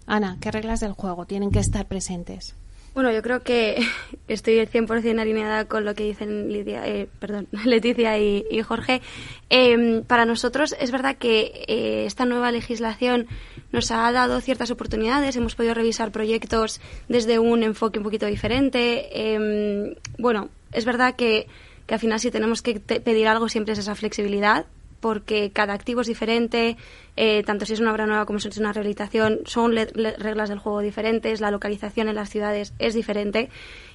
Ana, 0.07 0.37
¿qué 0.40 0.50
reglas 0.50 0.81
del 0.81 0.92
juego 0.92 1.24
tienen 1.27 1.50
que 1.50 1.61
estar 1.61 1.87
presentes? 1.87 2.57
Bueno, 2.94 3.11
yo 3.11 3.22
creo 3.22 3.42
que 3.42 3.85
estoy 4.28 4.54
100% 4.54 5.20
alineada 5.20 5.64
con 5.64 5.85
lo 5.85 5.94
que 5.94 6.04
dicen 6.04 6.52
Lidia, 6.52 6.87
eh, 6.87 7.09
perdón, 7.18 7.48
Leticia 7.64 8.16
y, 8.18 8.62
Jorge. 8.62 9.02
Eh, 9.50 10.02
para 10.07 10.24
nosotros 10.24 10.76
es 10.78 10.92
verdad 10.92 11.16
que 11.16 11.64
eh, 11.66 12.07
esta 12.07 12.24
nueva 12.24 12.52
legislación 12.52 13.26
nos 13.72 13.90
ha 13.90 14.11
dado 14.12 14.40
ciertas 14.40 14.70
oportunidades, 14.70 15.35
hemos 15.35 15.57
podido 15.57 15.74
revisar 15.74 16.12
proyectos 16.12 16.80
desde 17.09 17.40
un 17.40 17.64
enfoque 17.64 17.98
un 17.98 18.04
poquito 18.04 18.26
diferente. 18.26 19.98
bueno, 20.18 20.48
es 20.72 20.85
verdad 20.85 21.16
que, 21.16 21.48
que 21.87 21.94
al 21.94 22.00
final 22.00 22.20
si 22.20 22.30
tenemos 22.30 22.62
que 22.62 22.78
pedir 22.78 23.26
algo 23.26 23.48
siempre 23.48 23.72
es 23.72 23.80
esa 23.80 23.96
flexibilidad, 23.96 24.66
porque 25.05 25.51
cada 25.53 25.75
activo 25.75 26.01
es 26.01 26.07
diferente, 26.07 26.79
eh, 27.14 27.43
tanto 27.43 27.67
si 27.67 27.75
es 27.75 27.81
una 27.81 27.93
obra 27.93 28.07
nueva 28.07 28.25
como 28.25 28.38
si 28.38 28.49
es 28.49 28.57
una 28.57 28.73
rehabilitación, 28.73 29.40
son 29.45 29.77
reglas 29.77 30.49
del 30.49 30.59
juego 30.59 30.81
diferentes, 30.81 31.43
la 31.43 31.51
localización 31.51 32.09
en 32.09 32.14
las 32.14 32.31
ciudades 32.31 32.73
es 32.79 32.95
diferente 32.95 33.51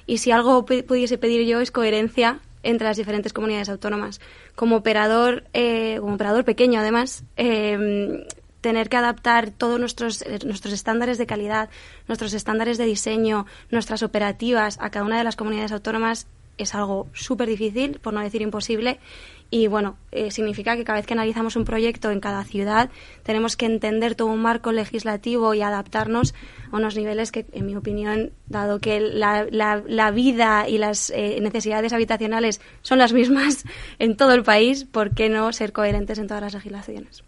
y 0.06 0.18
si 0.18 0.30
algo 0.30 0.64
pudiese 0.64 1.18
pedir 1.18 1.44
yo 1.48 1.60
es 1.60 1.72
coherencia 1.72 2.38
entre 2.62 2.86
las 2.86 2.96
diferentes 2.96 3.32
comunidades 3.32 3.68
autónomas. 3.70 4.20
Como 4.54 4.76
operador, 4.76 5.42
eh, 5.52 5.96
como 5.98 6.14
operador 6.14 6.44
pequeño 6.44 6.78
además, 6.78 7.24
eh, 7.36 8.24
tener 8.60 8.88
que 8.88 8.96
adaptar 8.96 9.50
todos 9.50 9.80
nuestros, 9.80 10.24
nuestros 10.46 10.72
estándares 10.72 11.18
de 11.18 11.26
calidad, 11.26 11.70
nuestros 12.06 12.34
estándares 12.34 12.78
de 12.78 12.84
diseño, 12.84 13.46
nuestras 13.72 14.04
operativas 14.04 14.78
a 14.80 14.90
cada 14.90 15.04
una 15.04 15.18
de 15.18 15.24
las 15.24 15.34
comunidades 15.34 15.72
autónomas 15.72 16.28
es 16.60 16.74
algo 16.74 17.08
súper 17.12 17.48
difícil, 17.48 17.98
por 18.00 18.12
no 18.12 18.20
decir 18.20 18.42
imposible, 18.42 19.00
y 19.50 19.66
bueno, 19.66 19.96
eh, 20.12 20.30
significa 20.30 20.76
que 20.76 20.84
cada 20.84 20.98
vez 20.98 21.06
que 21.06 21.14
analizamos 21.14 21.56
un 21.56 21.64
proyecto 21.64 22.10
en 22.10 22.20
cada 22.20 22.44
ciudad 22.44 22.88
tenemos 23.24 23.56
que 23.56 23.66
entender 23.66 24.14
todo 24.14 24.28
un 24.28 24.40
marco 24.40 24.70
legislativo 24.70 25.54
y 25.54 25.62
adaptarnos 25.62 26.34
a 26.70 26.76
unos 26.76 26.96
niveles 26.96 27.32
que, 27.32 27.46
en 27.52 27.66
mi 27.66 27.74
opinión, 27.74 28.32
dado 28.46 28.78
que 28.78 29.00
la, 29.00 29.46
la, 29.50 30.10
vida 30.12 30.68
y 30.68 30.78
las 30.78 31.10
eh, 31.10 31.38
necesidades 31.40 31.92
habitacionales 31.92 32.60
son 32.82 32.98
las 32.98 33.12
mismas 33.12 33.64
en 33.98 34.16
todo 34.16 34.34
el 34.34 34.44
país, 34.44 34.84
¿por 34.84 35.14
qué 35.14 35.28
no 35.28 35.52
ser 35.52 35.72
coherentes 35.72 36.18
en 36.18 36.28
todas 36.28 36.42
las 36.42 36.54
legislaciones? 36.54 37.24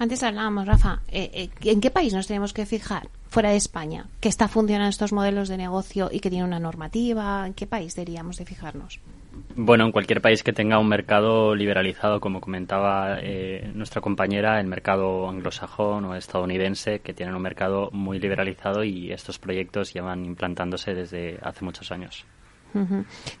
Antes 0.00 0.22
hablábamos, 0.22 0.66
Rafa, 0.66 1.02
eh, 1.08 1.30
eh, 1.34 1.70
¿en 1.70 1.80
qué 1.80 1.90
país 1.90 2.14
nos 2.14 2.26
tenemos 2.26 2.54
que 2.54 2.64
fijar 2.64 3.08
fuera 3.28 3.50
de 3.50 3.56
España 3.56 4.06
que 4.20 4.30
está 4.30 4.48
funcionando 4.48 4.88
estos 4.88 5.12
modelos 5.12 5.48
de 5.48 5.58
negocio 5.58 6.08
y 6.10 6.20
que 6.20 6.30
tiene 6.30 6.44
una 6.44 6.58
normativa? 6.58 7.46
¿En 7.46 7.52
qué 7.52 7.66
país 7.66 7.94
deberíamos 7.94 8.38
de 8.38 8.46
fijarnos? 8.46 8.98
Bueno, 9.56 9.84
en 9.84 9.92
cualquier 9.92 10.20
país 10.20 10.42
que 10.42 10.52
tenga 10.52 10.78
un 10.78 10.88
mercado 10.88 11.54
liberalizado, 11.54 12.20
como 12.20 12.40
comentaba 12.40 13.18
eh, 13.20 13.70
nuestra 13.74 14.00
compañera, 14.00 14.60
el 14.60 14.66
mercado 14.66 15.28
anglosajón 15.28 16.04
o 16.04 16.14
estadounidense, 16.14 17.00
que 17.00 17.14
tienen 17.14 17.34
un 17.34 17.42
mercado 17.42 17.90
muy 17.92 18.18
liberalizado 18.18 18.84
y 18.84 19.12
estos 19.12 19.38
proyectos 19.38 19.92
llevan 19.92 20.24
implantándose 20.24 20.94
desde 20.94 21.38
hace 21.42 21.64
muchos 21.64 21.92
años. 21.92 22.24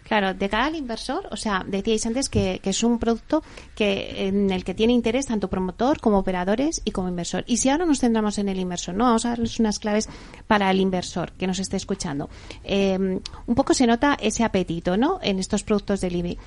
Claro, 0.04 0.34
de 0.34 0.48
cara 0.48 0.66
al 0.66 0.76
inversor, 0.76 1.28
o 1.30 1.36
sea, 1.36 1.64
decíais 1.66 2.04
antes 2.06 2.28
que, 2.28 2.60
que, 2.62 2.70
es 2.70 2.82
un 2.82 2.98
producto 2.98 3.42
que 3.74 4.28
en 4.28 4.50
el 4.50 4.64
que 4.64 4.74
tiene 4.74 4.92
interés 4.92 5.26
tanto 5.26 5.48
promotor 5.48 6.00
como 6.00 6.18
operadores 6.18 6.82
y 6.84 6.90
como 6.90 7.08
inversor. 7.08 7.44
Y 7.46 7.58
si 7.58 7.68
ahora 7.68 7.84
nos 7.84 8.00
centramos 8.00 8.38
en 8.38 8.48
el 8.48 8.58
inversor, 8.58 8.94
no 8.94 9.04
vamos 9.04 9.24
a 9.24 9.30
darles 9.30 9.60
unas 9.60 9.78
claves 9.78 10.08
para 10.46 10.70
el 10.70 10.80
inversor 10.80 11.32
que 11.32 11.46
nos 11.46 11.58
esté 11.58 11.76
escuchando. 11.76 12.28
Eh, 12.64 12.98
un 12.98 13.54
poco 13.54 13.74
se 13.74 13.86
nota 13.86 14.16
ese 14.20 14.44
apetito, 14.44 14.96
¿no? 14.96 15.20
En 15.22 15.38
estos 15.38 15.62
productos 15.62 16.00
del 16.00 16.16
IBI. 16.16 16.38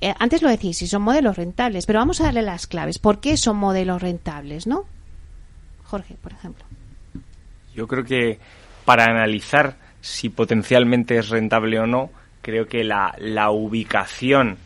Eh, 0.00 0.14
antes 0.18 0.42
lo 0.42 0.48
decís, 0.48 0.78
si 0.78 0.86
son 0.86 1.02
modelos 1.02 1.36
rentables, 1.36 1.86
pero 1.86 1.98
vamos 1.98 2.20
a 2.20 2.24
darle 2.24 2.42
las 2.42 2.66
claves. 2.66 2.98
¿Por 2.98 3.20
qué 3.20 3.36
son 3.36 3.56
modelos 3.56 4.00
rentables, 4.00 4.66
no? 4.66 4.84
Jorge, 5.84 6.16
por 6.22 6.32
ejemplo. 6.32 6.64
Yo 7.74 7.88
creo 7.88 8.04
que 8.04 8.38
para 8.84 9.04
analizar 9.04 9.76
si 10.00 10.28
potencialmente 10.28 11.18
es 11.18 11.28
rentable 11.28 11.78
o 11.78 11.86
no, 11.86 12.10
creo 12.42 12.66
que 12.66 12.84
la, 12.84 13.14
la 13.18 13.50
ubicación 13.50 14.58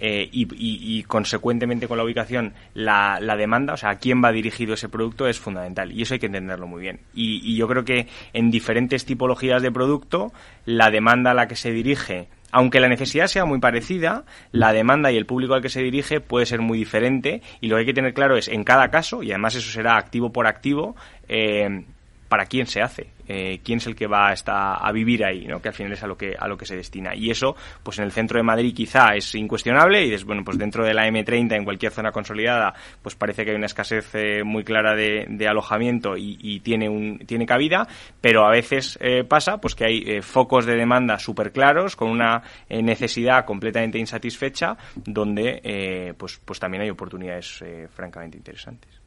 eh, 0.00 0.28
y, 0.30 1.02
consecuentemente 1.02 1.88
con 1.88 1.98
la 1.98 2.04
ubicación 2.04 2.54
la, 2.74 3.18
la, 3.20 3.36
demanda, 3.36 3.74
o 3.74 3.76
sea, 3.76 3.90
a 3.90 3.98
quién 3.98 4.22
va 4.22 4.30
dirigido 4.30 4.74
ese 4.74 4.88
producto 4.88 5.26
es 5.26 5.40
fundamental 5.40 5.90
y 5.90 6.02
eso 6.02 6.14
hay 6.14 6.20
que 6.20 6.26
entenderlo 6.26 6.68
muy 6.68 6.80
bien. 6.80 7.00
Y, 7.14 7.40
y, 7.42 7.56
yo 7.56 7.66
creo 7.66 7.84
que 7.84 8.06
en 8.32 8.52
diferentes 8.52 9.04
tipologías 9.04 9.60
de 9.60 9.72
producto, 9.72 10.32
la 10.66 10.90
demanda 10.90 11.32
a 11.32 11.34
la 11.34 11.48
que 11.48 11.56
se 11.56 11.72
dirige, 11.72 12.28
aunque 12.52 12.78
la 12.78 12.88
necesidad 12.88 13.26
sea 13.26 13.44
muy 13.44 13.58
parecida, 13.58 14.24
la 14.52 14.72
demanda 14.72 15.10
y 15.10 15.16
el 15.16 15.26
público 15.26 15.54
al 15.54 15.62
que 15.62 15.68
se 15.68 15.82
dirige 15.82 16.20
puede 16.20 16.46
ser 16.46 16.60
muy 16.60 16.78
diferente 16.78 17.42
y 17.60 17.66
lo 17.66 17.74
que 17.74 17.80
hay 17.80 17.86
que 17.86 17.94
tener 17.94 18.14
claro 18.14 18.36
es 18.36 18.46
en 18.46 18.62
cada 18.62 18.90
caso, 18.90 19.24
y 19.24 19.32
además 19.32 19.56
eso 19.56 19.70
será 19.70 19.96
activo 19.96 20.30
por 20.30 20.46
activo, 20.46 20.94
eh, 21.28 21.84
para 22.28 22.46
quién 22.46 22.66
se 22.66 22.80
hace, 22.80 23.08
eh, 23.26 23.60
quién 23.64 23.78
es 23.78 23.86
el 23.86 23.96
que 23.96 24.06
va 24.06 24.28
a, 24.28 24.32
estar, 24.32 24.78
a 24.80 24.92
vivir 24.92 25.24
ahí, 25.24 25.46
¿no? 25.46 25.60
que 25.60 25.68
al 25.68 25.74
final 25.74 25.92
es 25.92 26.02
a 26.02 26.06
lo 26.06 26.16
que, 26.16 26.34
a 26.38 26.46
lo 26.46 26.56
que 26.56 26.66
se 26.66 26.76
destina. 26.76 27.14
Y 27.14 27.30
eso, 27.30 27.56
pues 27.82 27.98
en 27.98 28.04
el 28.04 28.12
centro 28.12 28.38
de 28.38 28.42
Madrid 28.42 28.74
quizá 28.74 29.14
es 29.14 29.34
incuestionable 29.34 30.04
y, 30.04 30.24
bueno, 30.24 30.44
pues 30.44 30.58
dentro 30.58 30.84
de 30.84 30.94
la 30.94 31.06
M30, 31.08 31.56
en 31.56 31.64
cualquier 31.64 31.92
zona 31.92 32.12
consolidada, 32.12 32.74
pues 33.02 33.14
parece 33.14 33.44
que 33.44 33.50
hay 33.52 33.56
una 33.56 33.66
escasez 33.66 34.14
eh, 34.14 34.42
muy 34.44 34.64
clara 34.64 34.94
de, 34.94 35.26
de 35.28 35.48
alojamiento 35.48 36.16
y, 36.16 36.38
y, 36.40 36.60
tiene, 36.60 36.88
un, 36.88 37.18
tiene 37.20 37.46
cabida, 37.46 37.86
pero 38.20 38.46
a 38.46 38.50
veces 38.50 38.98
eh, 39.00 39.24
pasa 39.24 39.58
pues 39.58 39.74
que 39.74 39.84
hay 39.84 40.02
eh, 40.06 40.22
focos 40.22 40.66
de 40.66 40.76
demanda 40.76 41.18
súper 41.18 41.52
claros, 41.52 41.96
con 41.96 42.10
una 42.10 42.42
eh, 42.68 42.82
necesidad 42.82 43.44
completamente 43.44 43.98
insatisfecha, 43.98 44.76
donde 44.96 45.60
eh, 45.62 46.14
pues, 46.16 46.40
pues 46.44 46.58
también 46.58 46.82
hay 46.82 46.90
oportunidades 46.90 47.64
francamente 47.90 48.36
interesantes. 48.36 48.97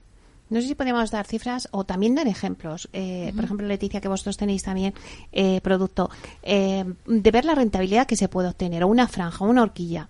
No 0.51 0.61
sé 0.61 0.67
si 0.67 0.75
podemos 0.75 1.09
dar 1.09 1.25
cifras 1.25 1.67
o 1.71 1.85
también 1.85 2.13
dar 2.13 2.27
ejemplos. 2.27 2.89
Eh, 2.93 2.99
uh 2.99 3.29
-huh. 3.31 3.35
Por 3.35 3.43
ejemplo, 3.45 3.67
Leticia, 3.67 4.01
que 4.01 4.07
vosotros 4.07 4.37
tenéis 4.37 4.61
también 4.61 4.93
eh, 5.31 5.61
producto, 5.61 6.11
eh, 6.43 6.83
de 7.07 7.31
ver 7.31 7.45
la 7.45 7.55
rentabilidad 7.55 8.05
que 8.05 8.15
se 8.15 8.27
puede 8.27 8.49
obtener, 8.49 8.83
o 8.83 8.87
una 8.87 9.07
franja, 9.07 9.43
o 9.43 9.47
una 9.47 9.63
horquilla. 9.63 10.09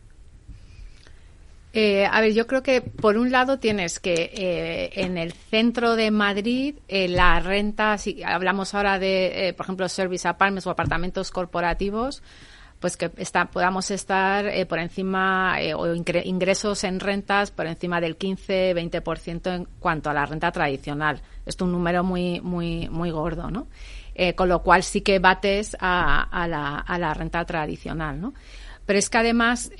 Eh, 1.73 2.05
a 2.05 2.19
ver, 2.19 2.33
yo 2.33 2.47
creo 2.47 2.63
que 2.63 2.81
por 2.81 3.17
un 3.17 3.31
lado 3.31 3.59
tienes 3.59 3.99
que 3.99 4.31
eh, 4.33 4.89
en 4.95 5.17
el 5.17 5.31
centro 5.31 5.95
de 5.95 6.11
Madrid 6.11 6.75
eh, 6.89 7.07
la 7.07 7.39
renta, 7.39 7.97
si 7.97 8.21
hablamos 8.23 8.73
ahora 8.73 8.99
de, 8.99 9.53
por 9.55 9.65
ejemplo, 9.65 9.87
service 9.87 10.27
apartments 10.27 10.67
o 10.67 10.71
apartamentos 10.71 11.31
corporativos, 11.31 12.23
pues 12.81 12.97
que 12.97 13.09
está, 13.17 13.45
podamos 13.45 13.89
estar 13.91 14.51
por 14.67 14.79
encima 14.79 15.55
o 15.77 15.87
ingresos 15.95 16.83
en 16.83 16.99
rentas 16.99 17.51
por 17.51 17.67
encima 17.67 18.01
del 18.01 18.17
15-20% 18.17 19.55
en 19.55 19.67
cuanto 19.79 20.09
a 20.09 20.13
la 20.13 20.25
renta 20.25 20.51
tradicional. 20.51 21.21
Esto 21.45 21.63
es 21.63 21.67
un 21.67 21.71
número 21.71 22.03
muy, 22.03 22.41
muy, 22.41 22.89
muy 22.89 23.11
gordo, 23.11 23.49
¿no? 23.49 23.67
con 24.35 24.49
lo 24.49 24.61
cual 24.61 24.83
sí 24.83 25.01
que 25.01 25.19
bates 25.19 25.77
a, 25.79 26.47
la, 26.49 26.79
a 26.79 26.99
la 26.99 27.13
renta 27.13 27.45
tradicional, 27.45 28.19
¿no? 28.19 28.33
Pero 28.85 28.99
es 28.99 29.09
que 29.09 29.17
además 29.17 29.71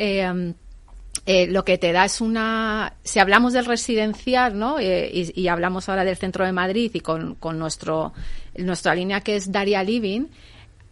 eh, 1.25 1.47
lo 1.47 1.63
que 1.63 1.77
te 1.77 1.91
da 1.91 2.05
es 2.05 2.19
una. 2.19 2.93
Si 3.03 3.19
hablamos 3.19 3.53
del 3.53 3.65
residencial, 3.65 4.57
¿no? 4.57 4.79
Eh, 4.79 5.31
y, 5.35 5.47
hablamos 5.47 5.87
ahora 5.87 6.03
del 6.03 6.17
centro 6.17 6.45
de 6.45 6.51
Madrid 6.51 6.89
y 6.93 6.99
con, 6.99 7.35
con 7.35 7.59
nuestro, 7.59 8.13
nuestra 8.55 8.95
línea 8.95 9.21
que 9.21 9.35
es 9.35 9.51
Daria 9.51 9.83
Living, 9.83 10.27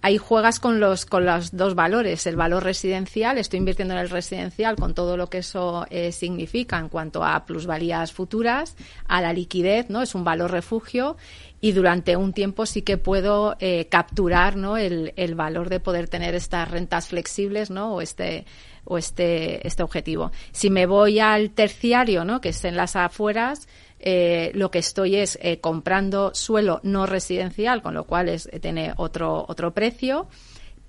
ahí 0.02 0.18
juegas 0.18 0.60
con 0.60 0.80
los, 0.80 1.06
con 1.06 1.26
los 1.26 1.56
dos 1.56 1.76
valores. 1.76 2.26
El 2.28 2.36
valor 2.36 2.64
residencial, 2.64 3.38
estoy 3.38 3.58
invirtiendo 3.58 3.93
en 3.93 4.00
el 4.00 4.10
residencial 4.10 4.76
con 4.76 4.93
todo 4.93 5.18
lo 5.18 5.30
que 5.30 5.39
eso 5.39 5.86
eh, 5.89 6.12
significa 6.12 6.78
en 6.78 6.89
cuanto 6.89 7.24
a 7.24 7.45
plusvalías 7.45 8.12
futuras, 8.12 8.76
a 9.08 9.22
la 9.22 9.34
liquidez, 9.34 9.89
¿no? 9.89 10.02
Es 10.02 10.16
un 10.16 10.24
valor 10.24 10.52
refugio 10.52 11.18
y 11.62 11.74
durante 11.74 12.16
un 12.16 12.34
tiempo 12.34 12.66
sí 12.66 12.82
que 12.84 12.97
puedo 12.97 13.58
capturar 13.89 14.56
¿no? 14.56 14.78
el, 14.78 15.12
el, 15.18 15.36
valor 15.36 15.68
de 15.68 15.82
poder 15.82 16.08
tener 16.08 16.34
estas 16.34 16.72
rentas 16.72 17.10
flexibles 17.10 17.70
¿no? 17.70 17.95
o 17.95 18.02
este 18.02 18.45
o 18.89 18.97
este, 18.97 19.66
este 19.66 19.84
objetivo. 19.84 20.32
Si 20.52 20.70
me 20.70 20.86
voy 20.86 21.20
al 21.20 21.52
terciario, 21.52 22.26
¿no? 22.26 22.41
que 22.41 22.50
es 22.50 22.66
en 22.66 22.76
las 22.76 22.95
afueras, 22.95 23.68
eh, 24.00 24.52
lo 24.56 24.72
que 24.72 24.80
estoy 24.80 25.18
es 25.18 25.38
eh, 25.41 25.60
comprando 25.60 26.32
suelo 26.34 26.80
no 26.84 27.06
residencial, 27.06 27.82
con 27.82 27.93
lo 27.93 28.06
cual 28.06 28.30
es, 28.30 28.50
tiene 28.62 28.93
otro, 28.97 29.45
otro 29.47 29.74
precio 29.74 30.28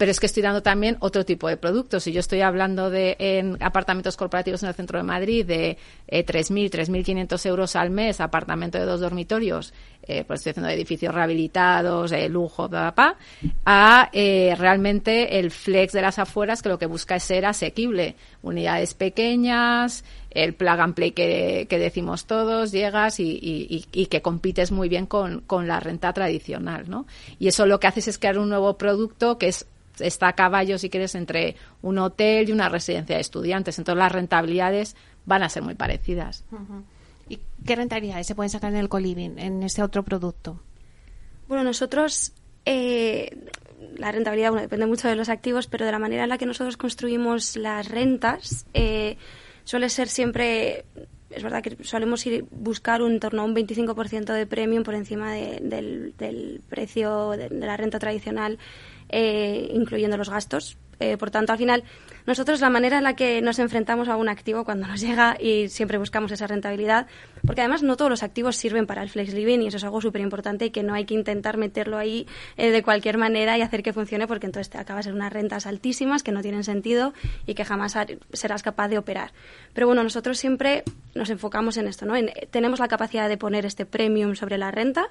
pero 0.00 0.12
es 0.12 0.18
que 0.18 0.24
estoy 0.24 0.42
dando 0.42 0.62
también 0.62 0.96
otro 1.00 1.26
tipo 1.26 1.46
de 1.46 1.58
productos. 1.58 2.04
Si 2.04 2.12
yo 2.12 2.20
estoy 2.20 2.40
hablando 2.40 2.88
de 2.88 3.16
en 3.18 3.62
apartamentos 3.62 4.16
corporativos 4.16 4.62
en 4.62 4.70
el 4.70 4.74
centro 4.74 4.96
de 4.96 5.04
Madrid 5.04 5.44
de 5.44 5.76
eh, 6.08 6.24
3.000, 6.24 6.70
3.500 6.70 7.44
euros 7.44 7.76
al 7.76 7.90
mes, 7.90 8.18
apartamento 8.22 8.78
de 8.78 8.86
dos 8.86 9.00
dormitorios, 9.00 9.74
eh, 10.02 10.24
pues 10.26 10.40
estoy 10.40 10.52
haciendo 10.52 10.70
edificios 10.70 11.14
rehabilitados, 11.14 12.12
de 12.12 12.30
lujo, 12.30 12.70
papá, 12.70 13.18
a 13.66 14.08
eh, 14.14 14.54
realmente 14.56 15.38
el 15.38 15.50
flex 15.50 15.92
de 15.92 16.00
las 16.00 16.18
afueras 16.18 16.62
que 16.62 16.70
lo 16.70 16.78
que 16.78 16.86
busca 16.86 17.16
es 17.16 17.24
ser 17.24 17.44
asequible. 17.44 18.16
Unidades 18.40 18.94
pequeñas, 18.94 20.02
el 20.30 20.54
plug 20.54 20.80
and 20.80 20.94
play 20.94 21.10
que, 21.10 21.66
decimos 21.68 22.24
todos, 22.24 22.72
llegas 22.72 23.20
y, 23.20 23.86
y, 23.92 24.06
que 24.06 24.22
compites 24.22 24.72
muy 24.72 24.88
bien 24.88 25.04
con, 25.04 25.42
con 25.42 25.68
la 25.68 25.78
renta 25.78 26.12
tradicional, 26.14 26.88
¿no? 26.88 27.06
Y 27.38 27.48
eso 27.48 27.66
lo 27.66 27.78
que 27.78 27.88
haces 27.88 28.08
es 28.08 28.18
crear 28.18 28.38
un 28.38 28.48
nuevo 28.48 28.78
producto 28.78 29.36
que 29.36 29.48
es 29.48 29.66
está 30.00 30.28
a 30.28 30.32
caballo, 30.34 30.78
si 30.78 30.90
quieres, 30.90 31.14
entre 31.14 31.56
un 31.82 31.98
hotel 31.98 32.48
y 32.48 32.52
una 32.52 32.68
residencia 32.68 33.16
de 33.16 33.20
estudiantes. 33.20 33.78
Entonces 33.78 33.98
las 33.98 34.12
rentabilidades 34.12 34.96
van 35.26 35.42
a 35.42 35.48
ser 35.48 35.62
muy 35.62 35.74
parecidas. 35.74 36.44
¿Y 37.28 37.40
qué 37.64 37.76
rentabilidades 37.76 38.26
se 38.26 38.34
pueden 38.34 38.50
sacar 38.50 38.72
en 38.72 38.78
el 38.78 38.88
coliving, 38.88 39.38
en 39.38 39.62
este 39.62 39.82
otro 39.82 40.02
producto? 40.02 40.60
Bueno, 41.48 41.64
nosotros 41.64 42.32
eh, 42.64 43.48
la 43.96 44.12
rentabilidad 44.12 44.50
bueno, 44.50 44.62
depende 44.62 44.86
mucho 44.86 45.08
de 45.08 45.16
los 45.16 45.28
activos, 45.28 45.66
pero 45.66 45.86
de 45.86 45.92
la 45.92 45.98
manera 45.98 46.24
en 46.24 46.28
la 46.28 46.38
que 46.38 46.46
nosotros 46.46 46.76
construimos 46.76 47.56
las 47.56 47.88
rentas 47.88 48.66
eh, 48.74 49.16
suele 49.64 49.88
ser 49.88 50.08
siempre 50.08 50.84
es 51.30 51.42
verdad 51.42 51.62
que 51.62 51.82
solemos 51.84 52.26
ir 52.26 52.44
buscar 52.50 53.02
un 53.02 53.20
torno 53.20 53.42
a 53.42 53.44
un 53.44 53.54
25% 53.54 54.32
de 54.32 54.46
premium 54.46 54.82
por 54.82 54.94
encima 54.94 55.32
del, 55.32 56.14
del, 56.16 56.60
precio 56.68 57.30
de, 57.30 57.48
la 57.50 57.76
renta 57.76 57.98
tradicional 57.98 58.58
eh, 59.10 59.70
incluyendo 59.72 60.16
los 60.16 60.30
gastos. 60.30 60.76
Eh, 61.00 61.16
por 61.16 61.30
tanto, 61.30 61.52
al 61.52 61.58
final, 61.58 61.82
nosotros 62.26 62.60
la 62.60 62.68
manera 62.68 62.98
en 62.98 63.04
la 63.04 63.16
que 63.16 63.40
nos 63.40 63.58
enfrentamos 63.58 64.08
a 64.08 64.16
un 64.16 64.28
activo 64.28 64.64
cuando 64.64 64.86
nos 64.86 65.00
llega 65.00 65.34
y 65.40 65.68
siempre 65.68 65.96
buscamos 65.96 66.30
esa 66.30 66.46
rentabilidad, 66.46 67.06
porque 67.46 67.62
además 67.62 67.82
no 67.82 67.96
todos 67.96 68.10
los 68.10 68.22
activos 68.22 68.56
sirven 68.56 68.86
para 68.86 69.02
el 69.02 69.08
flex 69.08 69.32
living 69.32 69.60
y 69.60 69.68
eso 69.68 69.78
es 69.78 69.84
algo 69.84 70.02
súper 70.02 70.20
importante 70.20 70.66
y 70.66 70.70
que 70.70 70.82
no 70.82 70.92
hay 70.92 71.06
que 71.06 71.14
intentar 71.14 71.56
meterlo 71.56 71.96
ahí 71.96 72.26
eh, 72.58 72.70
de 72.70 72.82
cualquier 72.82 73.16
manera 73.16 73.56
y 73.56 73.62
hacer 73.62 73.82
que 73.82 73.94
funcione 73.94 74.26
porque 74.26 74.44
entonces 74.44 74.68
te 74.68 74.76
acabas 74.76 75.06
en 75.06 75.14
unas 75.14 75.32
rentas 75.32 75.66
altísimas 75.66 76.22
que 76.22 76.32
no 76.32 76.42
tienen 76.42 76.64
sentido 76.64 77.14
y 77.46 77.54
que 77.54 77.64
jamás 77.64 77.96
serás 78.34 78.62
capaz 78.62 78.88
de 78.88 78.98
operar. 78.98 79.32
Pero 79.72 79.86
bueno, 79.86 80.02
nosotros 80.02 80.38
siempre 80.38 80.84
nos 81.14 81.30
enfocamos 81.30 81.78
en 81.78 81.88
esto, 81.88 82.04
¿no? 82.04 82.14
tenemos 82.50 82.78
la 82.78 82.88
capacidad 82.88 83.28
de 83.28 83.38
poner 83.38 83.64
este 83.64 83.86
premium 83.86 84.34
sobre 84.34 84.58
la 84.58 84.70
renta 84.70 85.08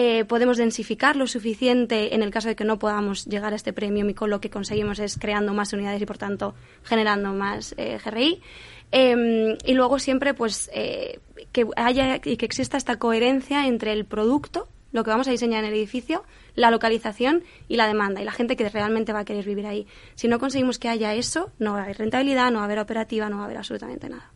eh, 0.00 0.24
podemos 0.24 0.58
densificar 0.58 1.16
lo 1.16 1.26
suficiente 1.26 2.14
en 2.14 2.22
el 2.22 2.30
caso 2.30 2.46
de 2.46 2.54
que 2.54 2.62
no 2.62 2.78
podamos 2.78 3.24
llegar 3.26 3.52
a 3.52 3.56
este 3.56 3.72
premio 3.72 4.06
con 4.14 4.30
lo 4.30 4.40
que 4.40 4.48
conseguimos 4.48 5.00
es 5.00 5.18
creando 5.18 5.54
más 5.54 5.72
unidades 5.72 6.00
y 6.00 6.06
por 6.06 6.18
tanto 6.18 6.54
generando 6.84 7.32
más 7.32 7.74
eh, 7.76 7.98
GRI. 8.04 8.40
Em, 8.92 9.58
y 9.64 9.74
luego 9.74 9.98
siempre 9.98 10.34
pues 10.34 10.70
eh, 10.72 11.18
que 11.50 11.66
haya 11.74 12.20
y 12.24 12.36
que 12.36 12.46
exista 12.46 12.76
esta 12.76 13.00
coherencia 13.00 13.66
entre 13.66 13.92
el 13.92 14.04
producto, 14.04 14.68
lo 14.92 15.02
que 15.02 15.10
vamos 15.10 15.26
a 15.26 15.32
diseñar 15.32 15.64
en 15.64 15.70
el 15.70 15.76
edificio, 15.76 16.22
la 16.54 16.70
localización 16.70 17.42
y 17.66 17.74
la 17.74 17.88
demanda 17.88 18.22
y 18.22 18.24
la 18.24 18.30
gente 18.30 18.54
que 18.54 18.68
realmente 18.68 19.12
va 19.12 19.20
a 19.20 19.24
querer 19.24 19.46
vivir 19.46 19.66
ahí. 19.66 19.88
Si 20.14 20.28
no 20.28 20.38
conseguimos 20.38 20.78
que 20.78 20.88
haya 20.88 21.12
eso, 21.14 21.50
no 21.58 21.72
va 21.72 21.80
a 21.80 21.82
haber 21.82 21.98
rentabilidad, 21.98 22.52
no 22.52 22.58
va 22.58 22.62
a 22.62 22.64
haber 22.66 22.78
operativa, 22.78 23.28
no 23.28 23.38
va 23.38 23.42
a 23.42 23.46
haber 23.46 23.58
absolutamente 23.58 24.08
nada. 24.08 24.30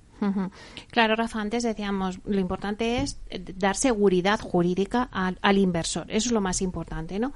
Claro, 0.90 1.16
Rafa, 1.16 1.40
antes 1.40 1.62
decíamos, 1.62 2.18
lo 2.24 2.40
importante 2.40 2.98
es 2.98 3.18
eh, 3.30 3.42
dar 3.56 3.76
seguridad 3.76 4.40
jurídica 4.40 5.08
al, 5.12 5.58
inversor. 5.58 6.06
Eso 6.08 6.28
es 6.28 6.32
lo 6.32 6.40
más 6.40 6.62
importante, 6.62 7.18
¿no? 7.18 7.32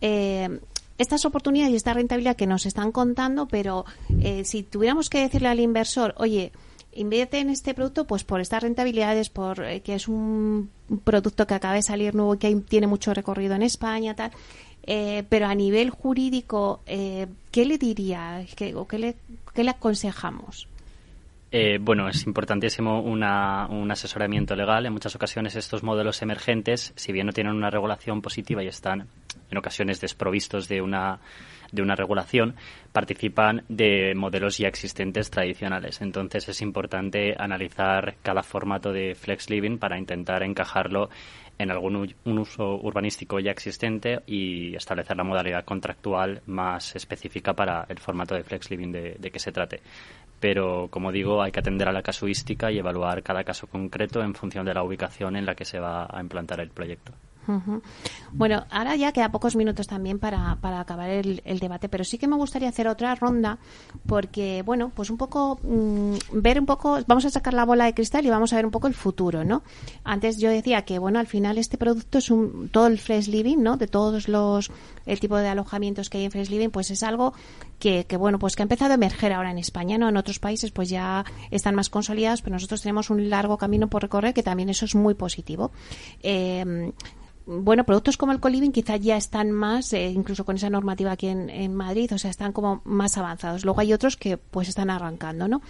Eh, 0.00 0.60
estas 0.98 1.24
oportunidades 1.24 1.72
y 1.72 1.76
esta 1.76 1.94
rentabilidad 1.94 2.36
que 2.36 2.46
nos 2.46 2.66
están 2.66 2.92
contando, 2.92 3.46
pero 3.46 3.84
eh, 4.20 4.44
si 4.44 4.64
tuviéramos 4.64 5.08
que 5.08 5.20
decirle 5.20 5.48
al 5.48 5.60
inversor, 5.60 6.14
oye, 6.18 6.52
invierte 6.92 7.38
en 7.38 7.50
este 7.50 7.72
producto 7.72 8.04
pues 8.04 8.24
por 8.24 8.40
estas 8.40 8.62
rentabilidades, 8.64 9.30
por 9.30 9.64
que 9.82 9.94
es 9.94 10.08
un 10.08 10.70
producto 11.04 11.46
que 11.46 11.54
acaba 11.54 11.74
de 11.74 11.82
salir 11.82 12.16
nuevo 12.16 12.34
y 12.34 12.38
que 12.38 12.54
tiene 12.56 12.88
mucho 12.88 13.14
recorrido 13.14 13.54
en 13.54 13.62
España, 13.62 14.16
tal. 14.16 14.32
pero 15.28 15.46
a 15.46 15.54
nivel 15.54 15.90
jurídico, 15.90 16.80
¿qué 16.86 17.64
le 17.64 17.78
diría 17.78 18.44
¿Qué, 18.56 18.74
o 18.74 18.88
qué 18.88 18.98
le, 18.98 19.16
qué 19.54 19.62
le 19.62 19.70
aconsejamos? 19.70 20.66
Eh, 21.50 21.78
bueno, 21.80 22.08
es 22.08 22.26
importantísimo 22.26 23.00
un 23.00 23.22
asesoramiento 23.22 24.54
legal. 24.54 24.84
En 24.84 24.92
muchas 24.92 25.16
ocasiones 25.16 25.56
estos 25.56 25.82
modelos 25.82 26.20
emergentes, 26.20 26.92
si 26.94 27.10
bien 27.12 27.26
no 27.26 27.32
tienen 27.32 27.54
una 27.54 27.70
regulación 27.70 28.20
positiva 28.20 28.62
y 28.62 28.66
están 28.66 29.08
en 29.50 29.56
ocasiones 29.56 29.98
desprovistos 29.98 30.68
de 30.68 30.82
una, 30.82 31.20
de 31.72 31.80
una 31.80 31.96
regulación, 31.96 32.54
participan 32.92 33.64
de 33.68 34.12
modelos 34.14 34.58
ya 34.58 34.68
existentes 34.68 35.30
tradicionales. 35.30 36.02
Entonces 36.02 36.46
es 36.50 36.60
importante 36.60 37.34
analizar 37.38 38.16
cada 38.22 38.42
formato 38.42 38.92
de 38.92 39.14
flex 39.14 39.48
living 39.48 39.78
para 39.78 39.98
intentar 39.98 40.42
encajarlo 40.42 41.08
en 41.56 41.70
algún 41.70 42.14
un 42.24 42.38
uso 42.38 42.76
urbanístico 42.76 43.40
ya 43.40 43.50
existente 43.50 44.20
y 44.26 44.76
establecer 44.76 45.16
la 45.16 45.24
modalidad 45.24 45.64
contractual 45.64 46.42
más 46.46 46.94
específica 46.94 47.54
para 47.54 47.84
el 47.88 47.98
formato 47.98 48.34
de 48.34 48.44
flex 48.44 48.70
living 48.70 48.92
de, 48.92 49.16
de 49.18 49.30
que 49.30 49.40
se 49.40 49.50
trate 49.50 49.80
pero 50.40 50.88
como 50.90 51.12
digo, 51.12 51.42
hay 51.42 51.52
que 51.52 51.60
atender 51.60 51.88
a 51.88 51.92
la 51.92 52.02
casuística 52.02 52.70
y 52.70 52.78
evaluar 52.78 53.22
cada 53.22 53.44
caso 53.44 53.66
concreto 53.66 54.22
en 54.22 54.34
función 54.34 54.64
de 54.64 54.74
la 54.74 54.82
ubicación 54.82 55.36
en 55.36 55.46
la 55.46 55.54
que 55.54 55.64
se 55.64 55.78
va 55.78 56.08
a 56.10 56.20
implantar 56.20 56.60
el 56.60 56.70
proyecto. 56.70 57.12
Bueno, 58.32 58.64
ahora 58.70 58.94
ya 58.96 59.12
queda 59.12 59.30
pocos 59.30 59.56
minutos 59.56 59.86
también 59.86 60.18
para, 60.18 60.58
para 60.60 60.80
acabar 60.80 61.08
el, 61.08 61.58
debate, 61.58 61.88
pero 61.88 62.04
sí 62.04 62.18
que 62.18 62.28
me 62.28 62.36
gustaría 62.36 62.68
hacer 62.68 62.88
otra 62.88 63.14
ronda 63.14 63.58
porque, 64.06 64.62
bueno, 64.64 64.92
pues 64.94 65.08
un 65.08 65.16
poco 65.16 65.58
mm, 65.62 66.14
ver 66.32 66.60
un 66.60 66.66
poco, 66.66 66.98
vamos 67.06 67.24
a 67.24 67.30
sacar 67.30 67.54
la 67.54 67.64
bola 67.64 67.86
de 67.86 67.94
cristal 67.94 68.26
y 68.26 68.30
vamos 68.30 68.52
a 68.52 68.56
ver 68.56 68.66
un 68.66 68.70
poco 68.70 68.86
el 68.86 68.94
futuro, 68.94 69.44
¿no? 69.44 69.62
Antes 70.04 70.38
yo 70.38 70.50
decía 70.50 70.82
que, 70.82 70.98
bueno, 70.98 71.18
al 71.18 71.26
final 71.26 71.56
este 71.56 71.78
producto 71.78 72.18
es 72.18 72.30
un, 72.30 72.68
todo 72.68 72.86
el 72.86 72.98
fresh 72.98 73.28
living, 73.28 73.58
¿no? 73.58 73.78
De 73.78 73.86
todos 73.86 74.28
los, 74.28 74.70
el 75.08 75.20
tipo 75.20 75.36
de 75.36 75.48
alojamientos 75.48 76.10
que 76.10 76.18
hay 76.18 76.24
en 76.24 76.30
fresh 76.30 76.50
living, 76.50 76.68
pues 76.70 76.90
es 76.90 77.02
algo 77.02 77.34
que, 77.78 78.04
que, 78.04 78.16
bueno, 78.16 78.38
pues 78.38 78.54
que 78.54 78.62
ha 78.62 78.64
empezado 78.64 78.92
a 78.92 78.94
emerger 78.94 79.32
ahora 79.32 79.50
en 79.50 79.58
España, 79.58 79.98
¿no? 79.98 80.08
En 80.08 80.16
otros 80.16 80.38
países 80.38 80.70
pues 80.70 80.88
ya 80.88 81.24
están 81.50 81.74
más 81.74 81.90
consolidados, 81.90 82.42
pero 82.42 82.54
nosotros 82.54 82.82
tenemos 82.82 83.10
un 83.10 83.30
largo 83.30 83.58
camino 83.58 83.88
por 83.88 84.02
recorrer 84.02 84.34
que 84.34 84.42
también 84.42 84.68
eso 84.68 84.84
es 84.84 84.94
muy 84.94 85.14
positivo. 85.14 85.72
Eh, 86.22 86.92
bueno, 87.50 87.84
productos 87.84 88.18
como 88.18 88.32
el 88.32 88.40
coliving 88.40 88.72
quizás 88.72 89.00
ya 89.00 89.16
están 89.16 89.50
más, 89.50 89.94
eh, 89.94 90.10
incluso 90.10 90.44
con 90.44 90.56
esa 90.56 90.68
normativa 90.68 91.12
aquí 91.12 91.28
en, 91.28 91.74
Madrid, 91.74 92.12
o 92.12 92.18
sea, 92.18 92.30
están 92.30 92.52
como 92.52 92.82
más 92.84 93.16
avanzados. 93.16 93.64
Luego 93.64 93.80
hay 93.80 93.94
otros 93.94 94.18
que 94.18 94.36
pues 94.36 94.68
están 94.68 94.90
arrancando, 94.90 95.48
¿no? 95.48 95.62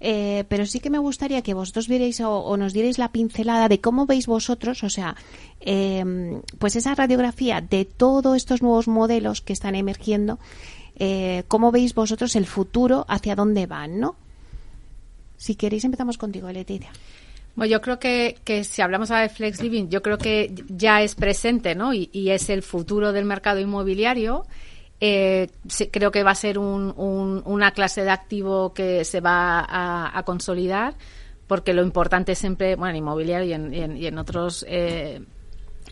Eh, 0.00 0.44
pero 0.48 0.64
sí 0.64 0.78
que 0.78 0.90
me 0.90 0.98
gustaría 0.98 1.42
que 1.42 1.54
vosotros 1.54 1.88
vierais 1.88 2.20
o, 2.20 2.56
nos 2.56 2.72
dierais 2.72 2.98
la 2.98 3.10
pincelada 3.10 3.68
de 3.68 3.80
cómo 3.80 4.06
veis 4.06 4.26
vosotros, 4.26 4.84
o 4.84 4.90
sea, 4.90 5.16
em, 5.60 6.40
pues 6.58 6.76
esa 6.76 6.94
radiografía 6.94 7.60
de 7.60 7.84
todos 7.84 8.36
estos 8.36 8.62
nuevos 8.62 8.86
modelos 8.86 9.40
que 9.40 9.52
están 9.52 9.74
emergiendo, 9.74 10.38
eh, 10.96 11.42
cómo 11.48 11.72
veis 11.72 11.94
vosotros 11.94 12.36
el 12.36 12.46
futuro, 12.46 13.06
hacia 13.08 13.34
dónde 13.34 13.66
van, 13.66 13.98
¿no? 13.98 14.14
Si 15.36 15.56
queréis 15.56 15.84
empezamos 15.84 16.16
contigo, 16.16 16.50
Leticia. 16.50 16.90
Bueno, 17.56 17.72
yo 17.72 17.80
creo 17.80 17.98
que, 17.98 18.36
que 18.44 18.62
si 18.62 18.82
hablamos 18.82 19.10
ahora 19.10 19.22
de 19.22 19.28
Flex 19.30 19.60
Living, 19.62 19.88
yo 19.88 20.00
creo 20.00 20.16
que 20.16 20.54
ya 20.68 21.02
es 21.02 21.16
presente, 21.16 21.74
¿no? 21.74 21.92
Y 21.92 22.30
es 22.30 22.50
el 22.50 22.62
futuro 22.62 23.12
del 23.12 23.24
mercado 23.24 23.58
inmobiliario. 23.58 24.46
Eh, 25.00 25.48
creo 25.92 26.10
que 26.10 26.24
va 26.24 26.32
a 26.32 26.34
ser 26.34 26.58
un, 26.58 26.92
un, 26.96 27.42
una 27.44 27.70
clase 27.70 28.02
de 28.02 28.10
activo 28.10 28.74
que 28.74 29.04
se 29.04 29.20
va 29.20 29.60
a, 29.60 30.18
a, 30.18 30.22
consolidar, 30.24 30.94
porque 31.46 31.72
lo 31.72 31.82
importante 31.82 32.34
siempre, 32.34 32.74
bueno, 32.74 32.90
en 32.90 32.96
inmobiliario 32.96 33.46
y 33.48 33.52
en, 33.52 33.74
y 33.74 33.80
en, 33.80 33.96
y 33.96 34.06
en 34.06 34.18
otros 34.18 34.66
eh, 34.68 35.20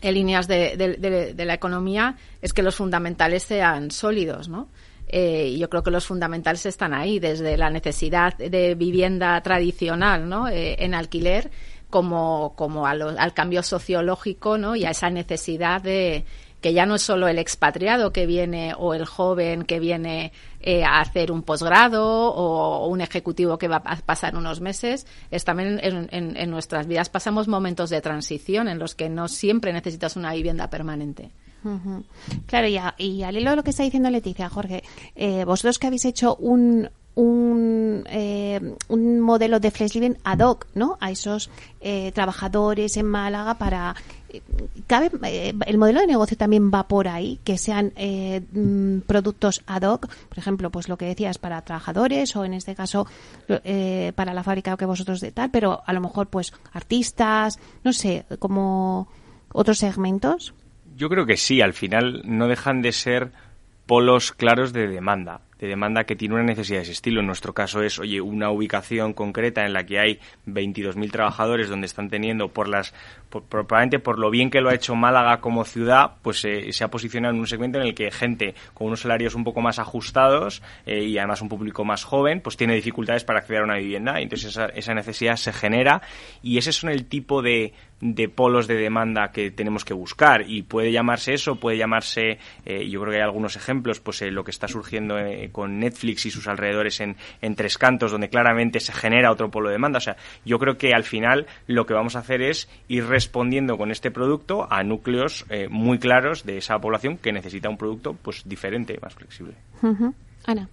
en 0.01 0.13
líneas 0.13 0.47
de, 0.47 0.75
de, 0.77 1.33
de, 1.33 1.45
la 1.45 1.53
economía, 1.53 2.17
es 2.41 2.53
que 2.53 2.61
los 2.61 2.75
fundamentales 2.75 3.43
sean 3.43 3.91
sólidos, 3.91 4.49
¿no? 4.49 4.69
Eh, 5.07 5.55
yo 5.57 5.69
creo 5.69 5.83
que 5.83 5.91
los 5.91 6.05
fundamentales 6.05 6.65
están 6.65 6.93
ahí, 6.93 7.19
desde 7.19 7.57
la 7.57 7.69
necesidad 7.69 8.37
de 8.37 8.75
vivienda 8.75 9.41
tradicional, 9.41 10.27
¿no? 10.27 10.49
Eh, 10.49 10.75
en 10.83 10.93
alquiler, 10.93 11.49
como, 11.89 12.53
como 12.55 12.93
lo, 12.93 13.09
al 13.17 13.33
cambio 13.33 13.63
sociológico, 13.63 14.57
¿no? 14.57 14.75
Y 14.75 14.85
a 14.85 14.91
esa 14.91 15.09
necesidad 15.09 15.81
de, 15.81 16.25
que 16.67 16.73
ya 16.73 16.85
no 16.85 16.95
es 16.95 17.01
solo 17.01 17.29
el 17.29 17.39
expatriado 17.39 18.11
que 18.11 18.25
viene 18.25 18.73
o 18.77 18.93
el 18.93 19.05
joven 19.05 19.63
que 19.63 19.79
viene 19.79 20.33
eh, 20.59 20.83
a 20.83 20.99
hacer 20.99 21.31
un 21.31 21.41
posgrado 21.41 22.05
o 22.05 22.87
un 22.87 22.99
ejecutivo 22.99 23.57
que 23.57 23.69
va 23.69 23.77
a 23.77 23.95
pasar 23.95 24.35
unos 24.35 24.59
meses, 24.59 25.07
es 25.31 25.45
también 25.45 25.79
en, 25.81 26.09
en, 26.11 26.35
en, 26.35 26.51
nuestras 26.51 26.85
vidas 26.85 27.07
pasamos 27.07 27.47
momentos 27.47 27.89
de 27.89 28.01
transición 28.01 28.67
en 28.67 28.79
los 28.79 28.95
que 28.95 29.07
no 29.07 29.29
siempre 29.29 29.71
necesitas 29.71 30.17
una 30.17 30.33
vivienda 30.33 30.69
permanente. 30.69 31.31
Claro, 32.47 32.67
y, 32.67 32.75
a, 32.75 32.95
y 32.97 33.23
al 33.23 33.37
hilo 33.37 33.51
de 33.51 33.55
lo 33.55 33.63
que 33.63 33.69
está 33.69 33.83
diciendo 33.83 34.09
Leticia, 34.09 34.49
Jorge, 34.49 34.83
eh, 35.15 35.45
vosotros 35.45 35.79
que 35.79 35.87
habéis 35.87 36.03
hecho 36.03 36.35
un, 36.35 36.89
un, 37.17 38.03
eh, 38.09 38.75
un 38.89 39.19
modelo 39.21 39.59
de 39.59 39.71
flex 39.71 39.95
living 39.95 40.15
ad 40.23 40.39
hoc, 40.39 40.67
¿no? 40.75 40.97
A 40.99 41.11
esos 41.11 41.49
eh, 41.81 42.11
trabajadores 42.11 42.95
en 42.97 43.07
Málaga 43.07 43.57
para 43.57 43.95
cabe 44.87 45.11
eh, 45.23 45.53
el 45.65 45.77
modelo 45.77 46.01
de 46.01 46.07
negocio 46.07 46.37
también 46.37 46.71
va 46.71 46.87
por 46.87 47.07
ahí 47.07 47.39
que 47.43 47.57
sean 47.57 47.93
eh, 47.95 48.41
mm, 48.51 48.99
productos 49.01 49.63
ad 49.67 49.83
hoc 49.83 50.07
por 50.07 50.37
ejemplo 50.37 50.69
pues 50.69 50.89
lo 50.89 50.97
que 50.97 51.05
decías 51.05 51.37
para 51.37 51.61
trabajadores 51.61 52.35
o 52.35 52.45
en 52.45 52.53
este 52.53 52.75
caso 52.75 53.07
eh, 53.47 54.11
para 54.15 54.33
la 54.33 54.43
fábrica 54.43 54.77
que 54.77 54.85
vosotros 54.85 55.21
de 55.21 55.31
tal 55.31 55.51
pero 55.51 55.81
a 55.85 55.93
lo 55.93 56.01
mejor 56.01 56.27
pues 56.27 56.53
artistas 56.73 57.59
no 57.83 57.93
sé 57.93 58.25
como 58.39 59.07
otros 59.51 59.79
segmentos 59.79 60.53
yo 60.95 61.09
creo 61.09 61.25
que 61.25 61.37
sí 61.37 61.61
al 61.61 61.73
final 61.73 62.21
no 62.25 62.47
dejan 62.47 62.81
de 62.81 62.91
ser 62.91 63.31
polos 63.85 64.31
claros 64.31 64.73
de 64.73 64.87
demanda 64.87 65.41
de 65.59 65.67
demanda 65.67 66.03
que 66.03 66.15
tiene 66.15 66.35
una 66.35 66.43
necesidad 66.43 66.79
de 66.79 66.83
ese 66.83 66.91
estilo. 66.91 67.21
En 67.21 67.27
nuestro 67.27 67.53
caso 67.53 67.81
es, 67.81 67.99
oye, 67.99 68.21
una 68.21 68.51
ubicación 68.51 69.13
concreta 69.13 69.65
en 69.65 69.73
la 69.73 69.85
que 69.85 69.99
hay 69.99 70.19
22.000 70.45 71.11
trabajadores 71.11 71.69
donde 71.69 71.87
están 71.87 72.09
teniendo 72.09 72.49
por 72.49 72.67
las, 72.67 72.93
por, 73.29 73.43
probablemente 73.43 73.99
por 73.99 74.19
lo 74.19 74.29
bien 74.29 74.49
que 74.49 74.61
lo 74.61 74.69
ha 74.69 74.73
hecho 74.73 74.95
Málaga 74.95 75.39
como 75.39 75.65
ciudad, 75.65 76.11
pues 76.21 76.43
eh, 76.45 76.71
se 76.71 76.83
ha 76.83 76.89
posicionado 76.89 77.33
en 77.33 77.39
un 77.39 77.47
segmento 77.47 77.79
en 77.79 77.87
el 77.87 77.95
que 77.95 78.11
gente 78.11 78.55
con 78.73 78.87
unos 78.87 79.01
salarios 79.01 79.35
un 79.35 79.43
poco 79.43 79.61
más 79.61 79.79
ajustados 79.79 80.61
eh, 80.85 81.03
y 81.03 81.17
además 81.17 81.41
un 81.41 81.49
público 81.49 81.85
más 81.85 82.03
joven, 82.03 82.41
pues 82.41 82.57
tiene 82.57 82.75
dificultades 82.75 83.23
para 83.23 83.39
acceder 83.39 83.61
a 83.61 83.65
una 83.65 83.77
vivienda. 83.77 84.19
Entonces 84.19 84.49
esa, 84.49 84.65
esa 84.67 84.93
necesidad 84.93 85.35
se 85.35 85.53
genera 85.53 86.01
y 86.41 86.57
ese 86.57 86.71
son 86.71 86.89
el 86.89 87.05
tipo 87.05 87.41
de, 87.41 87.73
de 88.01 88.29
polos 88.29 88.67
de 88.67 88.75
demanda 88.75 89.31
que 89.31 89.49
tenemos 89.49 89.83
que 89.83 89.93
buscar 89.93 90.43
y 90.47 90.63
puede 90.63 90.91
llamarse 90.91 91.33
eso, 91.33 91.55
puede 91.55 91.77
llamarse, 91.77 92.37
eh, 92.65 92.87
yo 92.89 93.01
creo 93.01 93.11
que 93.11 93.17
hay 93.17 93.23
algunos 93.23 93.55
ejemplos, 93.55 93.99
pues 93.99 94.21
eh, 94.21 94.31
lo 94.31 94.43
que 94.43 94.51
está 94.51 94.67
surgiendo 94.67 95.17
eh, 95.17 95.49
con 95.51 95.79
Netflix 95.79 96.25
y 96.25 96.31
sus 96.31 96.47
alrededores 96.47 96.99
en, 97.01 97.15
en, 97.41 97.55
Tres 97.55 97.77
Cantos, 97.77 98.11
donde 98.11 98.29
claramente 98.29 98.79
se 98.79 98.93
genera 98.93 99.31
otro 99.31 99.49
polo 99.49 99.69
de 99.69 99.73
demanda. 99.73 99.97
O 99.97 100.01
sea, 100.01 100.15
yo 100.45 100.59
creo 100.59 100.77
que 100.77 100.93
al 100.93 101.03
final 101.03 101.47
lo 101.65 101.85
que 101.85 101.93
vamos 101.93 102.15
a 102.15 102.19
hacer 102.19 102.41
es 102.41 102.69
ir 102.87 103.07
respondiendo 103.17 103.79
con 103.79 103.89
este 103.89 104.11
producto 104.11 104.67
a 104.69 104.83
núcleos 104.83 105.43
eh, 105.49 105.67
muy 105.71 105.97
claros 105.97 106.45
de 106.45 106.59
esa 106.59 106.77
población 106.77 107.17
que 107.17 107.31
necesita 107.31 107.67
un 107.67 107.75
producto 107.75 108.13
pues 108.13 108.43
diferente, 108.45 108.99
más 109.01 109.15
flexible. 109.15 109.55
Uh 109.81 109.87
-huh. 109.87 110.13
Ana. 110.45 110.69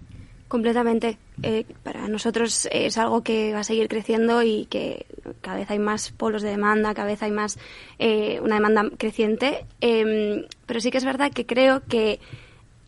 Completamente. 0.46 1.16
Eh, 1.42 1.64
para 1.82 2.06
nosotros 2.06 2.68
es 2.70 2.98
algo 2.98 3.22
que 3.22 3.54
va 3.54 3.60
a 3.60 3.64
seguir 3.64 3.88
creciendo 3.88 4.42
y 4.42 4.66
que 4.66 5.06
cada 5.40 5.56
vez 5.56 5.70
hay 5.70 5.78
más 5.78 6.10
polos 6.10 6.42
de 6.42 6.50
demanda, 6.50 6.92
cada 6.92 7.08
vez 7.08 7.22
hay 7.22 7.30
más 7.30 7.58
eh, 7.98 8.40
una 8.42 8.56
demanda 8.56 8.82
creciente. 8.98 9.64
Eh, 9.80 10.46
pero 10.66 10.80
sí 10.80 10.90
que 10.90 10.98
es 10.98 11.04
verdad 11.06 11.32
que 11.32 11.46
creo 11.46 11.82
que 11.88 12.20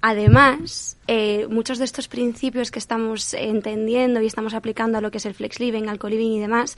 además 0.02 0.98
eh, 1.06 1.46
muchos 1.48 1.78
de 1.78 1.86
estos 1.86 2.08
principios 2.08 2.70
que 2.70 2.78
estamos 2.78 3.32
entendiendo 3.32 4.20
y 4.20 4.26
estamos 4.26 4.52
aplicando 4.52 4.98
a 4.98 5.00
lo 5.00 5.10
que 5.10 5.18
es 5.18 5.26
el 5.26 5.34
flex 5.34 5.58
living, 5.58 5.88
al 5.88 5.98
co-living 5.98 6.32
y 6.32 6.40
demás, 6.40 6.76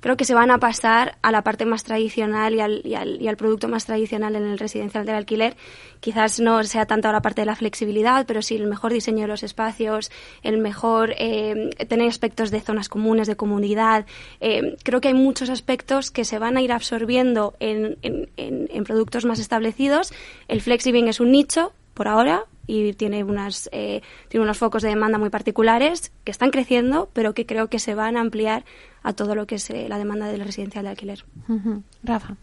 creo 0.00 0.16
que 0.16 0.24
se 0.24 0.34
van 0.34 0.50
a 0.50 0.58
pasar 0.58 1.16
a 1.22 1.32
la 1.32 1.42
parte 1.42 1.64
más 1.64 1.84
tradicional 1.84 2.54
y 2.54 2.60
al, 2.60 2.82
y 2.84 2.94
al, 2.94 3.20
y 3.20 3.28
al 3.28 3.36
producto 3.36 3.68
más 3.68 3.86
tradicional 3.86 4.36
en 4.36 4.44
el 4.44 4.58
residencial 4.58 5.04
del 5.04 5.16
alquiler. 5.16 5.56
Quizás 6.00 6.40
no 6.40 6.62
sea 6.64 6.86
tanto 6.86 7.10
la 7.10 7.20
parte 7.20 7.42
de 7.42 7.46
la 7.46 7.56
flexibilidad, 7.56 8.24
pero 8.26 8.42
sí 8.42 8.56
el 8.56 8.66
mejor 8.66 8.92
diseño 8.92 9.22
de 9.22 9.28
los 9.28 9.42
espacios, 9.42 10.10
el 10.42 10.58
mejor 10.58 11.14
eh, 11.18 11.70
tener 11.88 12.08
aspectos 12.08 12.50
de 12.50 12.60
zonas 12.60 12.88
comunes, 12.88 13.26
de 13.26 13.36
comunidad. 13.36 14.06
Eh, 14.40 14.76
creo 14.84 15.00
que 15.00 15.08
hay 15.08 15.14
muchos 15.14 15.50
aspectos 15.50 16.10
que 16.10 16.24
se 16.24 16.38
van 16.38 16.56
a 16.56 16.62
ir 16.62 16.72
absorbiendo 16.72 17.54
en, 17.58 17.98
en, 18.02 18.28
en, 18.36 18.68
en 18.70 18.84
productos 18.84 19.24
más 19.24 19.38
establecidos. 19.38 20.12
El 20.46 20.60
flexiving 20.60 21.08
es 21.08 21.20
un 21.20 21.32
nicho, 21.32 21.72
por 21.94 22.06
ahora, 22.06 22.44
y 22.68 22.92
tiene 22.92 23.24
unas 23.24 23.68
eh, 23.72 24.02
tiene 24.28 24.44
unos 24.44 24.58
focos 24.58 24.82
de 24.82 24.90
demanda 24.90 25.18
muy 25.18 25.30
particulares 25.30 26.12
que 26.22 26.30
están 26.30 26.50
creciendo 26.50 27.08
pero 27.12 27.34
que 27.34 27.46
creo 27.46 27.68
que 27.68 27.80
se 27.80 27.96
van 27.96 28.16
a 28.16 28.20
ampliar 28.20 28.64
a 29.02 29.12
todo 29.14 29.34
lo 29.34 29.46
que 29.46 29.56
es 29.56 29.68
eh, 29.70 29.88
la 29.88 29.98
demanda 29.98 30.28
del 30.28 30.44
residencial 30.44 30.84
de 30.84 30.90
alquiler 30.90 31.24
uh 31.48 31.54
-huh. 31.54 31.82
Rafa 32.04 32.36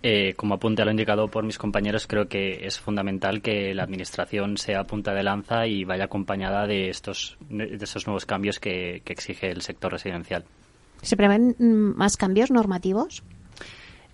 eh, 0.00 0.34
como 0.36 0.54
apunte 0.54 0.82
a 0.82 0.84
lo 0.84 0.92
indicado 0.92 1.26
por 1.26 1.42
mis 1.42 1.58
compañeros, 1.58 2.06
creo 2.06 2.28
que 2.28 2.64
es 2.64 2.78
fundamental 2.78 3.42
que 3.42 3.74
la 3.74 3.82
administración 3.82 4.56
sea 4.56 4.84
punta 4.84 5.12
de 5.12 5.24
lanza 5.24 5.66
y 5.66 5.82
vaya 5.82 6.04
acompañada 6.04 6.68
de 6.68 6.88
estos, 6.88 7.36
de 7.50 7.76
estos 7.82 8.06
nuevos 8.06 8.24
cambios 8.24 8.60
que, 8.60 9.02
que 9.04 9.12
exige 9.12 9.50
el 9.50 9.60
sector 9.60 9.90
residencial. 9.90 10.44
¿Se 11.02 11.16
prevén 11.16 11.56
más 11.58 12.16
cambios 12.16 12.52
normativos? 12.52 13.24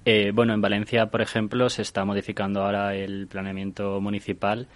Eh, 0.06 0.32
bueno, 0.34 0.52
en 0.52 0.60
Valencia, 0.60 1.06
por 1.06 1.22
ejemplo, 1.22 1.68
se 1.70 1.82
está 1.82 2.04
modificando 2.04 2.62
ahora 2.62 2.94
el 2.94 3.26
planeamiento 3.26 4.00
municipal 4.00 4.68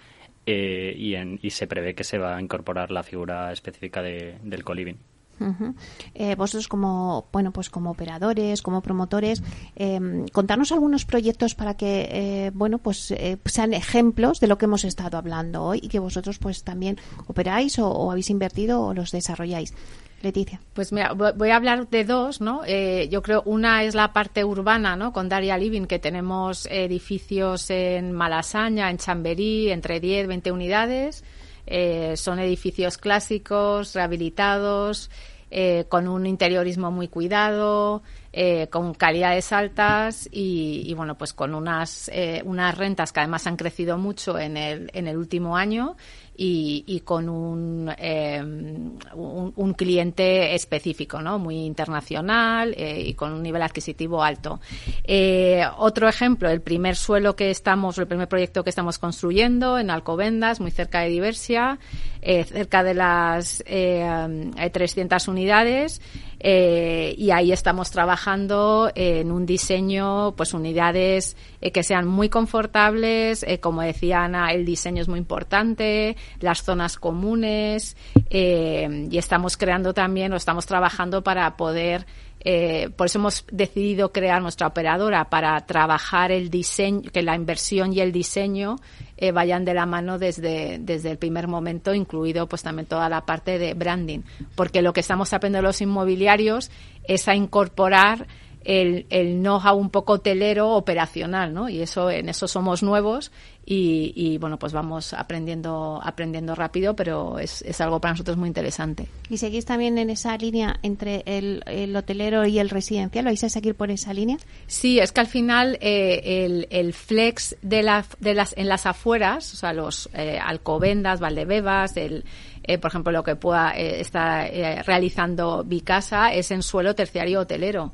eh, 0.45 0.93
y, 0.97 1.15
en, 1.15 1.39
y, 1.41 1.49
se 1.51 1.67
prevé 1.67 1.95
que 1.95 2.03
se 2.03 2.17
va 2.17 2.37
a 2.37 2.41
incorporar 2.41 2.91
la 2.91 3.03
figura 3.03 3.51
específica 3.51 4.01
de, 4.01 4.37
del 4.43 4.63
coliving. 4.63 4.97
Uh 5.39 5.73
eh, 6.15 6.35
vosotros 6.35 6.67
como 6.67 7.27
bueno 7.31 7.51
pues 7.51 7.69
como 7.69 7.91
operadores 7.91 8.61
como 8.61 8.81
promotores 8.81 9.41
eh, 9.75 10.25
contarnos 10.33 10.71
algunos 10.71 11.05
proyectos 11.05 11.55
para 11.55 11.75
que 11.75 12.09
eh, 12.11 12.51
bueno 12.53 12.77
pues 12.77 13.11
eh, 13.11 13.37
sean 13.45 13.73
ejemplos 13.73 14.39
de 14.39 14.47
lo 14.47 14.57
que 14.57 14.65
hemos 14.65 14.83
estado 14.83 15.17
hablando 15.17 15.63
hoy 15.63 15.79
y 15.81 15.87
que 15.87 15.99
vosotros 15.99 16.39
pues 16.39 16.63
también 16.63 16.97
operáis 17.27 17.79
o 17.79 18.11
habéis 18.11 18.29
invertido 18.29 18.81
o 18.81 18.93
los 18.93 19.11
desarrolláis 19.11 19.73
Leticia. 20.21 20.59
Pues 20.73 20.91
mira, 20.91 21.13
voy 21.13 21.49
a 21.49 21.55
hablar 21.55 21.87
de 21.89 22.03
dos, 22.03 22.41
¿no? 22.41 22.61
Eh, 22.65 23.07
yo 23.09 23.21
creo 23.21 23.41
una 23.45 23.83
es 23.83 23.95
la 23.95 24.11
parte 24.11 24.43
urbana, 24.43 24.95
¿no? 24.95 25.13
Con 25.13 25.29
Daria 25.29 25.57
Living, 25.57 25.85
que 25.85 25.99
tenemos 25.99 26.65
edificios 26.69 27.69
en 27.69 28.11
Malasaña, 28.11 28.89
en 28.89 28.97
Chamberí, 28.97 29.71
entre 29.71 29.99
10, 29.99 30.27
20 30.27 30.51
unidades. 30.51 31.23
Eh, 31.65 32.17
son 32.17 32.39
edificios 32.39 32.97
clásicos, 32.97 33.93
rehabilitados, 33.93 35.09
eh, 35.51 35.85
con 35.87 36.07
un 36.07 36.25
interiorismo 36.25 36.91
muy 36.91 37.07
cuidado, 37.07 38.03
eh, 38.31 38.67
con 38.67 38.93
calidades 38.93 39.51
altas 39.51 40.29
y, 40.31 40.83
y, 40.85 40.93
bueno, 40.93 41.17
pues 41.17 41.33
con 41.33 41.55
unas, 41.55 42.09
eh, 42.13 42.41
unas 42.45 42.77
rentas 42.77 43.11
que 43.11 43.19
además 43.21 43.47
han 43.47 43.57
crecido 43.57 43.97
mucho 43.97 44.37
en 44.37 44.57
el, 44.57 44.91
en 44.93 45.07
el 45.07 45.17
último 45.17 45.57
año 45.57 45.95
y, 46.41 46.85
y 46.87 47.01
con 47.01 47.27
un, 47.27 47.91
eh, 47.97 48.41
un, 48.41 49.53
un, 49.53 49.73
cliente 49.73 50.55
específico, 50.55 51.21
¿no? 51.21 51.37
Muy 51.37 51.57
internacional 51.57 52.73
eh, 52.77 53.03
y 53.07 53.13
con 53.13 53.33
un 53.33 53.43
nivel 53.43 53.61
adquisitivo 53.61 54.23
alto. 54.23 54.61
Eh, 55.03 55.65
otro 55.77 56.07
ejemplo, 56.07 56.49
el 56.49 56.61
primer 56.61 56.95
suelo 56.95 57.35
que 57.35 57.49
estamos, 57.49 57.97
el 57.97 58.07
primer 58.07 58.29
proyecto 58.29 58.63
que 58.63 58.69
estamos 58.69 58.99
construyendo 58.99 59.77
en 59.77 59.89
Alcobendas, 59.89 60.61
muy 60.61 60.71
cerca 60.71 61.01
de 61.01 61.09
Diversia, 61.09 61.77
eh, 62.21 62.45
cerca 62.45 62.83
de 62.83 62.93
las 62.93 63.61
eh, 63.67 64.71
300 64.71 65.27
unidades. 65.27 66.01
Eh, 66.39 67.13
y 67.17 67.31
ahí 67.31 67.51
estamos 67.51 67.91
trabajando 67.91 68.91
en 68.95 69.31
un 69.31 69.45
diseño, 69.45 70.33
pues 70.35 70.53
unidades 70.53 71.35
eh, 71.61 71.71
que 71.71 71.83
sean 71.83 72.07
muy 72.07 72.29
confortables, 72.29 73.43
eh, 73.43 73.59
como 73.59 73.81
decía 73.81 74.23
Ana, 74.23 74.51
el 74.53 74.65
diseño 74.65 75.01
es 75.01 75.09
muy 75.09 75.19
importante, 75.19 76.15
las 76.39 76.63
zonas 76.63 76.97
comunes, 76.97 77.97
eh, 78.29 79.07
y 79.11 79.17
estamos 79.17 79.57
creando 79.57 79.93
también, 79.93 80.31
o 80.31 80.37
estamos 80.37 80.65
trabajando 80.65 81.23
para 81.23 81.57
poder 81.57 82.05
Eh, 82.41 82.89
por 82.95 83.07
eso 83.07 83.19
hemos 83.19 83.45
decidido 83.51 84.11
crear 84.11 84.41
nuestra 84.41 84.67
operadora 84.67 85.29
para 85.29 85.59
trabajar 85.65 86.31
el 86.31 86.49
diseño, 86.49 87.09
que 87.11 87.21
la 87.21 87.35
inversión 87.35 87.91
y 87.91 87.99
el 87.99 88.11
diseño 88.11 88.77
eh, 89.17 89.31
vayan 89.31 89.65
de 89.65 89.73
la 89.73 89.85
mano 89.85 90.17
desde, 90.17 90.77
desde 90.79 91.11
el 91.11 91.17
primer 91.17 91.47
momento, 91.47 91.93
incluido 91.93 92.47
pues 92.47 92.63
también 92.63 92.85
toda 92.85 93.09
la 93.09 93.25
parte 93.25 93.59
de 93.59 93.73
branding. 93.73 94.21
Porque 94.55 94.81
lo 94.81 94.93
que 94.93 95.01
estamos 95.01 95.33
aprendiendo 95.33 95.67
los 95.67 95.81
inmobiliarios 95.81 96.71
es 97.03 97.27
a 97.27 97.35
incorporar 97.35 98.27
el, 98.69 99.07
el 99.09 99.39
know-how 99.39 99.75
un 99.75 99.89
poco 99.89 100.13
hotelero 100.13 100.75
operacional, 100.75 101.55
¿no? 101.55 101.69
Y 101.69 101.81
eso, 101.81 102.11
en 102.11 102.29
eso 102.29 102.47
somos 102.47 102.83
nuevos 102.83 103.31
y, 103.71 104.37
bueno, 104.39 104.57
pues 104.57 104.73
vamos 104.73 105.13
aprendiendo, 105.13 105.99
aprendiendo 106.03 106.55
rápido, 106.55 106.95
pero 106.95 107.37
es, 107.37 107.61
es, 107.61 107.79
algo 107.81 108.01
para 108.01 108.13
nosotros 108.13 108.35
muy 108.35 108.47
interesante. 108.47 109.07
¿Y 109.29 109.37
seguís 109.37 109.65
también 109.65 109.99
en 109.99 110.09
esa 110.09 110.35
línea 110.37 110.79
entre 110.81 111.21
el, 111.25 111.63
el 111.67 111.95
hotelero 111.95 112.47
y 112.47 112.57
el 112.57 112.69
residencial? 112.71 113.25
¿Lo 113.25 113.29
vais 113.29 113.43
a 113.43 113.49
seguir 113.49 113.75
por 113.75 113.91
esa 113.91 114.11
línea? 114.11 114.37
Sí, 114.65 114.99
es 114.99 115.11
que 115.11 115.21
al 115.21 115.27
final 115.27 115.77
eh, 115.81 116.45
el, 116.45 116.67
el, 116.71 116.93
flex 116.93 117.57
de, 117.61 117.83
la, 117.83 118.05
de 118.19 118.33
las, 118.33 118.55
en 118.57 118.69
las 118.69 118.87
afueras, 118.87 119.53
o 119.53 119.57
sea, 119.57 119.73
los 119.73 120.09
eh, 120.13 120.39
Alcobendas, 120.43 121.19
Valdebebas, 121.19 121.95
el, 121.97 122.23
eh, 122.63 122.77
por 122.77 122.89
ejemplo, 122.89 123.11
lo 123.11 123.23
que 123.23 123.35
pueda 123.35 123.71
eh, 123.71 123.99
estar 123.99 124.45
eh, 124.45 124.83
realizando 124.83 125.63
Vicasa 125.63 126.33
es 126.33 126.51
en 126.51 126.61
suelo 126.61 126.93
terciario 126.93 127.39
hotelero. 127.39 127.93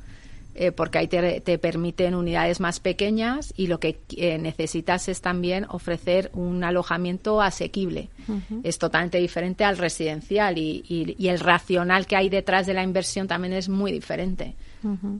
Eh, 0.58 0.72
porque 0.72 1.00
ahí 1.00 1.10
te, 1.10 1.42
te, 1.42 1.58
permiten 1.58 2.16
unidades 2.16 2.62
más 2.62 2.80
pequeñas 2.80 3.54
y 3.58 3.68
lo 3.68 3.82
que 3.82 4.00
eh, 4.16 4.38
necesitas 4.38 5.10
es 5.10 5.20
también 5.20 5.66
ofrecer 5.70 6.32
un 6.34 6.64
alojamiento 6.64 7.42
asequible. 7.42 8.08
Uh 8.30 8.36
-huh. 8.36 8.62
Es 8.64 8.80
totalmente 8.80 9.18
diferente 9.18 9.66
al 9.66 9.78
residencial 9.78 10.58
y, 10.58 10.82
y, 10.88 11.14
y, 11.18 11.28
el 11.28 11.42
racional 11.42 12.08
que 12.08 12.16
hay 12.16 12.30
detrás 12.30 12.68
de 12.68 12.74
la 12.74 12.84
inversión 12.84 13.28
también 13.28 13.54
es 13.54 13.68
muy 13.68 13.92
diferente. 13.92 14.56
Uh 14.82 14.96
-huh. 14.96 15.20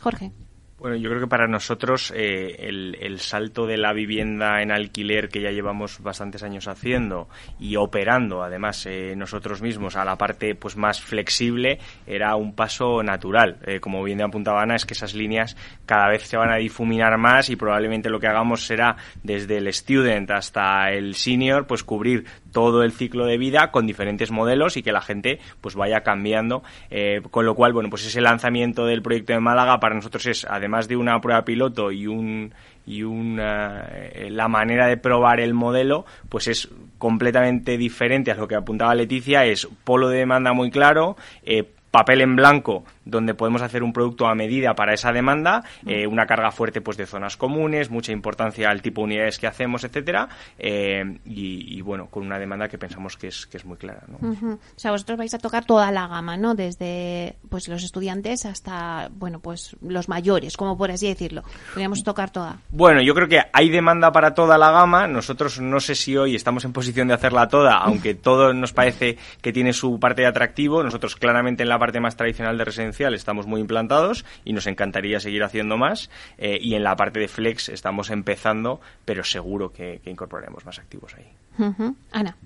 Jorge. 0.00 0.30
Bueno, 0.78 0.94
yo 0.94 1.10
creo 1.10 1.22
que 1.22 1.26
para 1.26 1.48
nosotros 1.48 2.12
eh, 2.14 2.68
el, 2.68 2.96
el, 3.00 3.18
salto 3.18 3.66
de 3.66 3.76
la 3.76 3.92
vivienda 3.92 4.62
en 4.62 4.70
alquiler 4.70 5.28
que 5.28 5.40
ya 5.40 5.50
llevamos 5.50 6.00
bastantes 6.00 6.44
años 6.44 6.68
haciendo 6.68 7.28
y 7.58 7.74
operando, 7.74 8.44
además 8.44 8.86
eh, 8.86 9.14
nosotros 9.16 9.60
mismos 9.60 9.96
a 9.96 10.04
la 10.04 10.16
parte 10.16 10.54
pues 10.54 10.76
más 10.76 11.00
flexible 11.00 11.80
era 12.06 12.36
un 12.36 12.54
paso 12.54 13.02
natural. 13.02 13.58
Eh, 13.66 13.80
como 13.80 14.04
bien 14.04 14.22
apuntaba 14.22 14.62
Ana, 14.62 14.76
es 14.76 14.86
que 14.86 14.94
esas 14.94 15.14
líneas 15.14 15.56
cada 15.84 16.10
vez 16.10 16.22
se 16.22 16.36
van 16.36 16.52
a 16.52 16.58
difuminar 16.58 17.18
más 17.18 17.50
y 17.50 17.56
probablemente 17.56 18.08
lo 18.08 18.20
que 18.20 18.28
hagamos 18.28 18.64
será 18.64 18.96
desde 19.24 19.56
el 19.56 19.66
student 19.72 20.30
hasta 20.30 20.92
el 20.92 21.16
senior, 21.16 21.66
pues 21.66 21.82
cubrir 21.82 22.24
todo 22.52 22.82
el 22.82 22.92
ciclo 22.92 23.26
de 23.26 23.38
vida 23.38 23.70
con 23.70 23.86
diferentes 23.86 24.30
modelos 24.30 24.76
y 24.76 24.82
que 24.82 24.92
la 24.92 25.00
gente 25.00 25.38
pues 25.60 25.74
vaya 25.74 26.02
cambiando. 26.02 26.62
Eh, 26.90 27.20
con 27.30 27.44
lo 27.44 27.54
cual, 27.54 27.72
bueno, 27.72 27.90
pues 27.90 28.06
ese 28.06 28.20
lanzamiento 28.20 28.86
del 28.86 29.02
proyecto 29.02 29.32
de 29.32 29.40
Málaga 29.40 29.80
para 29.80 29.94
nosotros 29.94 30.26
es, 30.26 30.46
además 30.48 30.88
de 30.88 30.96
una 30.96 31.20
prueba 31.20 31.44
piloto 31.44 31.90
y 31.92 32.06
un 32.06 32.52
y 32.86 33.02
una, 33.02 33.86
eh, 33.90 34.28
la 34.30 34.48
manera 34.48 34.86
de 34.86 34.96
probar 34.96 35.40
el 35.40 35.52
modelo 35.52 36.06
pues 36.30 36.48
es 36.48 36.70
completamente 36.96 37.76
diferente 37.76 38.30
a 38.30 38.34
lo 38.34 38.48
que 38.48 38.54
apuntaba 38.54 38.94
Leticia, 38.94 39.44
es 39.44 39.68
polo 39.84 40.08
de 40.08 40.20
demanda 40.20 40.54
muy 40.54 40.70
claro, 40.70 41.16
eh, 41.44 41.64
papel 41.90 42.22
en 42.22 42.34
blanco 42.34 42.84
donde 43.08 43.34
podemos 43.34 43.62
hacer 43.62 43.82
un 43.82 43.92
producto 43.92 44.26
a 44.26 44.34
medida 44.34 44.74
para 44.74 44.92
esa 44.92 45.12
demanda, 45.12 45.64
eh, 45.86 46.06
una 46.06 46.26
carga 46.26 46.50
fuerte 46.50 46.80
pues 46.80 46.96
de 46.96 47.06
zonas 47.06 47.36
comunes, 47.36 47.90
mucha 47.90 48.12
importancia 48.12 48.68
al 48.70 48.82
tipo 48.82 49.00
de 49.00 49.06
unidades 49.06 49.38
que 49.38 49.46
hacemos, 49.46 49.82
etcétera, 49.84 50.28
eh, 50.58 51.18
y, 51.24 51.76
y, 51.76 51.80
bueno, 51.80 52.06
con 52.06 52.24
una 52.24 52.38
demanda 52.38 52.68
que 52.68 52.78
pensamos 52.78 53.16
que 53.16 53.28
es 53.28 53.46
que 53.46 53.56
es 53.56 53.64
muy 53.64 53.76
clara. 53.76 54.02
¿no? 54.08 54.18
Uh 54.20 54.34
-huh. 54.34 54.54
O 54.54 54.78
sea, 54.78 54.90
vosotros 54.90 55.18
vais 55.18 55.32
a 55.34 55.38
tocar 55.38 55.64
toda 55.64 55.90
la 55.90 56.06
gama, 56.06 56.36
¿no? 56.36 56.54
Desde 56.54 57.36
pues 57.48 57.68
los 57.68 57.82
estudiantes 57.82 58.44
hasta 58.44 59.08
bueno 59.10 59.40
pues 59.40 59.76
los 59.80 60.08
mayores, 60.08 60.56
como 60.56 60.76
por 60.76 60.90
así 60.90 61.08
decirlo. 61.08 61.42
Podríamos 61.70 62.02
tocar 62.04 62.30
toda. 62.30 62.58
Bueno, 62.70 63.00
yo 63.00 63.14
creo 63.14 63.28
que 63.28 63.40
hay 63.52 63.70
demanda 63.70 64.12
para 64.12 64.34
toda 64.34 64.58
la 64.58 64.70
gama. 64.70 65.06
Nosotros 65.06 65.60
no 65.60 65.80
sé 65.80 65.94
si 65.94 66.16
hoy 66.16 66.34
estamos 66.34 66.64
en 66.64 66.72
posición 66.72 67.08
de 67.08 67.14
hacerla 67.14 67.48
toda, 67.48 67.78
aunque 67.78 68.14
todo 68.14 68.52
nos 68.52 68.72
parece 68.72 69.16
que 69.40 69.52
tiene 69.52 69.72
su 69.72 69.98
parte 69.98 70.22
de 70.22 70.28
atractivo. 70.28 70.82
Nosotros 70.82 71.16
claramente 71.16 71.62
en 71.62 71.68
la 71.68 71.78
parte 71.78 72.00
más 72.00 72.16
tradicional 72.16 72.58
de 72.58 72.64
residencia 72.64 72.97
estamos 73.06 73.46
muy 73.46 73.60
implantados 73.60 74.24
y 74.44 74.52
nos 74.52 74.66
encantaría 74.66 75.20
seguir 75.20 75.42
haciendo 75.44 75.76
más. 75.76 76.10
Eh, 76.36 76.58
y 76.60 76.74
en 76.74 76.82
la 76.82 76.96
parte 76.96 77.20
de 77.20 77.28
Flex 77.28 77.68
estamos 77.68 78.10
empezando, 78.10 78.80
pero 79.04 79.24
seguro 79.24 79.72
que, 79.72 80.00
que 80.02 80.10
incorporaremos 80.10 80.64
más 80.66 80.78
activos 80.78 81.14
ahí. 81.14 81.26
Uh 81.58 81.72
-huh. 81.72 81.94
Ana. 82.12 82.36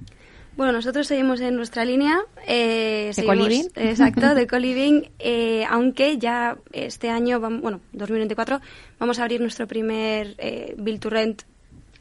Bueno, 0.56 0.72
nosotros 0.72 1.06
seguimos 1.06 1.40
en 1.40 1.56
nuestra 1.56 1.84
línea. 1.84 2.20
Eh, 2.46 3.10
¿De 3.16 3.24
coliving? 3.24 3.70
Exacto, 3.74 4.34
de 4.34 4.46
coliving, 4.46 5.10
eh, 5.18 5.64
aunque 5.68 6.18
ya 6.18 6.58
este 6.72 7.08
año, 7.08 7.40
bueno, 7.40 7.80
2024, 7.92 8.60
vamos 8.98 9.18
a 9.18 9.22
abrir 9.22 9.40
nuestro 9.40 9.66
primer 9.66 10.34
eh, 10.38 10.74
Build 10.76 11.00
to 11.00 11.10
Rent 11.10 11.42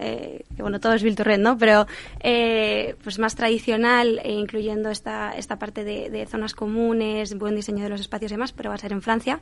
eh, 0.01 0.43
que 0.55 0.61
bueno, 0.61 0.79
todo 0.79 0.93
es 0.93 1.03
Rent, 1.03 1.43
¿no? 1.43 1.57
Pero 1.57 1.85
eh, 2.19 2.95
pues 3.03 3.19
más 3.19 3.35
tradicional, 3.35 4.19
e 4.23 4.31
incluyendo 4.31 4.89
esta, 4.89 5.33
esta 5.37 5.59
parte 5.59 5.83
de, 5.83 6.09
de, 6.09 6.25
zonas 6.25 6.53
comunes, 6.53 7.37
buen 7.37 7.55
diseño 7.55 7.83
de 7.83 7.89
los 7.89 8.01
espacios 8.01 8.31
y 8.31 8.35
demás, 8.35 8.51
pero 8.51 8.69
va 8.69 8.75
a 8.75 8.79
ser 8.79 8.91
en 8.91 9.01
Francia. 9.01 9.39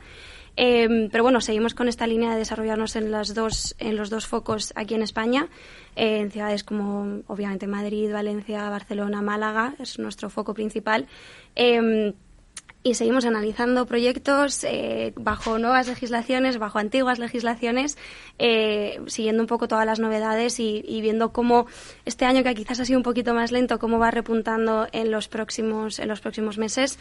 Eh, 0.56 1.08
pero 1.10 1.24
bueno, 1.24 1.40
seguimos 1.40 1.74
con 1.74 1.88
esta 1.88 2.06
línea 2.06 2.32
de 2.32 2.38
desarrollarnos 2.38 2.96
en, 2.96 3.10
las 3.10 3.34
dos, 3.34 3.74
en 3.78 3.96
los 3.96 4.10
dos 4.10 4.26
focos 4.26 4.72
aquí 4.76 4.94
en 4.94 5.02
España, 5.02 5.48
en 5.96 6.30
ciudades 6.30 6.64
como 6.64 7.22
obviamente 7.26 7.66
Madrid, 7.66 8.12
Valencia, 8.12 8.68
Barcelona, 8.68 9.22
Málaga, 9.22 9.74
es 9.78 9.98
nuestro 9.98 10.28
foco 10.30 10.54
principal. 10.54 11.06
Y 12.82 12.94
seguimos 12.94 13.26
analizando 13.26 13.84
proyectos 13.84 14.64
eh, 14.64 15.12
bajo 15.16 15.58
nuevas 15.58 15.86
legislaciones, 15.86 16.58
bajo 16.58 16.78
antiguas 16.78 17.18
legislaciones, 17.18 17.98
eh, 18.38 19.00
siguiendo 19.06 19.42
un 19.42 19.46
poco 19.46 19.68
todas 19.68 19.84
las 19.84 20.00
novedades 20.00 20.58
y, 20.60 20.82
y, 20.88 21.02
viendo 21.02 21.30
cómo 21.30 21.66
este 22.06 22.24
año 22.24 22.42
que 22.42 22.54
quizás 22.54 22.80
ha 22.80 22.86
sido 22.86 22.98
un 22.98 23.02
poquito 23.02 23.34
más 23.34 23.52
lento, 23.52 23.78
cómo 23.78 23.98
va 23.98 24.10
repuntando 24.10 24.86
en 24.92 25.10
los 25.10 25.28
próximos 25.28 25.98
en 25.98 26.08
los 26.08 26.20
próximos 26.20 26.56
meses. 26.56 26.98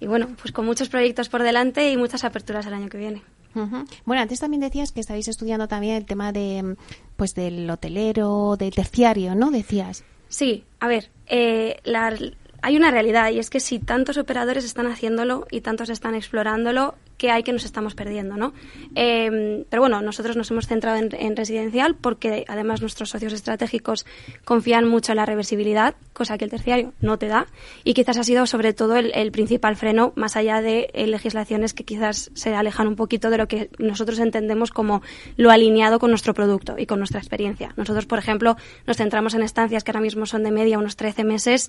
Y 0.00 0.06
bueno, 0.06 0.28
pues 0.40 0.52
con 0.52 0.64
muchos 0.64 0.88
proyectos 0.88 1.28
por 1.28 1.42
delante 1.42 1.90
y 1.90 1.96
muchas 1.96 2.24
aperturas 2.24 2.66
el 2.66 2.74
año 2.74 2.88
que 2.88 2.98
viene. 2.98 3.22
Uh 3.54 3.60
-huh. 3.60 3.86
Bueno, 4.04 4.22
antes 4.22 4.40
también 4.40 4.60
decías 4.60 4.90
que 4.90 5.00
estáis 5.00 5.28
estudiando 5.28 5.68
también 5.68 5.96
el 5.96 6.06
tema 6.06 6.32
de 6.32 6.76
pues 7.16 7.34
del 7.34 7.70
hotelero, 7.70 8.56
del 8.56 8.74
terciario, 8.74 9.34
¿no? 9.34 9.50
Decías. 9.50 10.02
Sí, 10.28 10.64
a 10.80 10.88
ver, 10.88 11.10
eh, 11.26 11.76
la 11.84 12.16
hay 12.64 12.78
una 12.78 12.90
realidad 12.90 13.30
y 13.30 13.38
es 13.38 13.50
que 13.50 13.60
si 13.60 13.78
tantos 13.78 14.16
operadores 14.16 14.64
están 14.64 14.86
haciéndolo 14.86 15.46
y 15.50 15.60
tantos 15.60 15.90
están 15.90 16.14
explorándolo, 16.14 16.94
¿qué 17.18 17.30
hay 17.30 17.42
que 17.42 17.52
nos 17.52 17.66
estamos 17.66 17.94
perdiendo? 17.94 18.38
¿no? 18.38 18.54
Eh, 18.94 19.66
pero 19.68 19.82
bueno, 19.82 20.00
nosotros 20.00 20.34
nos 20.34 20.50
hemos 20.50 20.66
centrado 20.66 20.96
en, 20.96 21.10
en, 21.12 21.36
residencial 21.36 21.94
porque 21.94 22.46
además 22.48 22.80
nuestros 22.80 23.10
socios 23.10 23.34
estratégicos 23.34 24.06
confían 24.46 24.88
mucho 24.88 25.12
en 25.12 25.16
la 25.16 25.26
reversibilidad, 25.26 25.94
cosa 26.14 26.38
que 26.38 26.46
el 26.46 26.50
terciario 26.50 26.94
no 27.02 27.18
te 27.18 27.26
da 27.26 27.48
y 27.84 27.92
quizás 27.92 28.16
ha 28.16 28.24
sido 28.24 28.46
sobre 28.46 28.72
todo 28.72 28.96
el, 28.96 29.12
el 29.14 29.30
principal 29.30 29.76
freno 29.76 30.14
más 30.16 30.34
allá 30.34 30.62
de 30.62 30.88
eh, 30.94 31.06
legislaciones 31.06 31.74
que 31.74 31.84
quizás 31.84 32.30
se 32.32 32.54
alejan 32.54 32.88
un 32.88 32.96
poquito 32.96 33.28
de 33.28 33.36
lo 33.36 33.46
que 33.46 33.68
nosotros 33.78 34.18
entendemos 34.20 34.70
como 34.70 35.02
lo 35.36 35.50
alineado 35.50 35.98
con 35.98 36.08
nuestro 36.08 36.32
producto 36.32 36.76
y 36.78 36.86
con 36.86 36.98
nuestra 36.98 37.20
experiencia. 37.20 37.74
Nosotros, 37.76 38.06
por 38.06 38.18
ejemplo, 38.18 38.56
nos 38.86 38.96
centramos 38.96 39.34
en 39.34 39.42
estancias 39.42 39.84
que 39.84 39.90
ahora 39.90 40.00
mismo 40.00 40.24
son 40.24 40.44
de 40.44 40.50
media 40.50 40.78
unos 40.78 40.96
13 40.96 41.24
meses 41.24 41.68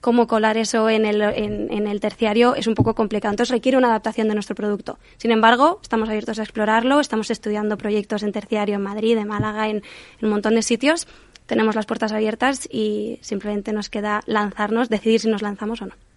cómo 0.00 0.26
colar 0.26 0.56
eso 0.56 0.88
en 0.88 1.04
el, 1.04 1.20
en, 1.20 1.86
el 1.86 2.00
terciario 2.00 2.54
es 2.54 2.66
un 2.66 2.74
poco 2.74 2.94
complicado. 2.94 3.32
Entonces 3.32 3.52
requiere 3.52 3.78
una 3.78 3.88
adaptación 3.88 4.28
de 4.28 4.34
nuestro 4.34 4.54
producto. 4.54 4.98
Sin 5.16 5.30
embargo, 5.30 5.78
estamos 5.82 6.08
abiertos 6.08 6.38
a 6.38 6.42
explorarlo, 6.42 7.00
estamos 7.00 7.30
estudiando 7.30 7.76
proyectos 7.76 8.22
en 8.22 8.32
terciario 8.32 8.76
en 8.76 8.82
Madrid, 8.82 9.16
en 9.16 9.28
Málaga, 9.28 9.68
en, 9.68 9.76
en 9.76 9.82
un 10.22 10.30
montón 10.30 10.54
de 10.54 10.62
sitios. 10.62 11.06
Tenemos 11.46 11.74
las 11.74 11.86
puertas 11.86 12.12
abiertas 12.12 12.68
y 12.70 13.18
simplemente 13.22 13.72
nos 13.72 13.90
queda 13.90 14.22
lanzarnos, 14.26 14.88
decidir 14.88 15.20
si 15.20 15.28
nos 15.28 15.42
lanzamos 15.42 15.82
o 15.82 15.86
no. 15.86 16.09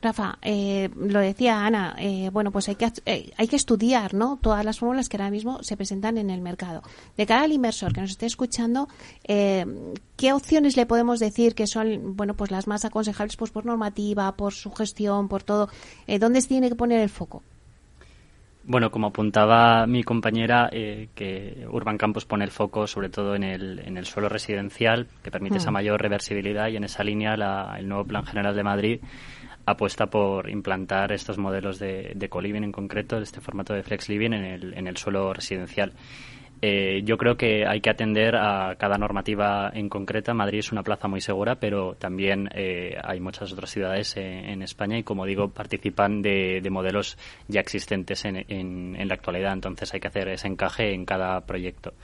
Rafa, 0.00 0.38
eh, 0.42 0.88
lo 0.96 1.20
decía 1.20 1.66
Ana, 1.66 1.94
eh, 1.98 2.30
bueno, 2.32 2.50
pues 2.50 2.68
hay 2.68 2.76
que, 2.76 2.90
eh, 3.06 3.30
hay 3.36 3.48
que 3.48 3.56
estudiar 3.56 4.14
¿no? 4.14 4.38
todas 4.40 4.64
las 4.64 4.78
fórmulas 4.78 5.08
que 5.08 5.16
ahora 5.16 5.30
mismo 5.30 5.62
se 5.62 5.76
presentan 5.76 6.18
en 6.18 6.30
el 6.30 6.40
mercado. 6.40 6.82
De 7.16 7.26
cara 7.26 7.42
al 7.42 7.52
inversor 7.52 7.92
que 7.92 8.00
nos 8.00 8.10
esté 8.10 8.26
escuchando, 8.26 8.88
eh, 9.24 9.66
¿qué 10.16 10.32
opciones 10.32 10.76
le 10.76 10.86
podemos 10.86 11.20
decir 11.20 11.54
que 11.54 11.66
son 11.66 12.16
bueno, 12.16 12.34
pues 12.34 12.50
las 12.50 12.66
más 12.66 12.84
aconsejables 12.84 13.36
pues 13.36 13.50
por 13.50 13.66
normativa, 13.66 14.36
por 14.36 14.54
su 14.54 14.70
gestión, 14.72 15.28
por 15.28 15.42
todo? 15.42 15.68
Eh, 16.06 16.18
¿Dónde 16.18 16.40
tiene 16.42 16.68
que 16.68 16.76
poner 16.76 17.00
el 17.00 17.10
foco? 17.10 17.42
Bueno, 18.62 18.90
como 18.90 19.08
apuntaba 19.08 19.86
mi 19.86 20.02
compañera, 20.02 20.68
eh, 20.70 21.08
que 21.14 21.66
Urban 21.70 21.96
Campus 21.96 22.26
pone 22.26 22.44
el 22.44 22.50
foco 22.50 22.86
sobre 22.86 23.08
todo 23.08 23.34
en 23.34 23.42
el, 23.42 23.80
en 23.80 23.96
el 23.96 24.04
suelo 24.04 24.28
residencial, 24.28 25.08
que 25.22 25.30
permite 25.30 25.54
mm. 25.54 25.58
esa 25.58 25.70
mayor 25.70 26.00
reversibilidad 26.00 26.68
y 26.68 26.76
en 26.76 26.84
esa 26.84 27.02
línea 27.02 27.36
la, 27.36 27.74
el 27.78 27.88
nuevo 27.88 28.04
Plan 28.04 28.24
General 28.24 28.54
de 28.54 28.62
Madrid 28.62 29.00
apuesta 29.66 30.06
por 30.06 30.48
implantar 30.50 31.12
estos 31.12 31.38
modelos 31.38 31.78
de, 31.78 32.12
de 32.14 32.28
co-living 32.28 32.62
en 32.62 32.72
concreto, 32.72 33.18
este 33.18 33.40
formato 33.40 33.72
de 33.72 33.82
flex 33.82 34.08
living 34.08 34.32
en 34.32 34.44
el, 34.44 34.74
en 34.74 34.86
el 34.86 34.96
suelo 34.96 35.32
residencial. 35.32 35.92
Eh, 36.62 37.00
yo 37.04 37.16
creo 37.16 37.38
que 37.38 37.66
hay 37.66 37.80
que 37.80 37.88
atender 37.88 38.36
a 38.36 38.76
cada 38.76 38.98
normativa 38.98 39.70
en 39.72 39.88
concreta. 39.88 40.34
Madrid 40.34 40.58
es 40.58 40.72
una 40.72 40.82
plaza 40.82 41.08
muy 41.08 41.22
segura, 41.22 41.54
pero 41.54 41.94
también 41.94 42.50
eh, 42.54 42.96
hay 43.02 43.18
muchas 43.18 43.52
otras 43.52 43.70
ciudades 43.70 44.14
en, 44.16 44.62
España 44.62 44.98
y, 44.98 45.02
como 45.02 45.24
digo, 45.24 45.48
participan 45.48 46.20
de, 46.20 46.66
modelos 46.70 47.16
ya 47.48 47.60
existentes 47.60 48.26
en, 48.26 48.44
en, 48.48 49.08
la 49.08 49.14
actualidad. 49.14 49.54
Entonces 49.54 49.92
hay 49.94 50.00
que 50.00 50.08
hacer 50.08 50.28
ese 50.28 50.48
encaje 50.48 50.92
en 50.92 51.06
cada 51.06 51.40
proyecto. 51.46 51.94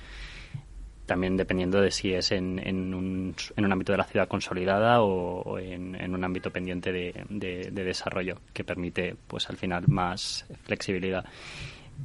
También 1.04 1.36
dependiendo 1.36 1.80
de 1.80 1.90
si 1.90 2.14
es 2.14 2.32
en, 2.32 2.58
un, 2.94 3.34
en 3.56 3.64
un 3.64 3.72
ámbito 3.72 3.92
de 3.92 3.98
la 3.98 4.04
ciudad 4.04 4.26
consolidada 4.26 5.02
o, 5.02 5.58
en, 5.58 6.14
un 6.14 6.24
ámbito 6.24 6.50
pendiente 6.50 6.92
de, 6.92 7.12
de 7.28 7.84
desarrollo 7.84 8.38
que 8.54 8.64
permite, 8.64 9.16
pues 9.26 9.48
al 9.50 9.58
final, 9.58 9.84
más 9.86 10.46
flexibilidad. 10.64 11.26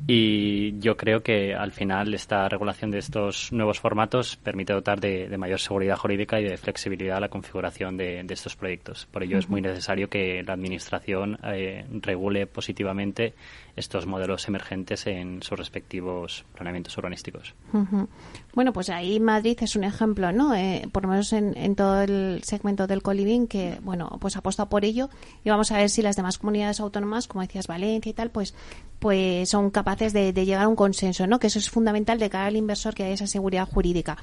Y 0.07 0.79
yo 0.79 0.97
creo 0.97 1.21
que 1.21 1.53
al 1.53 1.71
final 1.71 2.13
esta 2.13 2.49
regulación 2.49 2.91
de 2.91 2.97
estos 2.97 3.51
nuevos 3.51 3.79
formatos 3.79 4.35
permite 4.35 4.73
dotar 4.73 4.99
de, 4.99 5.29
mayor 5.37 5.59
seguridad 5.59 5.95
jurídica 5.95 6.39
y 6.39 6.43
de 6.43 6.57
flexibilidad 6.57 7.17
a 7.17 7.21
la 7.21 7.29
configuración 7.29 7.97
de, 7.97 8.25
estos 8.29 8.55
proyectos. 8.55 9.07
Por 9.11 9.23
ello 9.23 9.37
es 9.37 9.47
muy 9.47 9.61
necesario 9.61 10.09
que 10.09 10.43
la 10.43 10.53
Administración 10.53 11.37
eh, 11.43 11.85
regule 12.01 12.47
positivamente 12.47 13.33
estos 13.75 14.05
modelos 14.05 14.47
emergentes 14.47 15.07
en 15.07 15.41
sus 15.43 15.57
respectivos 15.57 16.45
planeamientos 16.53 16.97
urbanísticos. 16.97 17.53
Bueno, 18.53 18.73
pues 18.73 18.89
ahí 18.89 19.19
Madrid 19.19 19.57
es 19.61 19.75
un 19.75 19.83
ejemplo, 19.83 20.31
¿no? 20.31 20.53
Eh, 20.55 20.87
por 20.91 21.03
lo 21.03 21.09
menos 21.09 21.33
en, 21.33 21.75
todo 21.75 22.01
el 22.01 22.41
segmento 22.43 22.87
del 22.87 23.01
coliving 23.01 23.47
que, 23.47 23.79
bueno, 23.81 24.17
pues 24.19 24.37
apuesta 24.37 24.67
por 24.67 24.85
ello 24.85 25.09
y 25.43 25.49
vamos 25.49 25.71
a 25.71 25.77
ver 25.77 25.89
si 25.89 26.01
las 26.01 26.15
demás 26.15 26.37
comunidades 26.37 26.79
autónomas, 26.79 27.27
como 27.27 27.41
decías 27.41 27.67
Valencia 27.67 28.09
y 28.09 28.13
tal, 28.13 28.29
pues 28.29 28.53
pues 29.01 29.49
son 29.49 29.71
capaces 29.71 30.13
de, 30.13 30.31
llegar 30.31 30.61
a 30.61 30.67
un 30.67 30.75
consenso, 30.75 31.25
¿no? 31.25 31.39
Que 31.39 31.47
eso 31.47 31.57
es 31.57 31.71
fundamental 31.71 32.19
de 32.19 32.29
cara 32.29 32.45
al 32.45 32.55
inversor 32.55 32.93
que 32.93 33.03
haya 33.03 33.15
esa 33.15 33.25
seguridad 33.25 33.67
jurídica. 33.67 34.15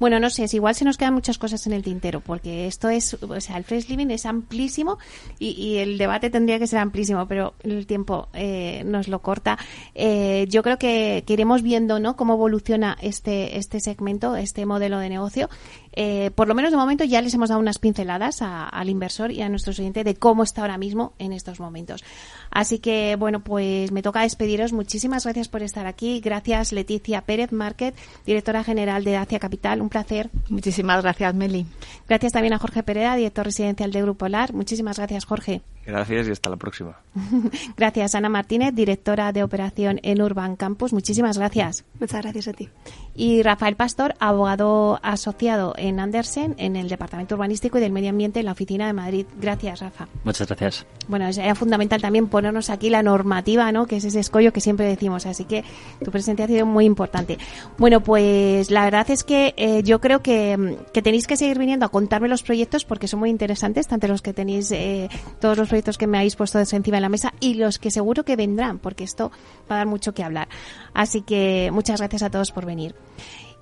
Bueno, 0.00 0.18
no 0.20 0.30
sé, 0.30 0.44
es 0.44 0.54
igual 0.54 0.74
se 0.74 0.86
nos 0.86 0.96
quedan 0.96 1.12
muchas 1.12 1.36
cosas 1.36 1.66
en 1.66 1.74
el 1.74 1.82
tintero, 1.82 2.20
porque 2.20 2.66
esto 2.66 2.88
es, 2.88 3.12
o 3.12 3.40
sea, 3.42 3.58
el 3.58 3.64
fresh 3.64 3.90
living 3.90 4.06
es 4.06 4.24
amplísimo 4.24 4.98
y, 5.38 5.76
el 5.76 5.98
debate 5.98 6.30
tendría 6.30 6.58
que 6.58 6.66
ser 6.66 6.78
amplísimo, 6.78 7.28
pero 7.28 7.52
el 7.62 7.86
tiempo 7.86 8.28
eh, 8.32 8.82
nos 8.92 9.08
lo 9.08 9.18
corta. 9.20 9.58
Eh, 9.94 10.46
yo 10.48 10.62
creo 10.62 10.78
que, 10.78 11.24
que, 11.26 11.32
iremos 11.32 11.62
viendo, 11.62 11.98
¿no? 11.98 12.14
Cómo 12.14 12.34
evoluciona 12.34 12.96
este 13.00 13.58
este 13.58 13.80
segmento, 13.80 14.36
este 14.36 14.66
modelo 14.66 14.98
de 14.98 15.08
negocio 15.08 15.48
eh, 15.94 16.30
por 16.34 16.48
lo 16.48 16.54
menos 16.54 16.70
de 16.70 16.76
momento 16.76 17.04
ya 17.04 17.20
les 17.20 17.34
hemos 17.34 17.50
dado 17.50 17.60
unas 17.60 17.78
pinceladas 17.78 18.40
al 18.40 18.88
inversor 18.88 19.30
y 19.30 19.42
a 19.42 19.48
nuestro 19.48 19.72
oyente 19.72 20.04
de 20.04 20.14
cómo 20.14 20.42
está 20.42 20.62
ahora 20.62 20.78
mismo 20.78 21.12
en 21.18 21.32
estos 21.32 21.60
momentos. 21.60 22.02
Así 22.50 22.78
que, 22.78 23.16
bueno, 23.16 23.40
pues 23.40 23.92
me 23.92 24.02
toca 24.02 24.22
despediros. 24.22 24.72
Muchísimas 24.72 25.24
gracias 25.24 25.48
por 25.48 25.62
estar 25.62 25.86
aquí. 25.86 26.20
Gracias, 26.20 26.72
Leticia 26.72 27.22
Pérez 27.22 27.52
Market, 27.52 27.94
directora 28.26 28.64
general 28.64 29.04
de 29.04 29.16
Acia 29.16 29.38
Capital. 29.38 29.82
Un 29.82 29.88
placer. 29.88 30.30
Muchísimas 30.48 31.02
gracias, 31.02 31.34
Meli. 31.34 31.66
Gracias 32.08 32.32
también 32.32 32.54
a 32.54 32.58
Jorge 32.58 32.82
Pereira, 32.82 33.16
director 33.16 33.44
residencial 33.44 33.92
de 33.92 34.02
Grupo 34.02 34.18
Polar. 34.22 34.52
Muchísimas 34.52 34.96
gracias, 34.98 35.24
Jorge. 35.24 35.62
Gracias 35.84 36.28
y 36.28 36.30
hasta 36.30 36.50
la 36.50 36.56
próxima. 36.56 37.00
gracias, 37.76 38.14
Ana 38.14 38.28
Martínez, 38.28 38.74
directora 38.74 39.32
de 39.32 39.42
operación 39.42 39.98
en 40.02 40.22
Urban 40.22 40.56
Campus. 40.56 40.92
Muchísimas 40.92 41.38
gracias. 41.38 41.84
Muchas 41.98 42.22
gracias 42.22 42.48
a 42.48 42.52
ti. 42.52 42.68
Y 43.14 43.42
Rafael 43.42 43.76
Pastor, 43.76 44.14
abogado 44.20 44.98
asociado 45.02 45.74
en 45.76 46.00
Andersen, 46.00 46.54
en 46.56 46.76
el 46.76 46.88
Departamento 46.88 47.34
Urbanístico 47.34 47.76
y 47.76 47.82
del 47.82 47.92
Medio 47.92 48.08
Ambiente 48.08 48.40
en 48.40 48.46
la 48.46 48.52
Oficina 48.52 48.86
de 48.86 48.94
Madrid. 48.94 49.26
Gracias, 49.38 49.80
Rafa. 49.80 50.08
Muchas 50.24 50.48
gracias. 50.48 50.86
Bueno, 51.08 51.26
es 51.26 51.38
fundamental 51.58 52.00
también 52.00 52.28
ponernos 52.28 52.70
aquí 52.70 52.88
la 52.88 53.02
normativa, 53.02 53.70
¿no? 53.70 53.86
Que 53.86 53.96
es 53.96 54.04
ese 54.04 54.20
escollo 54.20 54.52
que 54.52 54.60
siempre 54.60 54.86
decimos. 54.86 55.26
Así 55.26 55.44
que 55.44 55.62
tu 56.02 56.10
presencia 56.10 56.46
ha 56.46 56.48
sido 56.48 56.64
muy 56.64 56.86
importante. 56.86 57.38
Bueno, 57.76 58.02
pues 58.02 58.70
la 58.70 58.84
verdad 58.84 59.10
es 59.10 59.24
que 59.24 59.52
eh, 59.56 59.82
yo 59.82 60.00
creo 60.00 60.22
que, 60.22 60.78
tenéis 60.92 61.26
que 61.26 61.36
seguir 61.36 61.58
viniendo 61.58 61.84
a 61.84 61.90
contarme 61.90 62.28
los 62.28 62.42
proyectos 62.42 62.84
porque 62.84 63.08
son 63.08 63.20
muy 63.20 63.30
interesantes, 63.30 63.88
tanto 63.88 64.08
los 64.08 64.22
que 64.22 64.32
tenéis, 64.32 64.70
eh, 64.72 65.10
todos 65.38 65.58
los 65.58 65.68
proyectos 65.68 65.98
que 65.98 66.06
me 66.06 66.18
habéis 66.18 66.36
puesto 66.36 66.58
encima 66.58 66.96
de 66.96 67.00
la 67.02 67.08
mesa 67.08 67.34
y 67.40 67.54
los 67.54 67.78
que 67.78 67.90
seguro 67.90 68.24
que 68.24 68.36
vendrán, 68.36 68.78
porque 68.78 69.04
esto 69.04 69.30
va 69.70 69.76
a 69.76 69.78
dar 69.78 69.86
mucho 69.86 70.14
que 70.14 70.22
hablar. 70.22 70.48
Así 70.94 71.22
que 71.22 71.70
muchas 71.72 72.00
gracias 72.00 72.22
a 72.22 72.30
todos 72.30 72.52
por 72.52 72.66
venir. 72.66 72.94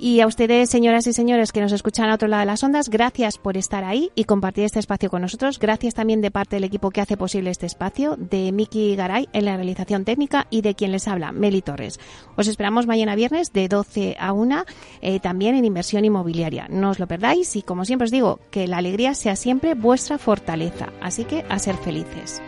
Y 0.02 0.20
a 0.20 0.26
ustedes, 0.26 0.70
señoras 0.70 1.06
y 1.06 1.12
señores 1.12 1.52
que 1.52 1.60
nos 1.60 1.72
escuchan 1.72 2.08
a 2.08 2.14
otro 2.14 2.26
lado 2.26 2.40
de 2.40 2.46
las 2.46 2.64
ondas, 2.64 2.88
gracias 2.88 3.36
por 3.36 3.58
estar 3.58 3.84
ahí 3.84 4.10
y 4.14 4.24
compartir 4.24 4.64
este 4.64 4.78
espacio 4.78 5.10
con 5.10 5.20
nosotros. 5.20 5.58
Gracias 5.58 5.92
también 5.92 6.22
de 6.22 6.30
parte 6.30 6.56
del 6.56 6.64
equipo 6.64 6.90
que 6.90 7.02
hace 7.02 7.18
posible 7.18 7.50
este 7.50 7.66
espacio, 7.66 8.16
de 8.16 8.50
Miki 8.50 8.96
Garay 8.96 9.28
en 9.34 9.44
la 9.44 9.56
realización 9.56 10.06
técnica 10.06 10.46
y 10.48 10.62
de 10.62 10.74
quien 10.74 10.92
les 10.92 11.06
habla, 11.06 11.32
Meli 11.32 11.60
Torres. 11.60 12.00
Os 12.34 12.48
esperamos 12.48 12.86
mañana 12.86 13.14
viernes 13.14 13.52
de 13.52 13.68
12 13.68 14.16
a 14.18 14.32
1, 14.32 14.64
eh, 15.02 15.20
también 15.20 15.54
en 15.54 15.66
inversión 15.66 16.06
inmobiliaria. 16.06 16.66
No 16.70 16.88
os 16.88 16.98
lo 16.98 17.06
perdáis 17.06 17.54
y, 17.56 17.60
como 17.60 17.84
siempre 17.84 18.06
os 18.06 18.10
digo, 18.10 18.40
que 18.50 18.66
la 18.66 18.78
alegría 18.78 19.12
sea 19.12 19.36
siempre 19.36 19.74
vuestra 19.74 20.16
fortaleza. 20.16 20.88
Así 21.02 21.24
que 21.24 21.44
a 21.50 21.58
ser 21.58 21.76
felices. 21.76 22.40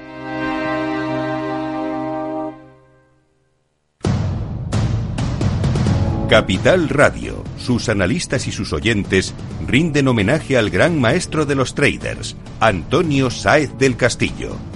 Capital 6.33 6.89
Radio, 6.89 7.45
sus 7.59 7.91
analistas 7.91 8.47
y 8.47 8.53
sus 8.53 8.73
oyentes 8.73 9.35
rinden 9.69 10.09
homenaje 10.09 10.57
al 10.57 10.71
gran 10.71 10.99
maestro 10.99 11.45
de 11.45 11.55
los 11.55 11.75
traders, 11.75 12.37
Antonio 12.59 13.29
Sáez 13.29 13.77
del 13.77 13.99
Castillo 13.99 14.57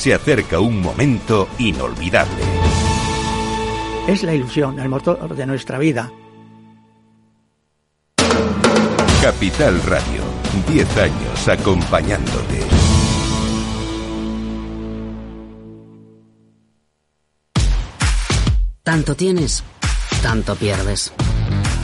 se 0.00 0.14
acerca 0.14 0.60
un 0.60 0.80
momento 0.80 1.46
inolvidable. 1.58 2.42
Es 4.08 4.22
la 4.22 4.32
ilusión, 4.32 4.78
el 4.78 4.88
motor 4.88 5.36
de 5.36 5.44
nuestra 5.44 5.78
vida. 5.78 6.10
Capital 9.20 9.82
Radio, 9.82 10.22
10 10.68 10.96
años 10.96 11.48
acompañándote. 11.48 12.64
Tanto 18.82 19.14
tienes, 19.14 19.62
tanto 20.22 20.56
pierdes. 20.56 21.12